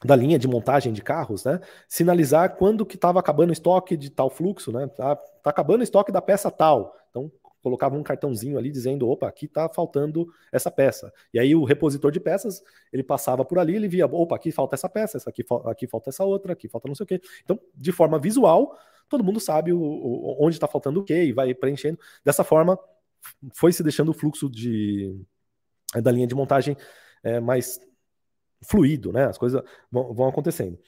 da 0.02 0.16
linha 0.16 0.38
de 0.38 0.48
montagem 0.48 0.92
de 0.92 1.02
carros, 1.02 1.44
né? 1.44 1.60
Sinalizar 1.88 2.56
quando 2.56 2.84
que 2.84 2.96
estava 2.96 3.20
acabando 3.20 3.50
o 3.50 3.52
estoque 3.52 3.96
de 3.96 4.10
tal 4.10 4.30
fluxo, 4.30 4.72
né? 4.72 4.86
Tá, 4.88 5.16
tá 5.16 5.50
acabando 5.50 5.80
o 5.80 5.84
estoque 5.84 6.10
da 6.10 6.22
peça 6.22 6.50
tal. 6.50 6.94
Então 7.10 7.30
colocava 7.62 7.96
um 7.96 8.02
cartãozinho 8.02 8.58
ali 8.58 8.70
dizendo, 8.70 9.08
opa, 9.08 9.26
aqui 9.26 9.46
está 9.46 9.70
faltando 9.70 10.26
essa 10.52 10.70
peça. 10.70 11.10
E 11.32 11.38
aí 11.38 11.54
o 11.56 11.64
repositor 11.64 12.10
de 12.12 12.20
peças, 12.20 12.62
ele 12.92 13.02
passava 13.02 13.42
por 13.42 13.58
ali, 13.58 13.74
ele 13.74 13.88
via, 13.88 14.04
opa, 14.04 14.36
aqui 14.36 14.52
falta 14.52 14.74
essa 14.74 14.86
peça, 14.86 15.16
essa 15.16 15.30
aqui, 15.30 15.42
aqui 15.64 15.86
falta 15.86 16.10
essa 16.10 16.24
outra, 16.24 16.52
aqui 16.52 16.68
falta 16.68 16.86
não 16.86 16.94
sei 16.94 17.04
o 17.04 17.06
quê. 17.06 17.20
Então, 17.42 17.58
de 17.74 17.90
forma 17.90 18.18
visual, 18.18 18.76
todo 19.08 19.24
mundo 19.24 19.40
sabe 19.40 19.72
o, 19.72 19.80
o 19.80 20.36
onde 20.44 20.56
está 20.56 20.68
faltando 20.68 21.00
o 21.00 21.04
quê 21.04 21.24
e 21.24 21.32
vai 21.32 21.54
preenchendo. 21.54 21.98
Dessa 22.22 22.44
forma, 22.44 22.78
foi 23.54 23.72
se 23.72 23.82
deixando 23.82 24.10
o 24.10 24.14
fluxo 24.14 24.50
de, 24.50 25.18
da 26.02 26.10
linha 26.10 26.26
de 26.26 26.34
montagem 26.34 26.76
é, 27.22 27.40
mais 27.40 27.80
fluido, 28.68 29.12
né? 29.12 29.24
As 29.26 29.38
coisas 29.38 29.62
vão, 29.90 30.12
vão 30.14 30.28
acontecendo. 30.28 30.78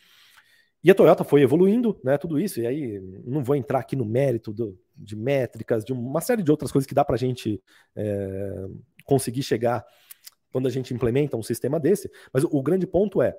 E 0.87 0.91
a 0.91 0.95
Toyota 0.95 1.25
foi 1.25 1.43
evoluindo, 1.43 1.99
né, 2.05 2.17
tudo 2.17 2.39
isso, 2.39 2.61
e 2.61 2.67
aí 2.67 3.01
não 3.25 3.43
vou 3.43 3.57
entrar 3.57 3.81
aqui 3.81 3.97
no 3.97 4.05
mérito 4.05 4.53
do, 4.53 4.79
de 4.95 5.17
métricas, 5.17 5.85
de 5.85 5.93
uma 5.93 6.21
série 6.21 6.45
de 6.45 6.51
outras 6.51 6.71
coisas 6.71 6.87
que 6.87 6.95
dá 6.95 7.05
para 7.05 7.17
a 7.17 7.19
gente 7.19 7.61
é, 7.97 8.67
conseguir 9.05 9.43
chegar 9.43 9.85
quando 10.53 10.69
a 10.69 10.71
gente 10.71 10.95
implementa 10.95 11.37
um 11.37 11.43
sistema 11.43 11.81
desse, 11.81 12.09
mas 12.33 12.45
o, 12.45 12.49
o 12.53 12.63
grande 12.63 12.87
ponto 12.87 13.21
é 13.21 13.37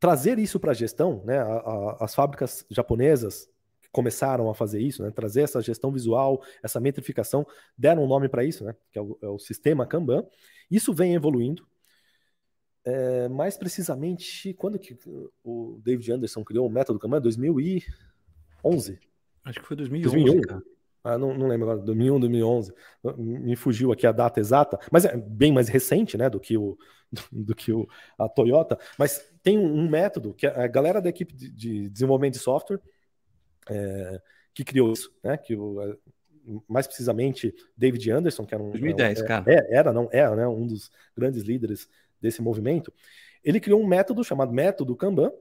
trazer 0.00 0.36
isso 0.40 0.58
para 0.58 0.72
a 0.72 0.74
gestão, 0.74 1.22
né, 1.24 1.38
a, 1.38 1.96
as 2.00 2.12
fábricas 2.12 2.66
japonesas 2.68 3.48
começaram 3.92 4.50
a 4.50 4.54
fazer 4.56 4.80
isso, 4.80 5.00
né, 5.04 5.12
trazer 5.12 5.42
essa 5.42 5.60
gestão 5.62 5.92
visual, 5.92 6.42
essa 6.60 6.80
metrificação, 6.80 7.46
deram 7.78 8.02
um 8.02 8.08
nome 8.08 8.28
para 8.28 8.42
isso, 8.42 8.64
né, 8.64 8.74
que 8.90 8.98
é 8.98 9.02
o, 9.02 9.16
é 9.22 9.28
o 9.28 9.38
sistema 9.38 9.86
Kanban, 9.86 10.26
isso 10.68 10.92
vem 10.92 11.14
evoluindo, 11.14 11.64
é, 12.84 13.28
mais 13.28 13.56
precisamente, 13.56 14.52
quando 14.54 14.78
que 14.78 14.96
o 15.44 15.80
David 15.84 16.12
Anderson 16.12 16.44
criou 16.44 16.66
o 16.66 16.70
método 16.70 16.98
Kanban? 16.98 17.20
2011. 17.20 18.98
Acho 19.44 19.60
que 19.60 19.66
foi 19.66 19.76
2011, 19.76 20.16
2001. 20.16 20.40
Cara. 20.42 20.62
Ah, 21.04 21.18
não, 21.18 21.36
não 21.36 21.48
lembro 21.48 21.68
agora, 21.68 21.84
2001, 21.84 22.20
2011. 22.20 22.72
Me 23.18 23.56
fugiu 23.56 23.90
aqui 23.90 24.06
a 24.06 24.12
data 24.12 24.38
exata, 24.38 24.78
mas 24.90 25.04
é 25.04 25.16
bem 25.16 25.52
mais 25.52 25.68
recente, 25.68 26.16
né, 26.16 26.30
do 26.30 26.38
que 26.38 26.56
o 26.56 26.78
do 27.30 27.54
que 27.54 27.72
o, 27.72 27.88
a 28.18 28.28
Toyota. 28.28 28.78
Mas 28.98 29.28
tem 29.42 29.58
um, 29.58 29.88
método 29.88 30.32
que 30.32 30.46
a 30.46 30.66
galera 30.66 31.00
da 31.00 31.08
equipe 31.08 31.34
de, 31.34 31.50
de 31.50 31.88
desenvolvimento 31.90 32.34
de 32.34 32.40
software 32.40 32.80
é, 33.68 34.20
que 34.54 34.64
criou 34.64 34.92
isso, 34.92 35.12
né, 35.22 35.36
que 35.36 35.56
o, 35.56 35.82
é, 35.82 35.96
mais 36.68 36.86
precisamente 36.86 37.54
David 37.76 38.10
Anderson, 38.10 38.46
que 38.46 38.54
era 38.54 38.62
um 38.62 38.70
2010, 38.70 39.20
é, 39.20 39.26
cara. 39.26 39.44
É, 39.46 39.76
era, 39.76 39.92
não 39.92 40.08
era, 40.12 40.36
né, 40.36 40.46
um 40.46 40.66
dos 40.66 40.90
grandes 41.16 41.42
líderes 41.42 41.88
desse 42.22 42.40
movimento, 42.40 42.92
ele 43.44 43.60
criou 43.60 43.82
um 43.82 43.86
método 43.86 44.22
chamado 44.22 44.52
método 44.52 44.96
Kanban, 44.96 45.32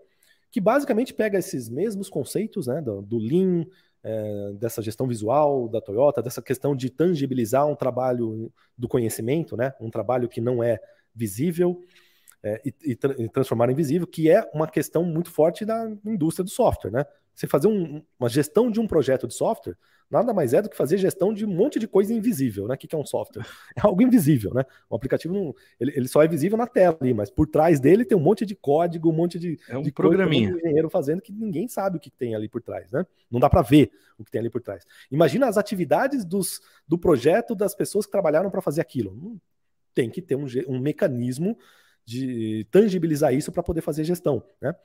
que 0.50 0.60
basicamente 0.60 1.14
pega 1.14 1.38
esses 1.38 1.70
mesmos 1.70 2.10
conceitos 2.10 2.68
né, 2.68 2.82
do, 2.82 3.02
do 3.02 3.18
Lean, 3.18 3.66
é, 4.04 4.54
dessa 4.54 4.82
gestão 4.82 5.08
visual 5.08 5.70
da 5.70 5.80
Toyota, 5.80 6.22
dessa 6.22 6.42
questão 6.42 6.76
de 6.76 6.90
tangibilizar 6.90 7.68
um 7.68 7.76
trabalho 7.76 8.52
do 8.78 8.88
conhecimento, 8.88 9.56
né, 9.56 9.74
um 9.80 9.90
trabalho 9.90 10.28
que 10.28 10.42
não 10.42 10.64
é 10.64 10.80
visível 11.14 11.84
é, 12.44 12.60
e, 12.66 12.74
e, 12.84 12.96
tra 12.96 13.14
transformar 13.30 13.70
em 13.70 13.76
visível, 13.76 14.08
que 14.08 14.30
é 14.30 14.50
uma 14.54 14.68
questão 14.68 15.04
muito 15.04 15.30
forte 15.30 15.64
da 15.64 15.90
indústria 16.04 16.44
do 16.44 16.50
software. 16.50 16.92
Né? 16.92 17.06
Você 17.36 17.48
fazer 17.48 17.68
um, 17.68 18.02
uma 18.20 18.28
gestão 18.28 18.72
de 18.72 18.80
um 18.80 18.88
projeto 18.88 19.28
de 19.28 19.34
software 19.36 19.78
nada 20.12 20.34
mais 20.34 20.54
é 20.54 20.62
do 20.62 20.70
que 20.70 20.76
fazer 20.76 20.98
gestão 20.98 21.34
de 21.34 21.46
um 21.46 21.50
monte 21.50 21.80
de 21.80 21.88
coisa 21.88 22.14
invisível, 22.14 22.68
né? 22.68 22.76
O 22.76 22.78
que 22.78 22.94
é 22.94 22.98
um 22.98 23.06
software? 23.06 23.44
É 23.76 23.82
algo 23.82 24.02
invisível, 24.02 24.54
né? 24.54 24.66
Um 24.90 24.96
aplicativo 24.96 25.34
não, 25.34 25.56
ele, 25.80 25.94
ele 25.96 26.08
só 26.08 26.22
é 26.22 26.28
visível 26.28 26.58
na 26.58 26.68
tela 26.68 26.98
ali, 27.00 27.14
mas 27.14 27.30
por 27.30 27.48
trás 27.48 27.80
dele 27.80 28.04
tem 28.04 28.18
um 28.18 28.22
monte 28.22 28.46
de 28.46 28.56
código, 28.56 29.10
um 29.10 29.14
monte 29.14 29.40
de, 29.40 29.58
é 29.70 29.78
um 29.78 29.82
de 29.82 29.92
programinha. 29.92 30.54
um 30.54 30.58
engenheiro 30.58 30.90
fazendo 30.90 31.22
que 31.22 31.32
ninguém 31.32 31.68
sabe 31.68 31.98
o 31.98 32.00
que 32.00 32.10
tem 32.10 32.36
ali 32.36 32.50
por 32.50 32.62
trás, 32.62 32.92
né? 32.92 33.06
Não 33.30 33.40
dá 33.40 33.50
para 33.50 33.62
ver 33.62 33.92
o 34.18 34.26
que 34.26 34.32
tem 34.32 34.40
ali 34.40 34.50
por 34.50 34.62
trás. 34.62 34.86
Imagina 35.10 35.48
as 35.48 35.58
atividades 35.58 36.26
dos, 36.26 36.60
do 36.88 36.98
projeto 36.98 37.56
das 37.56 37.74
pessoas 37.74 38.06
que 38.06 38.12
trabalharam 38.12 38.52
para 38.52 38.62
fazer 38.62 38.82
aquilo. 38.82 39.40
Tem 39.94 40.10
que 40.10 40.22
ter 40.22 40.36
um, 40.36 40.46
um 40.68 40.80
mecanismo 40.80 41.58
de 42.06 42.68
tangibilizar 42.72 43.34
isso 43.34 43.52
para 43.52 43.64
poder 43.64 43.82
fazer 43.82 44.04
gestão, 44.04 44.44
né? 44.62 44.76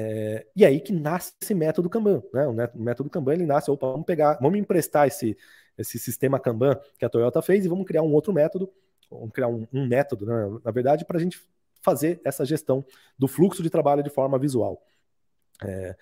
É, 0.00 0.46
e 0.54 0.64
aí 0.64 0.80
que 0.80 0.92
nasce 0.92 1.32
esse 1.42 1.52
método 1.52 1.90
Kanban, 1.90 2.22
né? 2.32 2.46
O 2.46 2.78
método 2.78 3.10
Kanban 3.10 3.32
ele 3.32 3.44
nasce, 3.44 3.68
opa, 3.68 3.90
vamos 3.90 4.06
pegar, 4.06 4.38
vamos 4.40 4.56
emprestar 4.56 5.08
esse, 5.08 5.36
esse 5.76 5.98
sistema 5.98 6.38
Kanban 6.38 6.78
que 6.96 7.04
a 7.04 7.08
Toyota 7.08 7.42
fez 7.42 7.64
e 7.64 7.68
vamos 7.68 7.84
criar 7.84 8.02
um 8.02 8.12
outro 8.12 8.32
método, 8.32 8.72
vamos 9.10 9.32
criar 9.32 9.48
um, 9.48 9.66
um 9.72 9.88
método, 9.88 10.24
né? 10.24 10.60
na 10.64 10.70
verdade, 10.70 11.04
para 11.04 11.18
a 11.18 11.20
gente 11.20 11.42
fazer 11.82 12.20
essa 12.24 12.44
gestão 12.44 12.84
do 13.18 13.26
fluxo 13.26 13.60
de 13.60 13.68
trabalho 13.68 14.00
de 14.00 14.08
forma 14.08 14.38
visual. 14.38 14.80
É, 15.64 15.96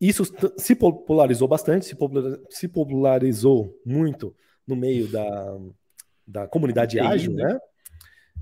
isso 0.00 0.24
se 0.56 0.74
popularizou 0.74 1.46
bastante, 1.46 1.84
se, 1.84 1.96
se 2.48 2.68
popularizou 2.68 3.78
muito 3.84 4.34
no 4.66 4.74
meio 4.74 5.08
da, 5.08 5.58
da 6.26 6.48
comunidade 6.48 6.98
ágil, 6.98 7.34
né? 7.34 7.60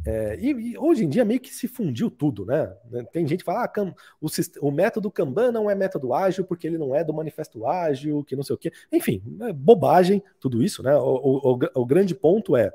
É, 0.07 0.39
e, 0.41 0.53
e, 0.53 0.79
hoje 0.79 1.05
em 1.05 1.09
dia 1.09 1.25
meio 1.25 1.41
que 1.41 1.53
se 1.53 1.67
fundiu 1.67 2.09
tudo, 2.09 2.47
né? 2.47 2.67
Tem 3.13 3.27
gente 3.27 3.41
que 3.41 3.45
fala, 3.45 3.65
ah, 3.65 3.95
o, 4.21 4.29
o, 4.61 4.71
método 4.71 5.11
Kanban 5.11 5.51
não 5.51 5.69
é 5.69 5.75
método 5.75 6.15
ágil 6.15 6.45
porque 6.45 6.65
ele 6.65 6.79
não 6.79 6.95
é 6.95 7.03
do 7.03 7.13
manifesto 7.13 7.67
ágil, 7.67 8.23
que 8.23 8.37
não 8.37 8.45
sei 8.45 8.55
o 8.55 8.59
quê. 8.59 8.73
Enfim, 8.93 9.21
é 9.41 9.53
bobagem 9.53 10.23
tudo 10.39 10.63
isso, 10.63 10.81
né? 10.81 10.95
O, 10.97 11.57
o, 11.57 11.59
o, 11.75 11.85
grande 11.85 12.15
ponto 12.15 12.57
é 12.57 12.73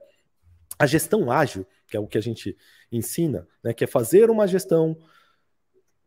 a 0.78 0.86
gestão 0.86 1.32
ágil, 1.32 1.65
que 1.88 1.96
é 1.96 2.00
o 2.02 2.08
que 2.08 2.17
a 2.17 2.22
gente 2.22 2.58
ensina, 2.91 3.48
né? 3.63 3.74
Que 3.74 3.86
é 3.86 3.88
fazer 3.88 4.30
uma 4.30 4.46
gestão 4.46 4.98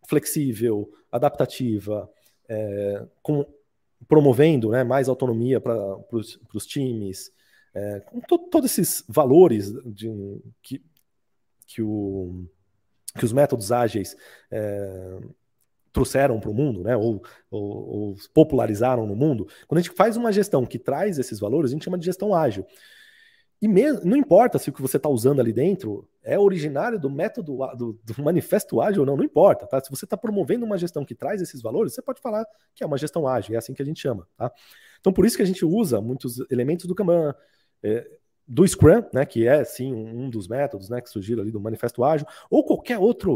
flexível, 0.06 0.92
adaptativa, 1.10 2.10
é, 2.46 3.06
com, 3.22 3.46
promovendo 4.06 4.68
né, 4.72 4.84
mais 4.84 5.08
autonomia 5.08 5.58
para 5.58 5.96
os 6.12 6.66
times, 6.66 7.32
é, 7.74 8.00
com 8.00 8.20
to, 8.20 8.38
todos 8.50 8.70
esses 8.70 9.02
valores 9.08 9.72
de, 9.87 10.42
que 10.62 10.82
que, 11.66 11.83
o, 11.83 12.46
que 13.18 13.24
os 13.24 13.33
métodos 13.33 13.72
ágeis 13.72 14.16
é, 14.50 15.18
trouxeram 15.92 16.40
para 16.40 16.50
o 16.50 16.55
mundo, 16.55 16.83
né, 16.83 16.96
ou, 16.96 17.22
ou, 17.50 17.88
ou, 17.88 18.16
popularizaram 18.35 19.07
no 19.07 19.14
mundo, 19.14 19.46
quando 19.68 19.79
a 19.79 19.83
gente 19.83 19.94
faz 19.94 20.16
uma 20.16 20.33
gestão 20.33 20.66
que 20.66 20.79
traz 20.79 21.18
esses 21.18 21.38
valores, 21.38 21.70
a 21.70 21.74
gente 21.74 21.85
chama 21.85 21.98
de 21.98 22.05
gestão 22.05 22.35
ágil. 22.35 22.66
E 23.62 23.68
mesmo, 23.68 24.05
não 24.05 24.16
importa 24.16 24.59
se 24.59 24.68
o 24.68 24.72
que 24.72 24.83
você 24.83 24.98
está 24.98 25.09
usando 25.09 25.40
ali 25.40 25.53
dentro 25.53 26.07
é 26.22 26.38
originário 26.38 26.98
do 27.00 27.09
método 27.09 27.57
do, 27.77 27.98
do, 28.05 28.14
manifesto 28.22 28.81
ágil 28.81 29.00
ou 29.00 29.07
não, 29.07 29.16
não 29.16 29.24
importa. 29.24 29.66
Tá? 29.66 29.81
Se 29.81 29.88
você 29.88 30.05
está 30.05 30.18
promovendo 30.18 30.66
uma 30.66 30.77
gestão 30.77 31.03
que 31.03 31.14
traz 31.14 31.40
esses 31.40 31.62
valores, 31.62 31.94
você 31.94 32.03
pode 32.03 32.20
falar 32.20 32.44
que 32.74 32.85
é 32.85 32.87
uma 32.87 32.98
gestão 32.98 33.27
ágil, 33.27 33.55
é 33.55 33.59
assim 33.59 33.72
que 33.72 33.81
a 33.81 33.85
gente 33.87 34.00
chama. 34.00 34.29
Tá? 34.37 34.53
Então, 35.00 35.12
por 35.12 35.24
isso 35.24 35.37
que 35.37 35.42
a 35.42 35.46
gente 35.46 35.64
usa 35.64 36.00
muitos 36.00 36.38
elementos 36.50 36.85
do 36.85 36.94
Kanban. 36.94 37.35
É, 37.83 38.07
do 38.46 38.66
Scrum, 38.66 39.02
né, 39.12 39.24
que 39.24 39.46
é 39.46 39.64
sim 39.64 39.94
um 39.94 40.28
dos 40.28 40.46
métodos 40.46 40.88
né, 40.88 41.00
que 41.00 41.09
surgiram 41.09 41.42
ali 41.42 41.50
do 41.50 41.61
Manifesto 41.61 42.04
Ágil, 42.04 42.26
ou 42.50 42.64
qualquer 42.64 42.98
outra 42.98 43.30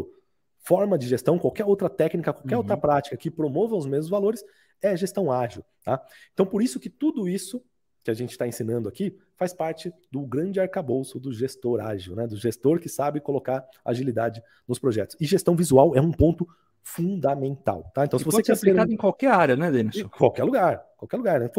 forma 0.58 0.98
de 0.98 1.06
gestão, 1.06 1.38
qualquer 1.38 1.64
outra 1.64 1.88
técnica, 1.88 2.32
qualquer 2.32 2.56
uhum. 2.56 2.60
outra 2.60 2.76
prática 2.76 3.16
que 3.16 3.30
promova 3.30 3.74
os 3.74 3.86
mesmos 3.86 4.10
valores, 4.10 4.44
é 4.82 4.96
gestão 4.96 5.32
ágil. 5.32 5.64
Tá? 5.82 6.00
Então, 6.32 6.44
por 6.44 6.62
isso 6.62 6.78
que 6.78 6.90
tudo 6.90 7.28
isso 7.28 7.62
que 8.04 8.10
a 8.10 8.14
gente 8.14 8.30
está 8.30 8.46
ensinando 8.46 8.88
aqui 8.88 9.16
faz 9.36 9.52
parte 9.52 9.92
do 10.10 10.20
grande 10.26 10.60
arcabouço 10.60 11.18
do 11.18 11.32
gestor 11.32 11.80
ágil, 11.80 12.14
né? 12.14 12.26
do 12.26 12.36
gestor 12.36 12.78
que 12.78 12.88
sabe 12.88 13.20
colocar 13.20 13.66
agilidade 13.84 14.42
nos 14.66 14.78
projetos. 14.78 15.16
E 15.20 15.26
gestão 15.26 15.56
visual 15.56 15.96
é 15.96 16.00
um 16.00 16.12
ponto 16.12 16.46
fundamental, 16.82 17.90
tá? 17.94 18.04
Então, 18.04 18.18
se 18.18 18.24
você 18.24 18.42
quer 18.42 18.56
ser 18.56 18.70
aplicado 18.70 18.90
em 18.90 18.96
qualquer 18.96 19.30
área, 19.30 19.56
né, 19.56 19.70
Denis? 19.70 19.96
Em 19.96 20.08
qualquer 20.08 20.44
lugar, 20.44 20.82
qualquer 20.96 21.18
lugar, 21.18 21.38
né? 21.38 21.50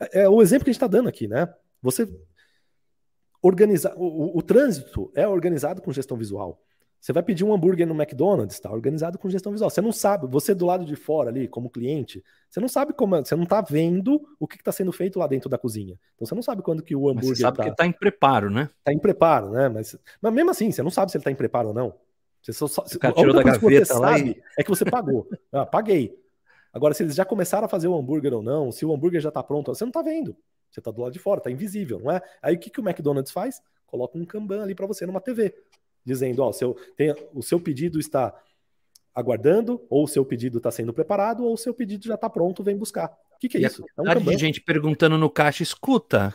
É, 0.00 0.22
é 0.22 0.28
o 0.28 0.42
exemplo 0.42 0.64
que 0.64 0.70
a 0.70 0.72
gente 0.72 0.82
está 0.82 0.88
dando 0.88 1.08
aqui, 1.08 1.28
né? 1.28 1.48
Você 1.80 2.08
organizar. 3.42 3.92
O, 3.96 4.38
o, 4.38 4.40
trânsito 4.40 5.10
é 5.14 5.26
organizado 5.26 5.82
com 5.82 5.92
gestão 5.92 6.16
visual. 6.16 6.62
Você 7.00 7.12
vai 7.12 7.22
pedir 7.22 7.42
um 7.42 7.52
hambúrguer 7.52 7.84
no 7.84 8.00
McDonald's, 8.00 8.54
está 8.54 8.70
organizado 8.70 9.18
com 9.18 9.28
gestão 9.28 9.50
visual. 9.50 9.68
Você 9.68 9.80
não 9.80 9.90
sabe, 9.90 10.28
você 10.28 10.54
do 10.54 10.64
lado 10.64 10.84
de 10.84 10.94
fora 10.94 11.30
ali, 11.30 11.48
como 11.48 11.68
cliente, 11.68 12.22
você 12.48 12.60
não 12.60 12.68
sabe 12.68 12.92
como, 12.92 13.16
você 13.16 13.34
não 13.34 13.42
está 13.42 13.60
vendo 13.60 14.22
o 14.38 14.46
que 14.46 14.54
está 14.54 14.70
sendo 14.70 14.92
feito 14.92 15.18
lá 15.18 15.26
dentro 15.26 15.50
da 15.50 15.58
cozinha. 15.58 15.98
Então 16.14 16.24
você 16.24 16.34
não 16.34 16.42
sabe 16.42 16.62
quando 16.62 16.80
que 16.80 16.94
o 16.94 17.08
hambúrguer. 17.08 17.30
Mas 17.30 17.38
você 17.38 17.42
sabe 17.42 17.56
tá, 17.56 17.64
que 17.64 17.70
está 17.70 17.86
em 17.86 17.92
preparo, 17.92 18.48
né? 18.48 18.70
Está 18.78 18.92
em 18.92 18.98
preparo, 19.00 19.50
né? 19.50 19.68
Mas, 19.68 19.98
mas 20.20 20.32
mesmo 20.32 20.52
assim, 20.52 20.70
você 20.70 20.80
não 20.80 20.90
sabe 20.92 21.10
se 21.10 21.16
ele 21.16 21.22
está 21.22 21.32
em 21.32 21.34
preparo 21.34 21.68
ou 21.68 21.74
não. 21.74 21.92
Você 22.40 22.52
só, 22.52 22.68
só, 22.68 22.82
o 22.82 22.98
cara 22.98 23.14
tirou 23.14 23.34
da 23.34 23.42
gaveta 23.42 23.98
lá 23.98 24.18
e... 24.18 24.40
é 24.56 24.62
que 24.62 24.70
você 24.70 24.84
pagou. 24.84 25.28
ah, 25.52 25.66
paguei. 25.66 26.16
Agora, 26.72 26.94
se 26.94 27.02
eles 27.02 27.16
já 27.16 27.24
começaram 27.24 27.66
a 27.66 27.68
fazer 27.68 27.88
o 27.88 27.96
hambúrguer 27.96 28.32
ou 28.32 28.42
não, 28.42 28.70
se 28.70 28.86
o 28.86 28.94
hambúrguer 28.94 29.20
já 29.20 29.28
está 29.28 29.42
pronto, 29.42 29.74
você 29.74 29.84
não 29.84 29.90
está 29.90 30.02
vendo. 30.02 30.36
Você 30.72 30.80
está 30.80 30.90
do 30.90 31.02
lado 31.02 31.12
de 31.12 31.18
fora, 31.18 31.38
está 31.38 31.50
invisível, 31.50 32.00
não 32.00 32.10
é? 32.10 32.22
Aí 32.40 32.56
o 32.56 32.58
que, 32.58 32.70
que 32.70 32.80
o 32.80 32.88
McDonald's 32.88 33.30
faz? 33.30 33.60
Coloca 33.86 34.16
um 34.16 34.24
Kanban 34.24 34.62
ali 34.62 34.74
para 34.74 34.86
você 34.86 35.04
numa 35.04 35.20
TV, 35.20 35.54
dizendo: 36.02 36.42
ó, 36.42 36.50
seu, 36.50 36.74
tem, 36.96 37.14
o 37.34 37.42
seu 37.42 37.60
pedido 37.60 38.00
está 38.00 38.34
aguardando, 39.14 39.84
ou 39.90 40.04
o 40.04 40.08
seu 40.08 40.24
pedido 40.24 40.56
está 40.56 40.70
sendo 40.70 40.94
preparado, 40.94 41.44
ou 41.44 41.52
o 41.52 41.58
seu 41.58 41.74
pedido 41.74 42.06
já 42.06 42.14
está 42.14 42.30
pronto, 42.30 42.62
vem 42.62 42.76
buscar. 42.76 43.12
O 43.36 43.38
que, 43.38 43.50
que 43.50 43.58
é 43.58 43.60
e 43.60 43.66
isso? 43.66 43.84
É 43.98 44.00
um 44.00 44.24
de 44.24 44.36
gente 44.38 44.62
perguntando 44.62 45.18
no 45.18 45.28
caixa: 45.28 45.62
escuta, 45.62 46.34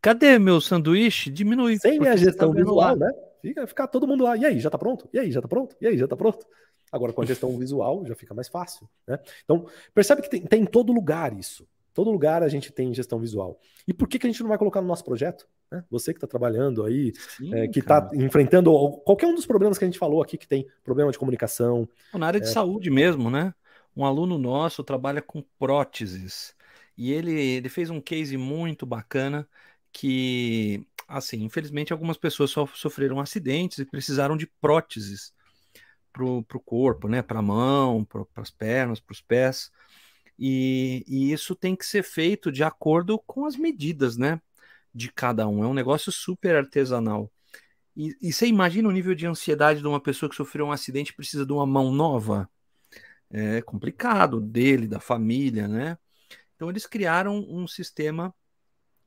cadê 0.00 0.38
meu 0.38 0.62
sanduíche? 0.62 1.30
Diminui. 1.30 1.78
Sem 1.78 2.00
minha 2.00 2.16
gestão 2.16 2.50
tá 2.50 2.56
visual, 2.56 2.96
né? 2.96 3.12
Fica, 3.42 3.66
fica 3.66 3.86
todo 3.86 4.06
mundo 4.06 4.24
lá. 4.24 4.38
E 4.38 4.46
aí, 4.46 4.58
já 4.58 4.68
está 4.68 4.78
pronto? 4.78 5.06
E 5.12 5.18
aí, 5.18 5.30
já 5.30 5.40
está 5.40 5.48
pronto? 5.48 5.76
E 5.78 5.86
aí, 5.86 5.98
já 5.98 6.04
está 6.04 6.16
pronto? 6.16 6.46
Agora, 6.90 7.12
com 7.12 7.20
a 7.20 7.26
gestão 7.26 7.58
visual, 7.58 8.06
já 8.06 8.14
fica 8.14 8.32
mais 8.32 8.48
fácil. 8.48 8.88
Né? 9.06 9.18
Então, 9.44 9.66
percebe 9.92 10.22
que 10.22 10.30
tem, 10.30 10.40
tem 10.40 10.62
em 10.62 10.66
todo 10.66 10.92
lugar 10.92 11.36
isso. 11.38 11.68
Todo 11.94 12.10
lugar 12.10 12.42
a 12.42 12.48
gente 12.48 12.72
tem 12.72 12.92
gestão 12.92 13.20
visual. 13.20 13.58
E 13.86 13.94
por 13.94 14.08
que, 14.08 14.18
que 14.18 14.26
a 14.26 14.30
gente 14.30 14.42
não 14.42 14.48
vai 14.48 14.58
colocar 14.58 14.80
no 14.82 14.88
nosso 14.88 15.04
projeto? 15.04 15.46
Né? 15.70 15.84
Você 15.88 16.12
que 16.12 16.18
está 16.18 16.26
trabalhando 16.26 16.84
aí, 16.84 17.12
Sim, 17.36 17.54
é, 17.54 17.68
que 17.68 17.78
está 17.78 18.10
enfrentando 18.12 18.72
qualquer 19.04 19.28
um 19.28 19.34
dos 19.34 19.46
problemas 19.46 19.78
que 19.78 19.84
a 19.84 19.86
gente 19.86 19.98
falou 19.98 20.20
aqui, 20.20 20.36
que 20.36 20.48
tem 20.48 20.66
problema 20.82 21.12
de 21.12 21.18
comunicação. 21.18 21.88
Na 22.12 22.26
área 22.26 22.40
de 22.40 22.48
é... 22.48 22.50
saúde 22.50 22.90
mesmo, 22.90 23.30
né? 23.30 23.54
Um 23.96 24.04
aluno 24.04 24.36
nosso 24.36 24.82
trabalha 24.82 25.22
com 25.22 25.40
próteses. 25.56 26.52
E 26.98 27.12
ele, 27.12 27.32
ele 27.32 27.68
fez 27.68 27.90
um 27.90 28.00
case 28.00 28.36
muito 28.36 28.84
bacana 28.84 29.48
que, 29.92 30.84
assim, 31.06 31.44
infelizmente 31.44 31.92
algumas 31.92 32.16
pessoas 32.16 32.50
só 32.50 32.66
sofreram 32.66 33.20
acidentes 33.20 33.78
e 33.78 33.84
precisaram 33.84 34.36
de 34.36 34.48
próteses 34.60 35.32
para 36.12 36.24
o 36.24 36.60
corpo, 36.64 37.08
né? 37.08 37.22
Para 37.22 37.38
a 37.38 37.42
mão, 37.42 38.04
para 38.04 38.26
as 38.36 38.50
pernas, 38.50 38.98
para 38.98 39.12
os 39.12 39.20
pés. 39.20 39.70
E, 40.38 41.04
e, 41.06 41.32
isso 41.32 41.54
tem 41.54 41.76
que 41.76 41.86
ser 41.86 42.02
feito 42.02 42.50
de 42.50 42.64
acordo 42.64 43.18
com 43.18 43.46
as 43.46 43.56
medidas, 43.56 44.16
né? 44.16 44.40
De 44.92 45.12
cada 45.12 45.46
um. 45.48 45.64
É 45.64 45.66
um 45.66 45.74
negócio 45.74 46.10
super 46.10 46.56
artesanal. 46.56 47.30
E, 47.96 48.16
e 48.20 48.32
você 48.32 48.46
imagina 48.46 48.88
o 48.88 48.92
nível 48.92 49.14
de 49.14 49.26
ansiedade 49.26 49.80
de 49.80 49.86
uma 49.86 50.00
pessoa 50.00 50.28
que 50.28 50.36
sofreu 50.36 50.66
um 50.66 50.72
acidente 50.72 51.12
e 51.12 51.16
precisa 51.16 51.46
de 51.46 51.52
uma 51.52 51.66
mão 51.66 51.92
nova? 51.92 52.48
É 53.30 53.62
complicado, 53.62 54.40
dele, 54.40 54.86
da 54.86 55.00
família, 55.00 55.68
né? 55.68 55.98
Então 56.54 56.68
eles 56.70 56.86
criaram 56.86 57.38
um 57.48 57.66
sistema 57.66 58.34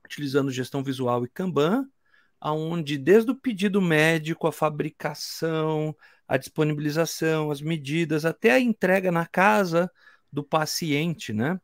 utilizando 0.06 0.52
gestão 0.52 0.84
visual 0.84 1.26
e 1.26 1.30
Kanban, 1.30 1.88
aonde 2.40 2.98
desde 2.98 3.32
o 3.32 3.36
pedido 3.36 3.82
médico, 3.82 4.48
a 4.48 4.52
fabricação, 4.52 5.96
a 6.28 6.38
disponibilização, 6.38 7.52
as 7.52 7.62
medidas, 7.62 8.26
até 8.26 8.52
a 8.52 8.60
entrega 8.60 9.12
na 9.12 9.26
casa 9.26 9.92
do 10.32 10.44
paciente, 10.44 11.34
né? 11.34 11.60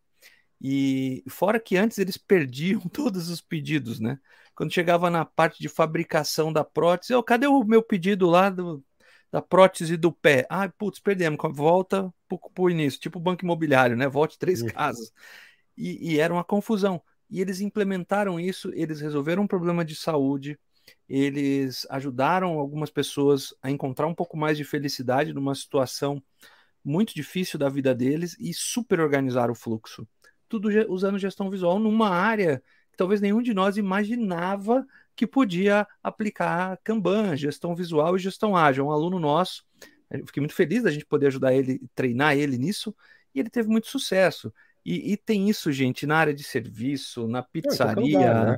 E 0.62 1.24
fora 1.28 1.60
que 1.60 1.76
antes 1.76 1.98
eles 1.98 2.18
perdiam 2.18 2.80
todos 2.90 3.30
os 3.30 3.42
pedidos, 3.42 4.00
né? 4.00 4.18
Quando 4.56 4.74
chegava 4.74 5.10
na 5.10 5.26
parte 5.26 5.60
de 5.60 5.68
fabricação 5.68 6.54
da 6.54 6.64
prótese, 6.64 7.14
oh, 7.14 7.24
cadê 7.24 7.48
o 7.48 7.64
meu 7.64 7.84
pedido 7.84 8.30
lá 8.30 8.50
do, 8.50 8.84
da 9.32 9.42
prótese 9.42 9.98
do 9.98 10.12
pé? 10.12 10.46
Ah, 10.50 10.70
putz, 10.70 11.00
perdemos, 11.00 11.40
volta 11.54 12.14
para 12.28 12.64
o 12.64 12.70
início, 12.70 13.00
tipo 13.00 13.20
banco 13.20 13.44
imobiliário, 13.44 13.98
né? 13.98 14.08
Volte 14.08 14.38
três 14.38 14.62
casas. 14.62 15.12
E, 15.76 16.14
e 16.14 16.20
era 16.20 16.34
uma 16.34 16.44
confusão. 16.44 17.02
E 17.30 17.42
eles 17.42 17.60
implementaram 17.62 18.40
isso, 18.40 18.72
eles 18.76 19.02
resolveram 19.02 19.44
um 19.44 19.48
problema 19.48 19.84
de 19.84 19.96
saúde, 19.96 20.58
eles 21.10 21.86
ajudaram 21.90 22.60
algumas 22.60 22.92
pessoas 22.92 23.54
a 23.62 23.72
encontrar 23.72 24.08
um 24.08 24.14
pouco 24.14 24.38
mais 24.38 24.56
de 24.56 24.64
felicidade 24.64 25.34
numa 25.34 25.56
situação 25.56 26.22
muito 26.84 27.14
difícil 27.14 27.58
da 27.58 27.70
vida 27.70 27.96
deles 27.96 28.36
e 28.40 28.54
super 28.54 29.00
organizar 29.00 29.50
o 29.50 29.56
fluxo. 29.56 30.08
Tudo 30.50 30.70
usando 30.90 31.18
gestão 31.18 31.50
visual 31.50 31.80
numa 31.80 32.10
área 32.10 32.62
que 32.92 32.98
talvez 32.98 33.22
nenhum 33.22 33.42
de 33.42 33.54
nós 33.54 33.78
imaginava 33.78 34.86
que 35.16 35.26
podia 35.26 35.88
aplicar 36.02 36.78
Kanban, 36.84 37.36
gestão 37.36 37.76
visual 37.76 38.16
e 38.16 38.20
gestão 38.20 38.56
ágil. 38.56 38.86
Um 38.86 38.92
aluno 38.92 39.20
nosso, 39.20 39.64
eu 40.12 40.26
fiquei 40.28 40.42
muito 40.42 40.54
feliz 40.54 40.84
da 40.84 40.92
gente 40.92 41.06
poder 41.06 41.28
ajudar 41.28 41.54
ele, 41.54 41.82
treinar 41.96 42.38
ele 42.38 42.58
nisso, 42.58 42.96
e 43.34 43.40
ele 43.40 43.50
teve 43.50 43.68
muito 43.68 43.88
sucesso. 43.88 44.54
E, 44.86 45.14
e 45.14 45.18
tem 45.18 45.50
isso, 45.50 45.72
gente, 45.72 46.06
na 46.06 46.18
área 46.18 46.34
de 46.34 46.44
serviço, 46.44 47.28
na 47.28 47.42
pizzaria, 47.42 48.20
lugar, 48.20 48.46
né? 48.46 48.58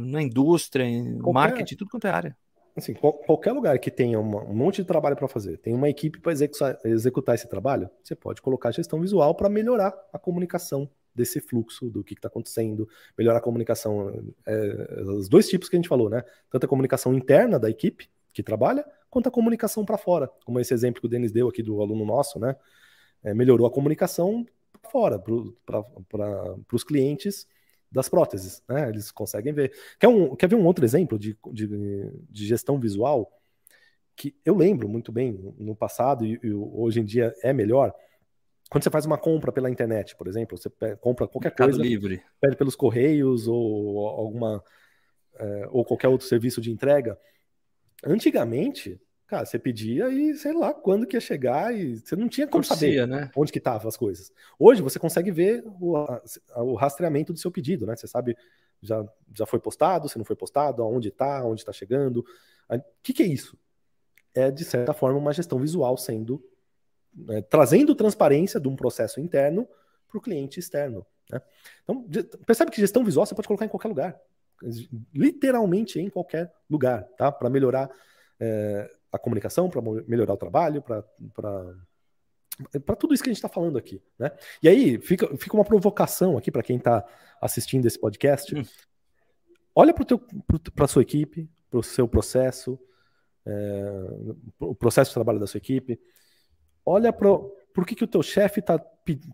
na 0.00 0.22
indústria, 0.22 0.86
qualquer... 1.14 1.32
marketing, 1.32 1.76
tudo 1.76 1.90
quanto 1.90 2.06
é 2.06 2.10
área 2.10 2.36
assim, 2.76 2.94
qualquer 2.94 3.52
lugar 3.52 3.78
que 3.78 3.90
tenha 3.90 4.18
um 4.18 4.54
monte 4.54 4.76
de 4.76 4.84
trabalho 4.84 5.16
para 5.16 5.28
fazer, 5.28 5.58
tem 5.58 5.72
uma 5.74 5.88
equipe 5.88 6.18
para 6.20 6.32
executar, 6.32 6.78
executar, 6.84 7.34
esse 7.34 7.48
trabalho, 7.48 7.88
você 8.02 8.16
pode 8.16 8.42
colocar 8.42 8.72
gestão 8.72 9.00
visual 9.00 9.34
para 9.34 9.48
melhorar 9.48 9.94
a 10.12 10.18
comunicação 10.18 10.88
desse 11.14 11.40
fluxo, 11.40 11.88
do 11.88 12.02
que 12.02 12.14
está 12.14 12.26
acontecendo, 12.26 12.88
melhorar 13.16 13.38
a 13.38 13.40
comunicação, 13.40 14.34
é, 14.44 15.02
os 15.06 15.28
dois 15.28 15.48
tipos 15.48 15.68
que 15.68 15.76
a 15.76 15.78
gente 15.78 15.88
falou, 15.88 16.10
né? 16.10 16.24
Tanto 16.50 16.66
a 16.66 16.68
comunicação 16.68 17.14
interna 17.14 17.58
da 17.58 17.70
equipe 17.70 18.10
que 18.32 18.42
trabalha, 18.42 18.84
quanto 19.08 19.28
a 19.28 19.30
comunicação 19.30 19.84
para 19.84 19.96
fora, 19.96 20.28
como 20.44 20.58
esse 20.58 20.74
exemplo 20.74 21.00
que 21.00 21.06
o 21.06 21.10
Denis 21.10 21.30
deu 21.30 21.48
aqui 21.48 21.62
do 21.62 21.80
aluno 21.80 22.04
nosso, 22.04 22.40
né? 22.40 22.56
É, 23.22 23.32
melhorou 23.32 23.66
a 23.66 23.70
comunicação 23.70 24.44
para 24.82 24.90
fora, 24.90 25.22
para 25.64 26.56
os 26.72 26.82
clientes 26.82 27.46
das 27.94 28.08
próteses, 28.08 28.60
né? 28.68 28.88
Eles 28.88 29.12
conseguem 29.12 29.52
ver. 29.52 29.72
Quer, 29.98 30.08
um, 30.08 30.34
quer 30.34 30.48
ver 30.48 30.56
um 30.56 30.66
outro 30.66 30.84
exemplo 30.84 31.16
de, 31.16 31.38
de, 31.52 31.68
de, 32.28 32.46
gestão 32.46 32.78
visual 32.78 33.30
que 34.16 34.34
eu 34.44 34.56
lembro 34.56 34.88
muito 34.88 35.12
bem 35.12 35.54
no 35.56 35.76
passado 35.76 36.26
e, 36.26 36.38
e, 36.42 36.52
hoje 36.52 37.00
em 37.00 37.04
dia 37.04 37.32
é 37.42 37.52
melhor? 37.52 37.94
Quando 38.68 38.82
você 38.82 38.90
faz 38.90 39.06
uma 39.06 39.16
compra 39.16 39.52
pela 39.52 39.70
internet, 39.70 40.16
por 40.16 40.26
exemplo, 40.26 40.58
você 40.58 40.68
compra 40.96 41.28
qualquer 41.28 41.50
Mercado 41.50 41.70
coisa, 41.70 41.82
livre. 41.82 42.20
pede 42.40 42.56
pelos 42.56 42.74
correios 42.74 43.46
ou 43.46 44.08
alguma 44.08 44.62
é, 45.36 45.68
ou 45.70 45.84
qualquer 45.84 46.08
outro 46.08 46.26
serviço 46.26 46.60
de 46.60 46.72
entrega. 46.72 47.16
Antigamente, 48.04 49.00
Cara, 49.34 49.46
você 49.46 49.58
pedia 49.58 50.08
e 50.10 50.32
sei 50.34 50.52
lá 50.52 50.72
quando 50.72 51.08
que 51.08 51.16
ia 51.16 51.20
chegar 51.20 51.76
e 51.76 51.96
você 51.96 52.14
não 52.14 52.28
tinha 52.28 52.46
como 52.46 52.62
saber 52.62 53.04
né? 53.04 53.32
onde 53.34 53.50
que 53.50 53.58
estavam 53.58 53.88
as 53.88 53.96
coisas. 53.96 54.32
Hoje 54.56 54.80
você 54.80 54.96
consegue 54.96 55.32
ver 55.32 55.64
o, 55.66 55.96
o, 56.54 56.74
rastreamento 56.76 57.32
do 57.32 57.38
seu 57.40 57.50
pedido, 57.50 57.84
né? 57.84 57.96
Você 57.96 58.06
sabe 58.06 58.36
já, 58.80 59.04
já 59.36 59.44
foi 59.44 59.58
postado, 59.58 60.08
se 60.08 60.16
não 60.16 60.24
foi 60.24 60.36
postado, 60.36 60.84
aonde 60.84 61.08
está, 61.08 61.44
onde 61.44 61.62
está 61.62 61.72
chegando. 61.72 62.24
O 62.70 62.80
que, 63.02 63.12
que 63.12 63.24
é 63.24 63.26
isso? 63.26 63.58
É, 64.32 64.52
de 64.52 64.64
certa 64.64 64.92
forma, 64.92 65.18
uma 65.18 65.32
gestão 65.32 65.58
visual 65.58 65.96
sendo 65.96 66.40
né, 67.12 67.42
trazendo 67.42 67.92
transparência 67.96 68.60
de 68.60 68.68
um 68.68 68.76
processo 68.76 69.18
interno 69.18 69.66
para 70.06 70.18
o 70.18 70.20
cliente 70.20 70.60
externo. 70.60 71.04
Né? 71.28 71.42
Então, 71.82 72.06
percebe 72.46 72.70
que 72.70 72.80
gestão 72.80 73.04
visual 73.04 73.26
você 73.26 73.34
pode 73.34 73.48
colocar 73.48 73.64
em 73.64 73.68
qualquer 73.68 73.88
lugar. 73.88 74.20
Literalmente 75.12 75.98
em 75.98 76.08
qualquer 76.08 76.52
lugar, 76.70 77.02
tá? 77.18 77.32
Para 77.32 77.50
melhorar. 77.50 77.90
É, 78.38 78.90
a 79.14 79.18
comunicação, 79.18 79.70
para 79.70 79.80
melhorar 80.08 80.34
o 80.34 80.36
trabalho, 80.36 80.82
para 80.82 81.04
tudo 82.98 83.14
isso 83.14 83.22
que 83.22 83.30
a 83.30 83.32
gente 83.32 83.38
está 83.38 83.48
falando 83.48 83.78
aqui, 83.78 84.02
né? 84.18 84.32
E 84.60 84.68
aí 84.68 84.98
fica, 84.98 85.36
fica 85.36 85.56
uma 85.56 85.64
provocação 85.64 86.36
aqui 86.36 86.50
para 86.50 86.64
quem 86.64 86.78
está 86.78 87.04
assistindo 87.40 87.86
esse 87.86 87.98
podcast. 87.98 88.52
Hum. 88.56 88.64
Olha 89.72 89.94
para 89.94 90.84
a 90.84 90.88
sua 90.88 91.02
equipe, 91.02 91.48
para 91.70 91.78
o 91.78 91.82
seu 91.82 92.08
processo, 92.08 92.76
é, 93.46 93.84
o 94.58 94.74
processo 94.74 95.10
de 95.10 95.14
trabalho 95.14 95.38
da 95.38 95.46
sua 95.46 95.58
equipe. 95.58 96.00
Olha 96.84 97.12
para 97.12 97.28
por 97.72 97.86
que, 97.86 97.94
que 97.94 98.04
o 98.04 98.08
teu 98.08 98.22
chefe 98.22 98.58
está 98.58 98.78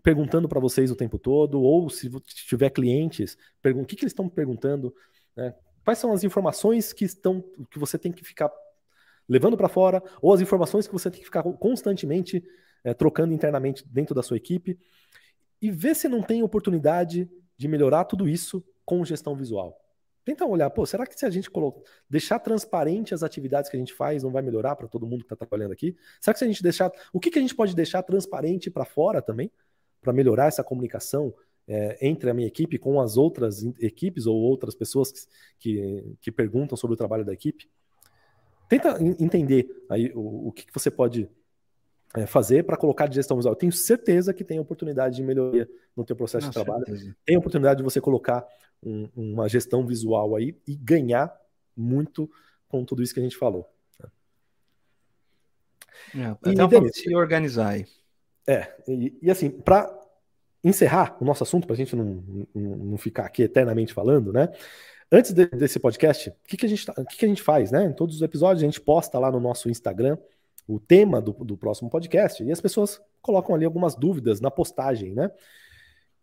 perguntando 0.03 0.47
para 0.47 0.59
vocês 0.59 0.91
o 0.91 0.95
tempo 0.95 1.17
todo, 1.17 1.59
ou 1.59 1.89
se 1.89 2.07
tiver 2.47 2.69
clientes, 2.69 3.35
o 3.63 3.85
que, 3.85 3.95
que 3.95 4.03
eles 4.03 4.11
estão 4.11 4.29
perguntando, 4.29 4.93
né? 5.35 5.55
quais 5.83 5.97
são 5.97 6.11
as 6.11 6.23
informações 6.23 6.93
que 6.93 7.05
estão 7.05 7.43
que 7.69 7.79
você 7.79 7.97
tem 7.97 8.11
que 8.11 8.23
ficar 8.23 8.51
levando 9.31 9.55
para 9.55 9.69
fora, 9.69 10.03
ou 10.21 10.33
as 10.33 10.41
informações 10.41 10.85
que 10.85 10.91
você 10.91 11.09
tem 11.09 11.21
que 11.21 11.25
ficar 11.25 11.41
constantemente 11.41 12.43
é, 12.83 12.93
trocando 12.93 13.33
internamente 13.33 13.81
dentro 13.87 14.13
da 14.13 14.21
sua 14.21 14.35
equipe, 14.35 14.77
e 15.61 15.71
ver 15.71 15.95
se 15.95 16.09
não 16.09 16.21
tem 16.21 16.43
oportunidade 16.43 17.29
de 17.55 17.67
melhorar 17.67 18.03
tudo 18.03 18.27
isso 18.27 18.61
com 18.83 19.05
gestão 19.05 19.33
visual. 19.33 19.79
Tenta 20.25 20.45
olhar, 20.45 20.69
pô, 20.69 20.85
será 20.85 21.07
que 21.07 21.17
se 21.17 21.25
a 21.25 21.29
gente 21.29 21.49
colocar, 21.49 21.79
deixar 22.09 22.39
transparente 22.39 23.13
as 23.13 23.23
atividades 23.23 23.71
que 23.71 23.77
a 23.77 23.79
gente 23.79 23.93
faz 23.93 24.21
não 24.21 24.31
vai 24.31 24.41
melhorar 24.41 24.75
para 24.75 24.87
todo 24.87 25.05
mundo 25.05 25.19
que 25.19 25.33
está 25.33 25.35
trabalhando 25.35 25.71
aqui? 25.71 25.95
Será 26.19 26.33
que 26.33 26.39
se 26.39 26.43
a 26.43 26.47
gente 26.47 26.61
deixar, 26.61 26.91
o 27.13 27.19
que, 27.19 27.31
que 27.31 27.39
a 27.39 27.41
gente 27.41 27.55
pode 27.55 27.73
deixar 27.73 28.03
transparente 28.03 28.69
para 28.69 28.83
fora 28.83 29.21
também, 29.21 29.49
para 30.01 30.11
melhorar 30.11 30.47
essa 30.47 30.63
comunicação 30.63 31.33
é, 31.67 32.05
entre 32.05 32.29
a 32.29 32.33
minha 32.33 32.47
equipe 32.47 32.77
com 32.77 32.99
as 32.99 33.15
outras 33.15 33.63
equipes 33.79 34.25
ou 34.25 34.35
outras 34.35 34.75
pessoas 34.75 35.11
que, 35.11 35.25
que, 35.57 36.17
que 36.19 36.31
perguntam 36.31 36.75
sobre 36.75 36.95
o 36.95 36.97
trabalho 36.97 37.23
da 37.23 37.31
equipe? 37.31 37.69
Tenta 38.71 38.97
entender 39.19 39.83
aí 39.89 40.13
o, 40.15 40.47
o 40.47 40.51
que, 40.53 40.65
que 40.65 40.73
você 40.73 40.89
pode 40.89 41.29
é, 42.15 42.25
fazer 42.25 42.63
para 42.63 42.77
colocar 42.77 43.05
de 43.05 43.15
gestão 43.15 43.35
visual. 43.35 43.51
Eu 43.51 43.57
tenho 43.57 43.71
certeza 43.73 44.33
que 44.33 44.45
tem 44.45 44.61
oportunidade 44.61 45.17
de 45.17 45.21
melhoria 45.21 45.69
no 45.93 46.05
teu 46.05 46.15
processo 46.15 46.47
de 46.47 46.53
trabalho. 46.53 46.85
Certeza. 46.85 47.13
Tem 47.25 47.35
oportunidade 47.35 47.79
de 47.79 47.83
você 47.83 47.99
colocar 47.99 48.47
um, 48.81 49.09
uma 49.13 49.49
gestão 49.49 49.85
visual 49.85 50.37
aí 50.37 50.57
e 50.65 50.73
ganhar 50.73 51.37
muito 51.75 52.31
com 52.69 52.85
tudo 52.85 53.03
isso 53.03 53.13
que 53.13 53.19
a 53.19 53.23
gente 53.23 53.35
falou. 53.35 53.69
É, 56.15 56.25
até 56.27 56.51
e, 56.51 56.67
Denis, 56.67 56.95
se 56.95 57.13
organizar 57.13 57.71
aí. 57.71 57.85
É, 58.47 58.73
e, 58.87 59.19
e 59.21 59.29
assim, 59.29 59.49
para 59.49 59.93
encerrar 60.63 61.17
o 61.19 61.25
nosso 61.25 61.43
assunto, 61.43 61.65
para 61.65 61.73
a 61.73 61.77
gente 61.77 61.95
não, 61.95 62.23
não, 62.53 62.75
não, 62.77 62.97
ficar 62.97 63.25
aqui 63.25 63.43
eternamente 63.43 63.93
falando, 63.93 64.31
né? 64.31 64.49
Antes 65.11 65.33
de, 65.33 65.45
desse 65.47 65.79
podcast, 65.79 66.29
o 66.29 66.33
que, 66.47 66.57
que, 66.57 66.65
a 66.65 66.69
gente, 66.69 66.85
tá, 66.85 66.93
que, 67.05 67.17
que 67.17 67.25
a 67.25 67.27
gente 67.27 67.41
faz, 67.41 67.71
né? 67.71 67.85
Em 67.85 67.93
todos 67.93 68.15
os 68.15 68.21
episódios 68.21 68.63
a 68.63 68.65
gente 68.65 68.79
posta 68.79 69.17
lá 69.19 69.31
no 69.31 69.39
nosso 69.39 69.69
Instagram 69.69 70.17
o 70.67 70.79
tema 70.79 71.19
do, 71.19 71.31
do 71.31 71.57
próximo 71.57 71.89
podcast 71.89 72.43
e 72.43 72.51
as 72.51 72.61
pessoas 72.61 73.01
colocam 73.21 73.55
ali 73.55 73.65
algumas 73.65 73.95
dúvidas 73.95 74.39
na 74.39 74.51
postagem, 74.51 75.13
né? 75.13 75.31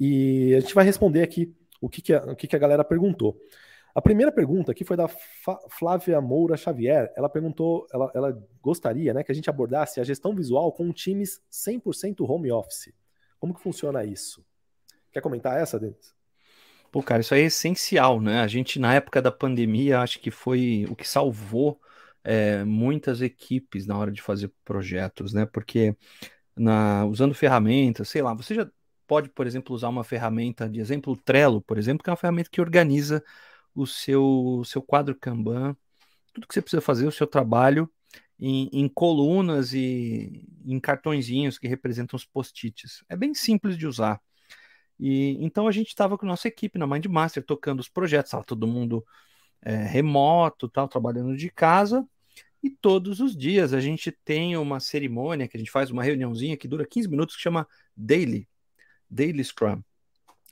E 0.00 0.54
a 0.54 0.60
gente 0.60 0.74
vai 0.74 0.84
responder 0.84 1.22
aqui 1.22 1.54
o 1.80 1.88
que, 1.88 2.00
que, 2.00 2.14
a, 2.14 2.24
o 2.24 2.36
que, 2.36 2.46
que 2.46 2.56
a 2.56 2.58
galera 2.58 2.84
perguntou. 2.84 3.36
A 3.94 4.00
primeira 4.00 4.30
pergunta 4.30 4.70
aqui 4.70 4.84
foi 4.84 4.96
da 4.96 5.08
Flávia 5.70 6.20
Moura 6.20 6.56
Xavier. 6.56 7.12
Ela 7.16 7.28
perguntou, 7.28 7.86
ela, 7.92 8.10
ela, 8.14 8.48
gostaria 8.62 9.12
né, 9.12 9.24
que 9.24 9.32
a 9.32 9.34
gente 9.34 9.50
abordasse 9.50 10.00
a 10.00 10.04
gestão 10.04 10.34
visual 10.34 10.70
com 10.72 10.92
times 10.92 11.40
100% 11.50 12.28
home 12.28 12.52
office. 12.52 12.92
Como 13.38 13.54
que 13.54 13.62
funciona 13.62 14.04
isso? 14.04 14.44
Quer 15.12 15.20
comentar 15.20 15.60
essa, 15.60 15.78
Denis? 15.78 16.14
Pô, 16.90 17.02
cara, 17.02 17.20
isso 17.20 17.34
é 17.34 17.40
essencial, 17.40 18.20
né? 18.20 18.40
A 18.40 18.46
gente, 18.46 18.78
na 18.78 18.94
época 18.94 19.20
da 19.20 19.30
pandemia, 19.30 20.00
acho 20.00 20.18
que 20.20 20.30
foi 20.30 20.86
o 20.90 20.96
que 20.96 21.06
salvou 21.06 21.80
é, 22.24 22.64
muitas 22.64 23.20
equipes 23.20 23.86
na 23.86 23.96
hora 23.96 24.10
de 24.10 24.22
fazer 24.22 24.50
projetos, 24.64 25.32
né? 25.32 25.46
Porque 25.46 25.96
na, 26.56 27.04
usando 27.06 27.34
ferramentas, 27.34 28.08
sei 28.08 28.22
lá, 28.22 28.34
você 28.34 28.54
já 28.54 28.70
pode, 29.06 29.28
por 29.30 29.46
exemplo, 29.46 29.74
usar 29.74 29.88
uma 29.88 30.04
ferramenta 30.04 30.68
de 30.68 30.80
exemplo, 30.80 31.12
o 31.12 31.16
Trello, 31.16 31.60
por 31.62 31.78
exemplo, 31.78 32.02
que 32.02 32.10
é 32.10 32.12
uma 32.12 32.16
ferramenta 32.16 32.50
que 32.50 32.60
organiza 32.60 33.22
o 33.74 33.86
seu, 33.86 34.62
seu 34.64 34.82
quadro 34.82 35.14
Kanban, 35.14 35.76
tudo 36.34 36.46
que 36.46 36.54
você 36.54 36.62
precisa 36.62 36.82
fazer, 36.82 37.06
o 37.06 37.12
seu 37.12 37.26
trabalho, 37.26 37.90
em, 38.38 38.68
em 38.72 38.88
colunas 38.88 39.72
e 39.72 40.46
em 40.64 40.78
cartõezinhos 40.78 41.58
que 41.58 41.66
representam 41.66 42.16
os 42.16 42.24
post-its. 42.24 43.02
É 43.08 43.16
bem 43.16 43.34
simples 43.34 43.76
de 43.76 43.86
usar. 43.86 44.20
E 44.98 45.36
então 45.44 45.66
a 45.66 45.72
gente 45.72 45.88
estava 45.88 46.16
com 46.18 46.26
a 46.26 46.28
nossa 46.28 46.48
equipe 46.48 46.78
na 46.78 46.86
Mindmaster 46.86 47.44
tocando 47.44 47.80
os 47.80 47.88
projetos, 47.88 48.30
estava 48.30 48.44
todo 48.44 48.66
mundo 48.66 49.04
é, 49.62 49.76
remoto, 49.84 50.68
tal, 50.68 50.88
trabalhando 50.88 51.36
de 51.36 51.50
casa. 51.50 52.06
E 52.62 52.70
todos 52.70 53.20
os 53.20 53.36
dias 53.36 53.72
a 53.72 53.80
gente 53.80 54.10
tem 54.24 54.56
uma 54.56 54.80
cerimônia 54.80 55.46
que 55.46 55.56
a 55.56 55.60
gente 55.60 55.70
faz 55.70 55.90
uma 55.90 56.02
reuniãozinha 56.02 56.56
que 56.56 56.66
dura 56.66 56.86
15 56.86 57.08
minutos 57.08 57.36
que 57.36 57.42
chama 57.42 57.66
Daily, 57.96 58.48
Daily 59.08 59.44
Scrum. 59.44 59.82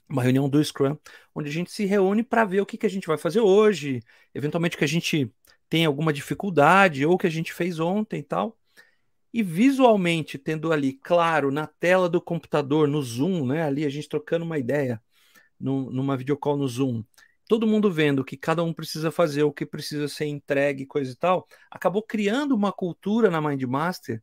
Uma 0.09 0.23
reunião 0.23 0.47
do 0.47 0.63
Scrum, 0.63 0.97
onde 1.35 1.49
a 1.49 1.51
gente 1.51 1.69
se 1.69 1.83
reúne 1.85 2.23
para 2.23 2.45
ver 2.45 2.61
o 2.61 2.65
que, 2.65 2.77
que 2.77 2.85
a 2.85 2.89
gente 2.89 3.07
vai 3.07 3.17
fazer 3.17 3.41
hoje, 3.41 4.01
eventualmente 4.33 4.77
que 4.77 4.83
a 4.85 4.87
gente 4.87 5.29
tem 5.69 5.85
alguma 5.85 6.13
dificuldade 6.13 7.05
ou 7.05 7.17
que 7.17 7.27
a 7.27 7.29
gente 7.29 7.53
fez 7.53 7.79
ontem 7.79 8.19
e 8.19 8.23
tal. 8.23 8.57
E 9.33 9.43
visualmente, 9.43 10.37
tendo 10.37 10.71
ali, 10.71 10.93
claro, 10.93 11.51
na 11.51 11.67
tela 11.67 12.09
do 12.09 12.21
computador, 12.21 12.87
no 12.87 13.01
Zoom, 13.01 13.45
né? 13.45 13.63
Ali 13.63 13.85
a 13.85 13.89
gente 13.89 14.09
trocando 14.09 14.45
uma 14.45 14.57
ideia 14.57 15.01
numa 15.59 16.15
videocall 16.15 16.55
no 16.55 16.67
Zoom, 16.67 17.03
todo 17.47 17.67
mundo 17.67 17.91
vendo 17.91 18.23
que 18.23 18.37
cada 18.37 18.63
um 18.63 18.73
precisa 18.73 19.11
fazer, 19.11 19.43
o 19.43 19.51
que 19.51 19.65
precisa 19.65 20.07
ser 20.07 20.25
entregue, 20.25 20.85
coisa 20.85 21.11
e 21.11 21.15
tal, 21.15 21.47
acabou 21.71 22.03
criando 22.03 22.53
uma 22.53 22.71
cultura 22.71 23.31
na 23.31 23.41
Mindmaster 23.41 24.21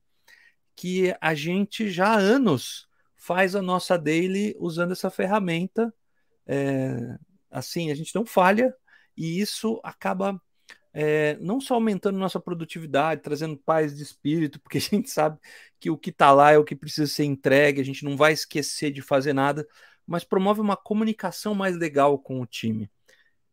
que 0.77 1.15
a 1.21 1.35
gente 1.35 1.91
já 1.91 2.09
há 2.09 2.19
anos 2.19 2.89
faz 3.17 3.55
a 3.55 3.63
nossa 3.63 3.97
daily 3.97 4.55
usando 4.59 4.93
essa 4.93 5.11
ferramenta. 5.11 5.93
É, 6.47 7.17
assim, 7.51 7.91
a 7.91 7.95
gente 7.95 8.15
não 8.15 8.27
falha 8.27 8.75
e 9.17 9.41
isso 9.41 9.81
acaba 9.83 10.41
é, 10.95 11.37
não 11.41 11.61
só 11.61 11.75
aumentando 11.75 12.19
nossa 12.19 12.39
produtividade, 12.39 13.21
trazendo 13.21 13.57
paz 13.57 13.97
de 13.97 14.03
espírito, 14.03 14.61
porque 14.61 14.79
a 14.79 14.81
gente 14.81 15.11
sabe 15.11 15.39
que 15.81 15.91
o 15.91 15.99
que 15.99 16.11
está 16.11 16.33
lá 16.33 16.53
é 16.53 16.59
o 16.59 16.65
que 16.65 16.77
precisa 16.77 17.07
ser 17.07 17.25
entregue, 17.25 17.81
a 17.81 17.85
gente 17.85 18.05
não 18.05 18.17
vai 18.17 18.33
esquecer 18.33 18.93
de 18.93 19.03
fazer 19.03 19.33
nada, 19.33 19.67
mas 20.07 20.23
promove 20.25 20.61
uma 20.61 20.77
comunicação 20.77 21.55
mais 21.55 21.77
legal 21.77 22.19
com 22.19 22.41
o 22.41 22.47
time. 22.47 22.89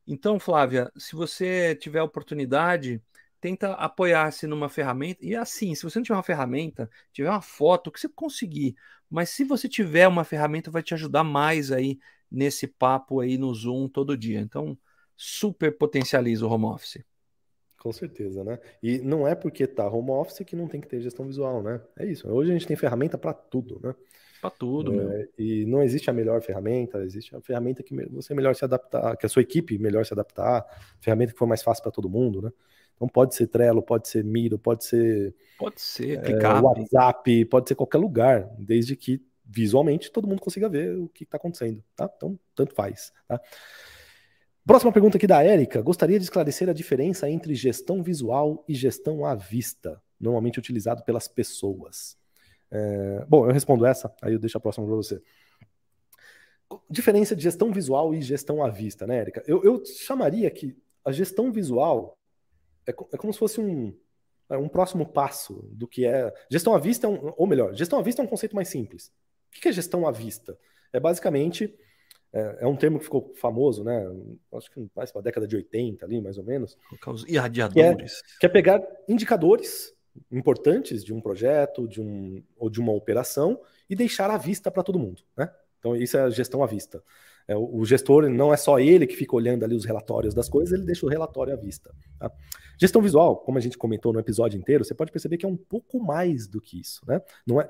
Então, 0.08 0.40
Flávia, 0.40 0.92
se 0.98 1.16
você 1.16 1.76
tiver 1.76 2.00
a 2.00 2.04
oportunidade, 2.04 3.02
tenta 3.40 3.74
apoiar-se 3.74 4.46
numa 4.48 4.70
ferramenta. 4.70 5.26
E 5.26 5.36
assim, 5.36 5.74
se 5.74 5.84
você 5.84 6.00
não 6.00 6.04
tiver 6.04 6.16
uma 6.16 6.24
ferramenta, 6.24 6.90
tiver 7.12 7.30
uma 7.30 7.42
foto, 7.42 7.88
o 7.88 7.92
que 7.92 8.00
você 8.00 8.10
conseguir. 8.10 8.76
Mas 9.10 9.30
se 9.32 9.44
você 9.44 9.68
tiver 9.68 10.08
uma 10.08 10.24
ferramenta, 10.24 10.72
vai 10.72 10.84
te 10.84 10.94
ajudar 10.94 11.24
mais 11.24 11.72
aí 11.72 12.00
nesse 12.30 12.68
papo 12.68 13.20
aí 13.20 13.38
no 13.38 13.54
Zoom 13.54 13.90
todo 13.90 14.18
dia. 14.18 14.40
Então, 14.40 14.78
super 15.16 15.78
potencializa 15.78 16.46
o 16.46 16.50
home 16.50 16.66
office. 16.66 17.04
Com 17.82 17.92
certeza, 17.92 18.44
né? 18.44 18.60
E 18.82 19.00
não 19.00 19.28
é 19.28 19.34
porque 19.34 19.66
tá 19.66 19.90
home 19.90 20.12
office 20.12 20.46
que 20.46 20.56
não 20.56 20.68
tem 20.68 20.80
que 20.80 20.88
ter 20.88 21.02
gestão 21.02 21.26
visual, 21.26 21.64
né? 21.64 21.82
É 21.98 22.06
isso. 22.06 22.30
Hoje 22.30 22.52
a 22.52 22.54
gente 22.54 22.68
tem 22.68 22.78
ferramenta 22.78 23.18
para 23.18 23.34
tudo, 23.34 23.80
né? 23.84 23.96
Para 24.40 24.52
tudo, 24.52 25.12
é, 25.12 25.28
E 25.36 25.66
não 25.66 25.82
existe 25.82 26.08
a 26.08 26.14
melhor 26.14 26.44
ferramenta, 26.44 27.04
existe 27.04 27.36
a 27.36 27.42
ferramenta 27.42 27.82
que 27.82 27.96
você 28.12 28.36
melhor 28.36 28.54
se 28.54 28.64
adaptar, 28.64 29.18
que 29.18 29.26
a 29.26 29.30
sua 29.30 29.42
equipe 29.42 29.80
melhor 29.80 30.06
se 30.06 30.14
adaptar, 30.14 30.64
ferramenta 31.00 31.34
que 31.34 31.40
for 31.40 31.48
mais 31.48 31.64
fácil 31.64 31.82
para 31.82 31.92
todo 31.92 32.08
mundo, 32.08 32.40
né? 32.40 32.52
Então 32.96 33.08
pode 33.08 33.34
ser 33.34 33.48
Trello, 33.48 33.82
pode 33.82 34.08
ser 34.08 34.24
Miro, 34.24 34.60
pode 34.60 34.86
ser 34.86 35.34
pode 35.58 35.82
ser 35.82 36.20
é, 36.20 36.62
WhatsApp, 36.62 37.46
pode 37.46 37.68
ser 37.68 37.74
qualquer 37.74 37.98
lugar, 37.98 38.48
desde 38.60 38.96
que 38.96 39.26
visualmente 39.44 40.12
todo 40.12 40.28
mundo 40.28 40.40
consiga 40.40 40.70
ver 40.70 40.96
o 40.98 41.10
que 41.10 41.24
está 41.24 41.38
acontecendo, 41.38 41.84
tá? 41.96 42.08
Então 42.16 42.40
tanto 42.54 42.76
faz, 42.76 43.12
tá? 43.28 43.42
Próxima 44.66 44.92
pergunta 44.92 45.18
aqui 45.18 45.26
da 45.26 45.44
Érica. 45.44 45.82
Gostaria 45.82 46.20
de 46.20 46.24
esclarecer 46.24 46.70
a 46.70 46.74
diferença 46.74 47.30
entre 47.30 47.56
gestão 47.56 48.04
visual 48.04 48.64
e 48.68 48.76
gestão 48.76 49.26
à 49.26 49.34
vista, 49.34 50.02
normalmente 50.20 50.60
utilizado 50.60 51.04
pelas 51.04 51.28
pessoas. 51.28 52.16
É, 52.70 53.26
bom, 53.28 53.48
eu 53.48 53.52
respondo 53.52 53.86
essa, 53.86 54.14
aí 54.22 54.34
eu 54.34 54.40
deixo 54.40 54.58
a 54.58 54.62
próxima 54.62 54.86
para 54.86 54.96
você. 54.96 55.22
Diferença 56.90 57.36
de 57.36 57.42
gestão 57.42 57.72
visual 57.72 58.14
e 58.14 58.22
gestão 58.22 58.64
à 58.64 58.70
vista, 58.70 59.08
né, 59.08 59.18
Érica? 59.18 59.44
Eu, 59.48 59.64
eu 59.64 59.84
chamaria 59.86 60.50
que 60.52 60.78
a 61.04 61.12
gestão 61.12 61.52
visual 61.52 62.18
é, 62.88 62.92
é 62.92 63.18
como 63.18 63.34
se 63.34 63.40
fosse 63.40 63.60
um, 63.60 63.98
é 64.48 64.58
um 64.58 64.70
próximo 64.70 65.06
passo 65.06 65.68
do 65.72 65.88
que 65.88 66.06
é. 66.06 66.32
Gestão 66.50 66.76
à 66.76 66.80
vista 66.80 67.08
é 67.08 67.10
um. 67.10 67.34
Ou 67.36 67.48
melhor, 67.48 67.74
gestão 67.74 67.98
à 67.98 68.02
vista 68.02 68.22
é 68.22 68.26
um 68.26 68.28
conceito 68.28 68.56
mais 68.56 68.68
simples. 68.68 69.12
O 69.50 69.60
que 69.60 69.68
é 69.68 69.72
gestão 69.72 70.08
à 70.08 70.12
vista? 70.12 70.58
É 70.94 71.00
basicamente 71.00 71.74
é, 72.34 72.60
é, 72.62 72.68
um 72.68 72.76
termo 72.76 72.98
que 72.98 73.06
ficou 73.06 73.34
famoso, 73.36 73.84
né? 73.84 74.06
Acho 74.54 74.72
que 74.72 74.88
mais 74.96 75.12
para 75.12 75.22
a 75.22 75.24
década 75.24 75.48
de 75.48 75.56
80 75.56 76.06
ali, 76.06 76.22
mais 76.22 76.38
ou 76.38 76.44
menos. 76.44 76.78
Os 77.08 77.26
irradiadores. 77.28 78.22
Que 78.22 78.28
é, 78.28 78.40
que 78.40 78.46
é 78.46 78.50
pegar 78.50 78.82
indicadores 79.08 79.94
importantes 80.32 81.04
de 81.04 81.14
um 81.14 81.22
projeto, 81.22 81.88
de 81.88 82.02
um 82.02 82.44
ou 82.58 82.70
de 82.70 82.80
uma 82.80 82.92
operação 82.94 83.60
e 83.90 83.96
deixar 83.96 84.30
à 84.30 84.38
vista 84.38 84.72
para 84.72 84.84
todo 84.84 85.00
mundo, 85.00 85.22
né? 85.38 85.50
Então 85.80 85.96
isso 85.96 86.16
é 86.18 86.22
a 86.22 86.30
gestão 86.30 86.64
à 86.64 86.68
vista. 86.68 87.04
É, 87.48 87.56
o 87.58 87.84
gestor 87.84 88.30
não 88.30 88.54
é 88.54 88.58
só 88.58 88.80
ele 88.80 89.08
que 89.08 89.16
fica 89.16 89.36
olhando 89.36 89.66
ali 89.66 89.76
os 89.76 89.84
relatórios 89.84 90.34
das 90.34 90.48
coisas, 90.48 90.74
ele 90.74 90.86
deixa 90.86 91.06
o 91.06 91.10
relatório 91.10 91.54
à 91.54 91.56
vista. 91.56 91.92
Tá? 92.20 92.32
Gestão 92.80 93.02
visual, 93.02 93.38
como 93.38 93.58
a 93.58 93.62
gente 93.62 93.78
comentou 93.78 94.14
no 94.14 94.20
episódio 94.20 94.58
inteiro, 94.58 94.86
você 94.86 94.94
pode 94.94 95.12
perceber 95.12 95.38
que 95.38 95.46
é 95.46 95.50
um 95.50 95.58
pouco 95.58 96.00
mais 96.00 96.48
do 96.48 96.62
que 96.62 96.80
isso, 96.80 97.02
né? 97.08 97.22
Não 97.46 97.60
é, 97.60 97.68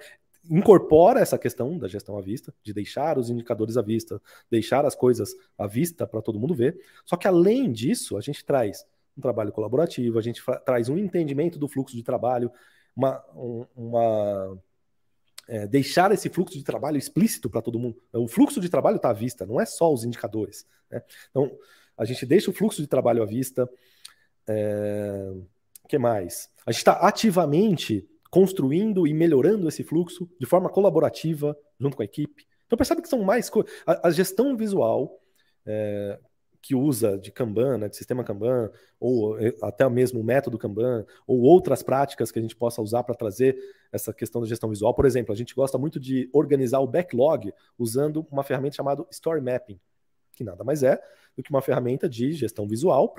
incorpora 0.49 1.19
essa 1.19 1.37
questão 1.37 1.77
da 1.77 1.87
gestão 1.87 2.17
à 2.17 2.21
vista, 2.21 2.53
de 2.63 2.73
deixar 2.73 3.17
os 3.17 3.29
indicadores 3.29 3.77
à 3.77 3.81
vista, 3.81 4.21
deixar 4.49 4.85
as 4.85 4.95
coisas 4.95 5.35
à 5.57 5.67
vista 5.67 6.07
para 6.07 6.21
todo 6.21 6.39
mundo 6.39 6.55
ver. 6.55 6.79
Só 7.05 7.15
que 7.15 7.27
além 7.27 7.71
disso, 7.71 8.17
a 8.17 8.21
gente 8.21 8.43
traz 8.43 8.85
um 9.17 9.21
trabalho 9.21 9.51
colaborativo, 9.51 10.17
a 10.17 10.21
gente 10.21 10.41
traz 10.65 10.89
um 10.89 10.97
entendimento 10.97 11.59
do 11.59 11.67
fluxo 11.67 11.95
de 11.95 12.03
trabalho, 12.03 12.51
uma, 12.95 13.23
uma 13.75 14.57
é, 15.47 15.67
deixar 15.67 16.11
esse 16.11 16.29
fluxo 16.29 16.57
de 16.57 16.63
trabalho 16.63 16.97
explícito 16.97 17.49
para 17.49 17.61
todo 17.61 17.79
mundo. 17.79 18.01
O 18.13 18.27
fluxo 18.27 18.59
de 18.59 18.69
trabalho 18.69 18.97
está 18.97 19.09
à 19.09 19.13
vista, 19.13 19.45
não 19.45 19.59
é 19.59 19.65
só 19.65 19.91
os 19.91 20.03
indicadores. 20.03 20.65
Né? 20.89 21.03
Então, 21.29 21.51
a 21.97 22.05
gente 22.05 22.25
deixa 22.25 22.49
o 22.49 22.53
fluxo 22.53 22.81
de 22.81 22.87
trabalho 22.87 23.21
à 23.21 23.25
vista. 23.25 23.69
É... 24.47 25.31
O 25.83 25.87
que 25.87 25.97
mais? 25.97 26.49
A 26.65 26.71
gente 26.71 26.79
está 26.79 26.93
ativamente 26.93 28.07
construindo 28.31 29.05
e 29.05 29.13
melhorando 29.13 29.67
esse 29.67 29.83
fluxo 29.83 30.27
de 30.39 30.45
forma 30.45 30.69
colaborativa 30.69 31.55
junto 31.77 31.97
com 31.97 32.01
a 32.01 32.05
equipe. 32.05 32.47
Então 32.65 32.77
percebe 32.77 33.01
que 33.01 33.09
são 33.09 33.21
mais 33.21 33.51
a, 33.85 34.07
a 34.07 34.11
gestão 34.11 34.55
visual 34.55 35.19
é, 35.65 36.17
que 36.61 36.73
usa 36.73 37.17
de 37.17 37.29
Kanban, 37.29 37.77
né, 37.77 37.89
de 37.89 37.97
sistema 37.97 38.23
Kanban, 38.23 38.71
ou 38.97 39.37
é, 39.37 39.53
até 39.61 39.87
mesmo 39.89 40.21
o 40.21 40.23
método 40.23 40.57
Kanban, 40.57 41.05
ou 41.27 41.41
outras 41.41 41.83
práticas 41.83 42.31
que 42.31 42.39
a 42.39 42.41
gente 42.41 42.55
possa 42.55 42.81
usar 42.81 43.03
para 43.03 43.13
trazer 43.13 43.57
essa 43.91 44.13
questão 44.13 44.39
da 44.39 44.47
gestão 44.47 44.69
visual. 44.69 44.93
Por 44.93 45.05
exemplo, 45.05 45.33
a 45.33 45.35
gente 45.35 45.53
gosta 45.53 45.77
muito 45.77 45.99
de 45.99 46.29
organizar 46.31 46.79
o 46.79 46.87
backlog 46.87 47.51
usando 47.77 48.25
uma 48.31 48.43
ferramenta 48.43 48.77
chamada 48.77 49.05
Story 49.11 49.41
Mapping, 49.41 49.77
que 50.33 50.43
nada 50.45 50.63
mais 50.63 50.83
é 50.83 51.01
do 51.35 51.43
que 51.43 51.49
uma 51.49 51.61
ferramenta 51.61 52.07
de 52.07 52.31
gestão 52.31 52.65
visual 52.65 53.13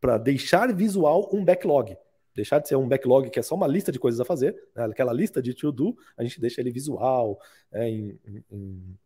para 0.00 0.16
deixar 0.16 0.72
visual 0.74 1.28
um 1.32 1.44
backlog 1.44 1.98
deixar 2.40 2.58
de 2.58 2.68
ser 2.68 2.76
um 2.76 2.88
backlog 2.88 3.28
que 3.30 3.38
é 3.38 3.42
só 3.42 3.54
uma 3.54 3.66
lista 3.66 3.92
de 3.92 3.98
coisas 3.98 4.20
a 4.20 4.24
fazer, 4.24 4.56
né? 4.74 4.84
aquela 4.84 5.12
lista 5.12 5.42
de 5.42 5.54
to-do, 5.54 5.96
a 6.16 6.22
gente 6.22 6.40
deixa 6.40 6.60
ele 6.60 6.70
visual, 6.70 7.38
é, 7.70 7.88
em, 7.88 8.18
em, 8.50 8.98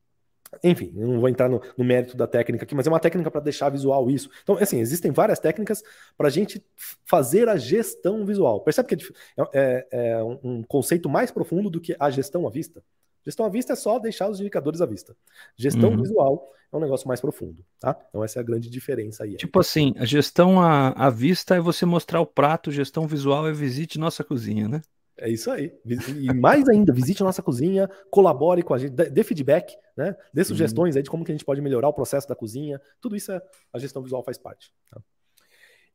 enfim, 0.63 0.93
eu 0.97 1.09
não 1.09 1.19
vou 1.19 1.29
entrar 1.29 1.49
no, 1.49 1.61
no, 1.77 1.85
mérito 1.85 2.17
da 2.17 2.29
técnica 2.29 2.65
aqui, 2.65 2.77
mas 2.77 2.87
é 2.87 2.91
uma 2.91 3.01
técnica 3.01 3.29
para 3.29 3.41
deixar 3.41 3.71
visual 3.71 4.09
isso. 4.09 4.31
Então, 4.43 4.57
assim, 4.57 4.79
existem 4.79 5.11
várias 5.11 5.41
técnicas 5.41 5.83
para 6.17 6.29
a 6.29 6.31
gente 6.31 6.65
fazer 7.05 7.49
a 7.49 7.57
gestão 7.57 8.25
visual. 8.25 8.61
Percebe 8.61 8.95
que 8.95 9.05
é, 9.37 9.43
é, 9.53 10.11
é, 10.11 10.23
um 10.23 10.63
conceito 10.63 11.09
mais 11.09 11.33
profundo 11.33 11.69
do 11.69 11.81
que 11.81 11.97
a 11.99 12.09
gestão 12.09 12.47
à 12.47 12.51
vista? 12.51 12.85
Gestão 13.25 13.47
à 13.47 13.49
vista 13.49 13.73
é 13.73 13.77
só 13.77 13.99
deixar 13.99 14.29
os 14.29 14.41
indicadores 14.41 14.81
à 14.81 14.87
vista. 14.87 15.17
Gestão 15.57 15.91
uhum. 15.91 16.03
visual 16.03 16.53
é 16.73 16.77
um 16.77 16.81
negócio 16.81 17.09
mais 17.09 17.21
profundo, 17.21 17.65
tá? 17.79 17.99
Então 18.09 18.23
essa 18.23 18.39
é 18.39 18.41
a 18.41 18.45
grande 18.45 18.69
diferença 18.69 19.25
aí. 19.25 19.37
Tipo 19.37 19.61
assim, 19.61 19.95
a 19.97 20.05
gestão 20.05 20.61
à, 20.61 20.89
à 20.91 21.11
vista 21.11 21.55
é 21.55 21.61
você 21.61 21.87
mostrar 21.87 22.21
o 22.21 22.27
prato, 22.27 22.71
gestão 22.71 23.07
visual 23.07 23.47
é 23.49 23.53
visite 23.53 23.99
nossa 23.99 24.23
cozinha, 24.23 24.69
né? 24.69 24.83
É 25.17 25.31
isso 25.31 25.51
aí. 25.51 25.73
E 25.87 26.35
mais 26.35 26.69
ainda, 26.69 26.93
visite 26.93 27.23
nossa 27.23 27.41
cozinha, 27.41 27.89
colabore 28.11 28.63
com 28.65 28.75
a 28.75 28.79
gente, 28.79 28.91
dê 28.91 29.23
feedback, 29.23 29.77
né? 29.97 30.17
Dê 30.33 30.45
sugestões 30.45 30.97
aí 30.97 31.03
de 31.03 31.11
como 31.11 31.25
que 31.25 31.31
a 31.31 31.35
gente 31.35 31.45
pode 31.45 31.61
melhorar 31.61 31.89
o 31.89 31.93
processo 31.93 32.29
da 32.29 32.35
cozinha. 32.35 32.81
Tudo 33.01 33.15
isso 33.15 33.31
é, 33.31 33.41
a 33.73 33.79
gestão 33.79 34.03
visual 34.03 34.25
faz 34.25 34.37
parte. 34.37 34.73
Tá? 34.91 35.01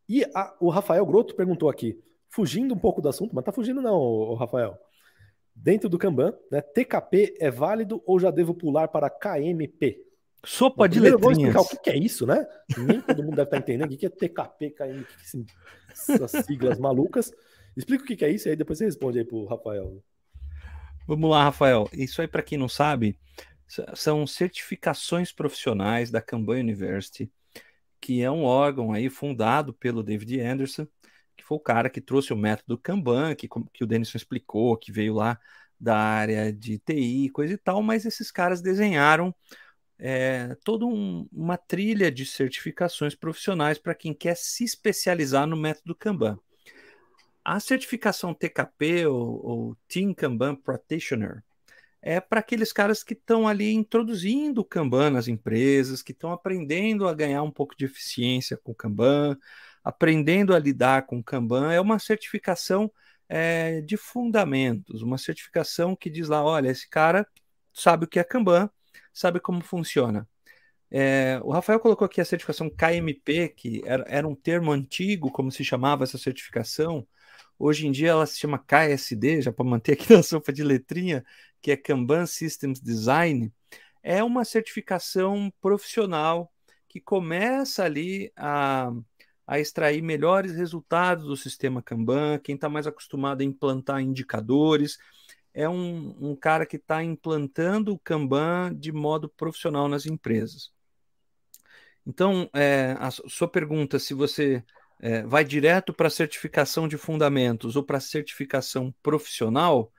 E 0.08 0.24
a, 0.34 0.56
o 0.62 0.70
Rafael 0.70 1.06
Groto 1.06 1.36
perguntou 1.36 1.70
aqui, 1.70 2.02
fugindo 2.30 2.74
um 2.74 2.80
pouco 2.80 3.02
do 3.02 3.10
assunto, 3.10 3.36
mas 3.36 3.44
tá 3.44 3.52
fugindo 3.52 3.82
não, 3.82 4.00
o 4.00 4.36
Rafael. 4.36 4.80
Dentro 5.62 5.89
do 5.89 5.97
Kanban, 5.97 6.34
né, 6.49 6.62
TKP 6.62 7.36
é 7.39 7.51
válido 7.51 8.01
ou 8.05 8.20
já 8.20 8.32
devo 8.32 8.53
pular 8.53 8.88
para 8.88 9.10
KMP? 9.10 10.05
Sopa 10.45 10.88
de 10.88 11.01
letrinhas. 11.01 11.22
Vamos 11.22 11.38
explicar 11.38 11.62
o 11.62 11.82
que 11.82 11.89
é 11.89 11.97
isso, 11.97 12.26
né? 12.26 12.47
Nem 12.78 13.01
todo 13.01 13.24
mundo 13.24 13.36
deve 13.36 13.47
estar 13.47 13.57
entendendo 13.57 13.91
o 13.91 13.97
que 13.97 14.05
é 14.05 14.10
TKP, 14.10 14.72
KM, 14.72 15.05
essas 15.89 16.45
siglas 16.45 16.80
malucas. 16.80 17.34
Explica 17.76 18.03
o 18.03 18.07
que 18.07 18.24
é 18.24 18.30
isso 18.30 18.47
e 18.47 18.51
aí 18.51 18.55
depois 18.55 18.78
você 18.78 18.86
responde 18.86 19.20
aí 19.20 19.26
pro 19.26 19.45
Rafael. 19.45 20.01
Vamos 21.05 21.30
lá, 21.30 21.43
Rafael. 21.43 21.89
Isso 21.91 22.22
aí, 22.22 22.28
para 22.28 22.41
quem 22.41 22.57
não 22.57 22.70
sabe, 22.70 23.18
são 23.95 24.26
certificações 24.26 25.32
profissionais 25.32 26.10
da 26.10 26.22
Kanban 26.22 26.60
University, 26.60 27.30
que 27.99 28.22
é 28.22 28.32
um 28.32 28.43
órgão 28.43 28.93
aí 28.93 29.10
fundado 29.10 29.74
pelo 29.74 30.03
David 30.03 30.39
Anderson, 30.39 30.88
que 31.40 31.46
foi 31.46 31.58
o 31.58 31.62
cara 31.62 31.90
que 31.90 32.02
trouxe 32.02 32.34
o 32.34 32.38
método 32.38 32.78
Kanban, 32.78 33.34
que, 33.34 33.48
que 33.74 33.84
o 33.84 33.88
Denison 33.88 34.18
explicou, 34.18 34.78
que 34.78 34.92
veio 34.92 35.14
lá 35.14 35.40
da 35.80 35.98
área 35.98 36.52
de 36.52 36.78
TI, 36.78 37.30
coisa 37.30 37.54
e 37.54 37.58
tal, 37.58 37.82
mas 37.82 38.06
esses 38.06 38.30
caras 38.30 38.62
desenharam 38.62 39.34
é, 39.98 40.56
toda 40.64 40.86
um, 40.86 41.28
uma 41.32 41.58
trilha 41.58 42.12
de 42.12 42.26
certificações 42.26 43.16
profissionais 43.16 43.78
para 43.78 43.96
quem 43.96 44.14
quer 44.14 44.36
se 44.36 44.66
especializar 44.66 45.48
no 45.48 45.56
método 45.56 45.96
Kanban. 45.96 46.38
A 47.44 47.60
certificação 47.60 48.34
TKP 48.34 49.08
ou, 49.08 49.46
ou 49.46 49.78
Team 49.88 50.14
Kanban 50.14 50.56
Practitioner 50.56 51.42
é 52.02 52.20
para 52.20 52.40
aqueles 52.40 52.72
caras 52.72 53.04
que 53.04 53.14
estão 53.14 53.48
ali 53.48 53.74
introduzindo 53.74 54.62
o 54.62 54.66
Kanban 54.66 55.10
nas 55.10 55.28
empresas, 55.28 56.02
que 56.02 56.12
estão 56.12 56.32
aprendendo 56.32 57.08
a 57.08 57.14
ganhar 57.14 57.44
um 57.44 57.52
pouco 57.52 57.76
de 57.78 57.86
eficiência 57.86 58.58
com 58.58 58.72
o 58.72 58.76
Kanban, 58.76 59.38
aprendendo 59.84 60.56
a 60.56 60.60
lidar 60.60 61.06
com 61.06 61.24
Kanban. 61.24 61.72
É 61.72 61.82
uma 61.82 62.00
certificação 62.00 62.92
é, 63.28 63.82
de 63.82 63.96
fundamentos, 63.98 65.02
uma 65.02 65.18
certificação 65.18 65.96
que 65.96 66.10
diz 66.10 66.28
lá: 66.28 66.44
olha, 66.44 66.70
esse 66.70 66.90
cara 66.90 67.28
sabe 67.74 68.06
o 68.06 68.08
que 68.08 68.20
é 68.20 68.24
Kanban, 68.24 68.70
sabe 69.14 69.40
como 69.40 69.62
funciona. 69.62 70.28
É, 70.92 71.40
o 71.44 71.52
Rafael 71.52 71.80
colocou 71.80 72.06
aqui 72.06 72.20
a 72.20 72.26
certificação 72.26 72.70
KMP, 72.70 73.50
que 73.50 73.82
era, 73.86 74.04
era, 74.08 74.28
um 74.28 74.36
termo 74.36 74.72
antigo, 74.72 75.32
como 75.32 75.52
se 75.52 75.64
chamava 75.64 76.04
essa 76.04 76.18
certificação. 76.18 77.08
Hoje 77.60 77.88
em 77.88 77.92
dia 77.92 78.10
ela 78.10 78.26
se 78.26 78.40
chama 78.40 78.58
KSD, 78.58 79.42
já 79.42 79.52
para 79.52 79.66
manter 79.66 79.94
aqui 79.94 80.12
na 80.14 80.24
sopa 80.24 80.52
de 80.52 80.64
letrinha, 80.64 81.24
que 81.62 81.72
é 81.72 81.78
Kanban 81.78 82.26
Systems 82.26 82.82
Design. 82.82 83.54
É 84.02 84.24
uma 84.24 84.46
certificação 84.46 85.52
profissional 85.62 86.52
que 86.88 87.00
começa 87.00 87.84
ali 87.84 88.32
a, 88.36 88.92
a 89.50 89.60
extrair 89.60 90.00
melhores 90.04 90.52
resultados 90.52 91.26
do 91.26 91.36
sistema 91.36 91.82
Kanban. 91.82 92.38
Quem 92.38 92.54
está 92.54 92.70
mais 92.70 92.86
acostumado 92.86 93.41
a 93.41 93.43
implantar 93.43 94.00
indicadores, 94.00 95.00
é 95.52 95.68
um, 95.68 96.16
um 96.22 96.36
cara 96.36 96.68
que 96.68 96.76
está 96.76 97.04
implantando 97.04 97.91
o 97.91 97.97
Kanban 97.97 98.72
de 98.76 98.91
modo 98.91 99.28
profissional 99.28 99.88
nas 99.88 100.06
empresas. 100.06 100.72
Então, 102.06 102.47
é, 102.54 102.95
a 103.00 103.10
sua 103.10 103.47
pergunta, 103.47 103.97
se 103.97 104.14
você 104.14 104.64
é, 105.00 105.24
vai 105.24 105.43
direto 105.43 105.95
para 105.95 106.06
a 106.06 106.12
certificação 106.12 106.88
de 106.88 106.95
fundamentos 106.95 107.76
ou 107.76 107.84
para 107.84 107.97
a 107.97 108.02
certificação 108.02 108.93
profissional, 109.02 109.91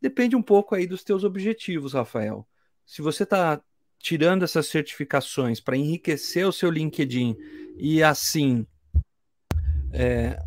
depende 0.00 0.34
um 0.34 0.42
pouco 0.42 0.74
aí 0.74 0.86
dos 0.86 1.04
teus 1.04 1.24
objetivos, 1.24 1.92
Rafael. 1.92 2.48
Se 2.86 3.02
você 3.02 3.24
está 3.24 3.62
tirando 3.98 4.44
essas 4.44 4.66
certificações 4.66 5.60
para 5.60 5.76
enriquecer 5.76 6.48
o 6.48 6.52
seu 6.52 6.70
LinkedIn 6.70 7.36
e 7.76 8.02
assim. 8.02 8.66
É... 9.94 10.38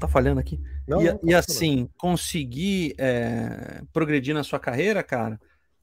Tá 0.00 0.08
falhando 0.08 0.40
aqui? 0.40 0.60
Não, 0.88 1.00
e, 1.00 1.04
não, 1.04 1.20
e 1.22 1.34
assim, 1.34 1.88
conseguir 1.96 2.94
é, 2.98 3.82
progredir 3.92 4.34
na 4.34 4.42
sua 4.42 4.58
carreira, 4.58 5.02
cara, 5.02 5.40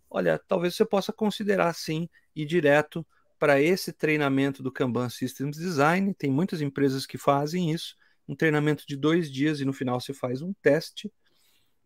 olha, 0.10 0.40
talvez 0.48 0.76
você 0.76 0.86
possa 0.86 1.14
considerar 1.14 1.74
sim 1.74 2.10
ir 2.36 2.46
direto 2.46 3.06
para 3.40 3.60
esse 3.60 3.92
treinamento 3.92 4.62
do 4.62 4.72
Kanban 4.72 5.10
Systems 5.10 5.58
Design. 5.58 6.14
Tem 6.14 6.30
muitas 6.30 6.62
empresas 6.62 7.06
que 7.06 7.18
fazem 7.18 7.72
isso, 7.72 7.96
um 8.28 8.36
treinamento 8.36 8.86
de 8.86 8.96
dois 8.96 9.32
dias 9.32 9.60
e 9.60 9.66
no 9.66 9.74
final 9.74 10.00
você 10.00 10.14
faz 10.14 10.42
um 10.42 10.54
teste 10.62 11.12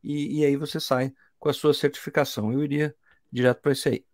e, 0.03 0.39
e 0.39 0.45
aí 0.45 0.55
você 0.55 0.79
sai 0.79 1.13
com 1.39 1.49
a 1.49 1.53
sua 1.53 1.73
certificação. 1.73 2.51
Eu 2.51 2.63
iria 2.63 2.95
direto 3.31 3.61
para 3.61 3.71
isso 3.71 3.87
aí. 3.87 4.05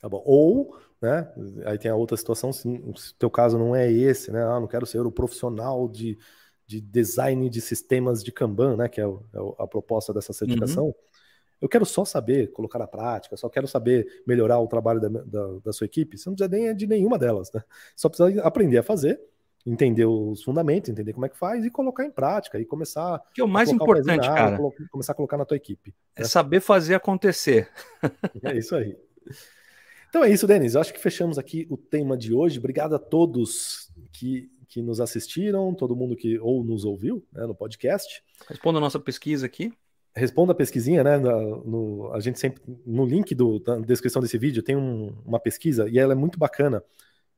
Tá 0.00 0.08
bom. 0.08 0.22
Ou, 0.24 0.76
né? 1.00 1.32
Aí 1.66 1.78
tem 1.78 1.90
a 1.90 1.96
outra 1.96 2.16
situação, 2.16 2.52
se 2.52 2.68
o 2.68 2.92
teu 3.18 3.30
caso 3.30 3.58
não 3.58 3.74
é 3.74 3.90
esse, 3.90 4.30
né? 4.30 4.42
Ah, 4.42 4.60
não 4.60 4.66
quero 4.66 4.86
ser 4.86 5.00
o 5.00 5.12
profissional 5.12 5.88
de 5.88 6.18
de 6.70 6.80
design 6.80 7.50
de 7.50 7.60
sistemas 7.60 8.22
de 8.22 8.30
Kanban, 8.30 8.76
né, 8.76 8.88
que 8.88 9.00
é, 9.00 9.06
o, 9.06 9.24
é 9.34 9.64
a 9.64 9.66
proposta 9.66 10.14
dessa 10.14 10.32
certificação, 10.32 10.86
uhum. 10.86 10.94
eu 11.60 11.68
quero 11.68 11.84
só 11.84 12.04
saber 12.04 12.52
colocar 12.52 12.78
na 12.78 12.86
prática, 12.86 13.36
só 13.36 13.48
quero 13.48 13.66
saber 13.66 14.22
melhorar 14.24 14.60
o 14.60 14.68
trabalho 14.68 15.00
da, 15.00 15.08
da, 15.08 15.58
da, 15.64 15.72
sua 15.72 15.86
equipe, 15.86 16.16
você 16.16 16.30
não 16.30 16.36
precisa 16.36 16.56
nem 16.56 16.72
de 16.72 16.86
nenhuma 16.86 17.18
delas, 17.18 17.50
né? 17.52 17.64
Só 17.96 18.08
precisa 18.08 18.40
aprender 18.42 18.78
a 18.78 18.84
fazer, 18.84 19.20
entender 19.66 20.04
os 20.04 20.44
fundamentos, 20.44 20.88
entender 20.88 21.12
como 21.12 21.26
é 21.26 21.28
que 21.28 21.36
faz 21.36 21.64
e 21.64 21.70
colocar 21.70 22.04
em 22.04 22.10
prática 22.12 22.56
e 22.60 22.64
começar. 22.64 23.20
Que 23.34 23.40
é 23.40 23.44
o 23.44 23.48
mais 23.48 23.68
importante, 23.68 24.28
cara. 24.28 24.56
Começar 24.92 25.10
a 25.10 25.16
colocar 25.16 25.36
na 25.36 25.44
tua 25.44 25.56
equipe. 25.56 25.92
É 26.14 26.22
né? 26.22 26.28
saber 26.28 26.60
fazer 26.60 26.94
acontecer. 26.94 27.68
É 28.44 28.56
isso 28.56 28.76
aí. 28.76 28.96
Então 30.10 30.22
é 30.22 30.30
isso, 30.30 30.46
Denis. 30.46 30.74
Eu 30.74 30.82
acho 30.82 30.92
que 30.92 31.00
fechamos 31.00 31.38
aqui 31.38 31.66
o 31.70 31.76
tema 31.76 32.18
de 32.18 32.34
hoje. 32.34 32.58
Obrigado 32.58 32.94
a 32.94 32.98
todos 32.98 33.90
que 34.12 34.50
que 34.70 34.80
nos 34.80 35.00
assistiram, 35.00 35.74
todo 35.74 35.96
mundo 35.96 36.14
que 36.14 36.38
ou 36.38 36.62
nos 36.62 36.84
ouviu 36.84 37.26
né, 37.32 37.44
no 37.44 37.54
podcast. 37.54 38.22
Responda 38.48 38.78
a 38.78 38.80
nossa 38.80 39.00
pesquisa 39.00 39.44
aqui. 39.44 39.72
Responda 40.14 40.52
a 40.52 40.54
pesquisinha, 40.54 41.02
né? 41.02 41.18
No, 41.18 41.64
no, 41.64 42.12
a 42.12 42.20
gente 42.20 42.38
sempre 42.38 42.62
no 42.86 43.04
link 43.04 43.34
do, 43.34 43.58
da 43.58 43.78
descrição 43.80 44.22
desse 44.22 44.38
vídeo 44.38 44.62
tem 44.62 44.76
um, 44.76 45.12
uma 45.26 45.40
pesquisa 45.40 45.88
e 45.88 45.98
ela 45.98 46.12
é 46.12 46.16
muito 46.16 46.38
bacana 46.38 46.84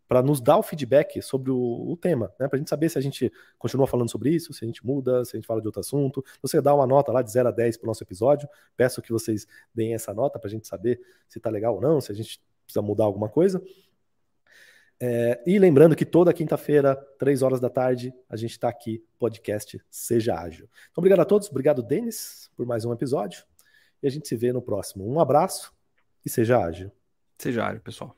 para 0.06 0.22
nos 0.22 0.42
dar 0.42 0.58
o 0.58 0.62
feedback 0.62 1.22
sobre 1.22 1.50
o, 1.50 1.56
o 1.56 1.96
tema, 1.96 2.30
né? 2.38 2.46
Para 2.48 2.56
a 2.56 2.58
gente 2.58 2.68
saber 2.68 2.90
se 2.90 2.98
a 2.98 3.00
gente 3.00 3.32
continua 3.58 3.86
falando 3.86 4.10
sobre 4.10 4.28
isso, 4.28 4.52
se 4.52 4.62
a 4.62 4.66
gente 4.66 4.84
muda, 4.84 5.24
se 5.24 5.34
a 5.34 5.38
gente 5.38 5.46
fala 5.46 5.62
de 5.62 5.66
outro 5.66 5.80
assunto. 5.80 6.22
Você 6.42 6.60
dá 6.60 6.74
uma 6.74 6.86
nota 6.86 7.10
lá 7.12 7.22
de 7.22 7.32
0 7.32 7.48
a 7.48 7.52
10 7.52 7.78
para 7.78 7.86
o 7.86 7.88
nosso 7.88 8.04
episódio. 8.04 8.46
Peço 8.76 9.00
que 9.00 9.10
vocês 9.10 9.46
deem 9.74 9.94
essa 9.94 10.12
nota 10.12 10.38
para 10.38 10.48
a 10.48 10.50
gente 10.50 10.68
saber 10.68 11.00
se 11.26 11.38
está 11.38 11.48
legal 11.48 11.76
ou 11.76 11.80
não, 11.80 11.98
se 11.98 12.12
a 12.12 12.14
gente 12.14 12.42
precisa 12.72 12.82
mudar 12.82 13.04
alguma 13.04 13.28
coisa. 13.28 13.62
É, 14.98 15.42
e 15.44 15.58
lembrando 15.58 15.96
que 15.96 16.04
toda 16.04 16.32
quinta-feira, 16.32 16.96
três 17.18 17.42
horas 17.42 17.60
da 17.60 17.68
tarde, 17.68 18.14
a 18.28 18.36
gente 18.36 18.52
está 18.52 18.68
aqui, 18.68 19.04
podcast 19.18 19.80
Seja 19.90 20.36
Ágil. 20.36 20.68
Então, 20.90 21.02
obrigado 21.02 21.20
a 21.20 21.24
todos, 21.24 21.48
obrigado, 21.48 21.82
Denis, 21.82 22.50
por 22.56 22.64
mais 22.64 22.84
um 22.84 22.92
episódio. 22.92 23.44
E 24.02 24.06
a 24.06 24.10
gente 24.10 24.28
se 24.28 24.36
vê 24.36 24.52
no 24.52 24.62
próximo. 24.62 25.06
Um 25.06 25.20
abraço 25.20 25.72
e 26.24 26.30
seja 26.30 26.58
ágil. 26.58 26.90
Seja 27.38 27.66
ágil, 27.66 27.80
pessoal. 27.80 28.16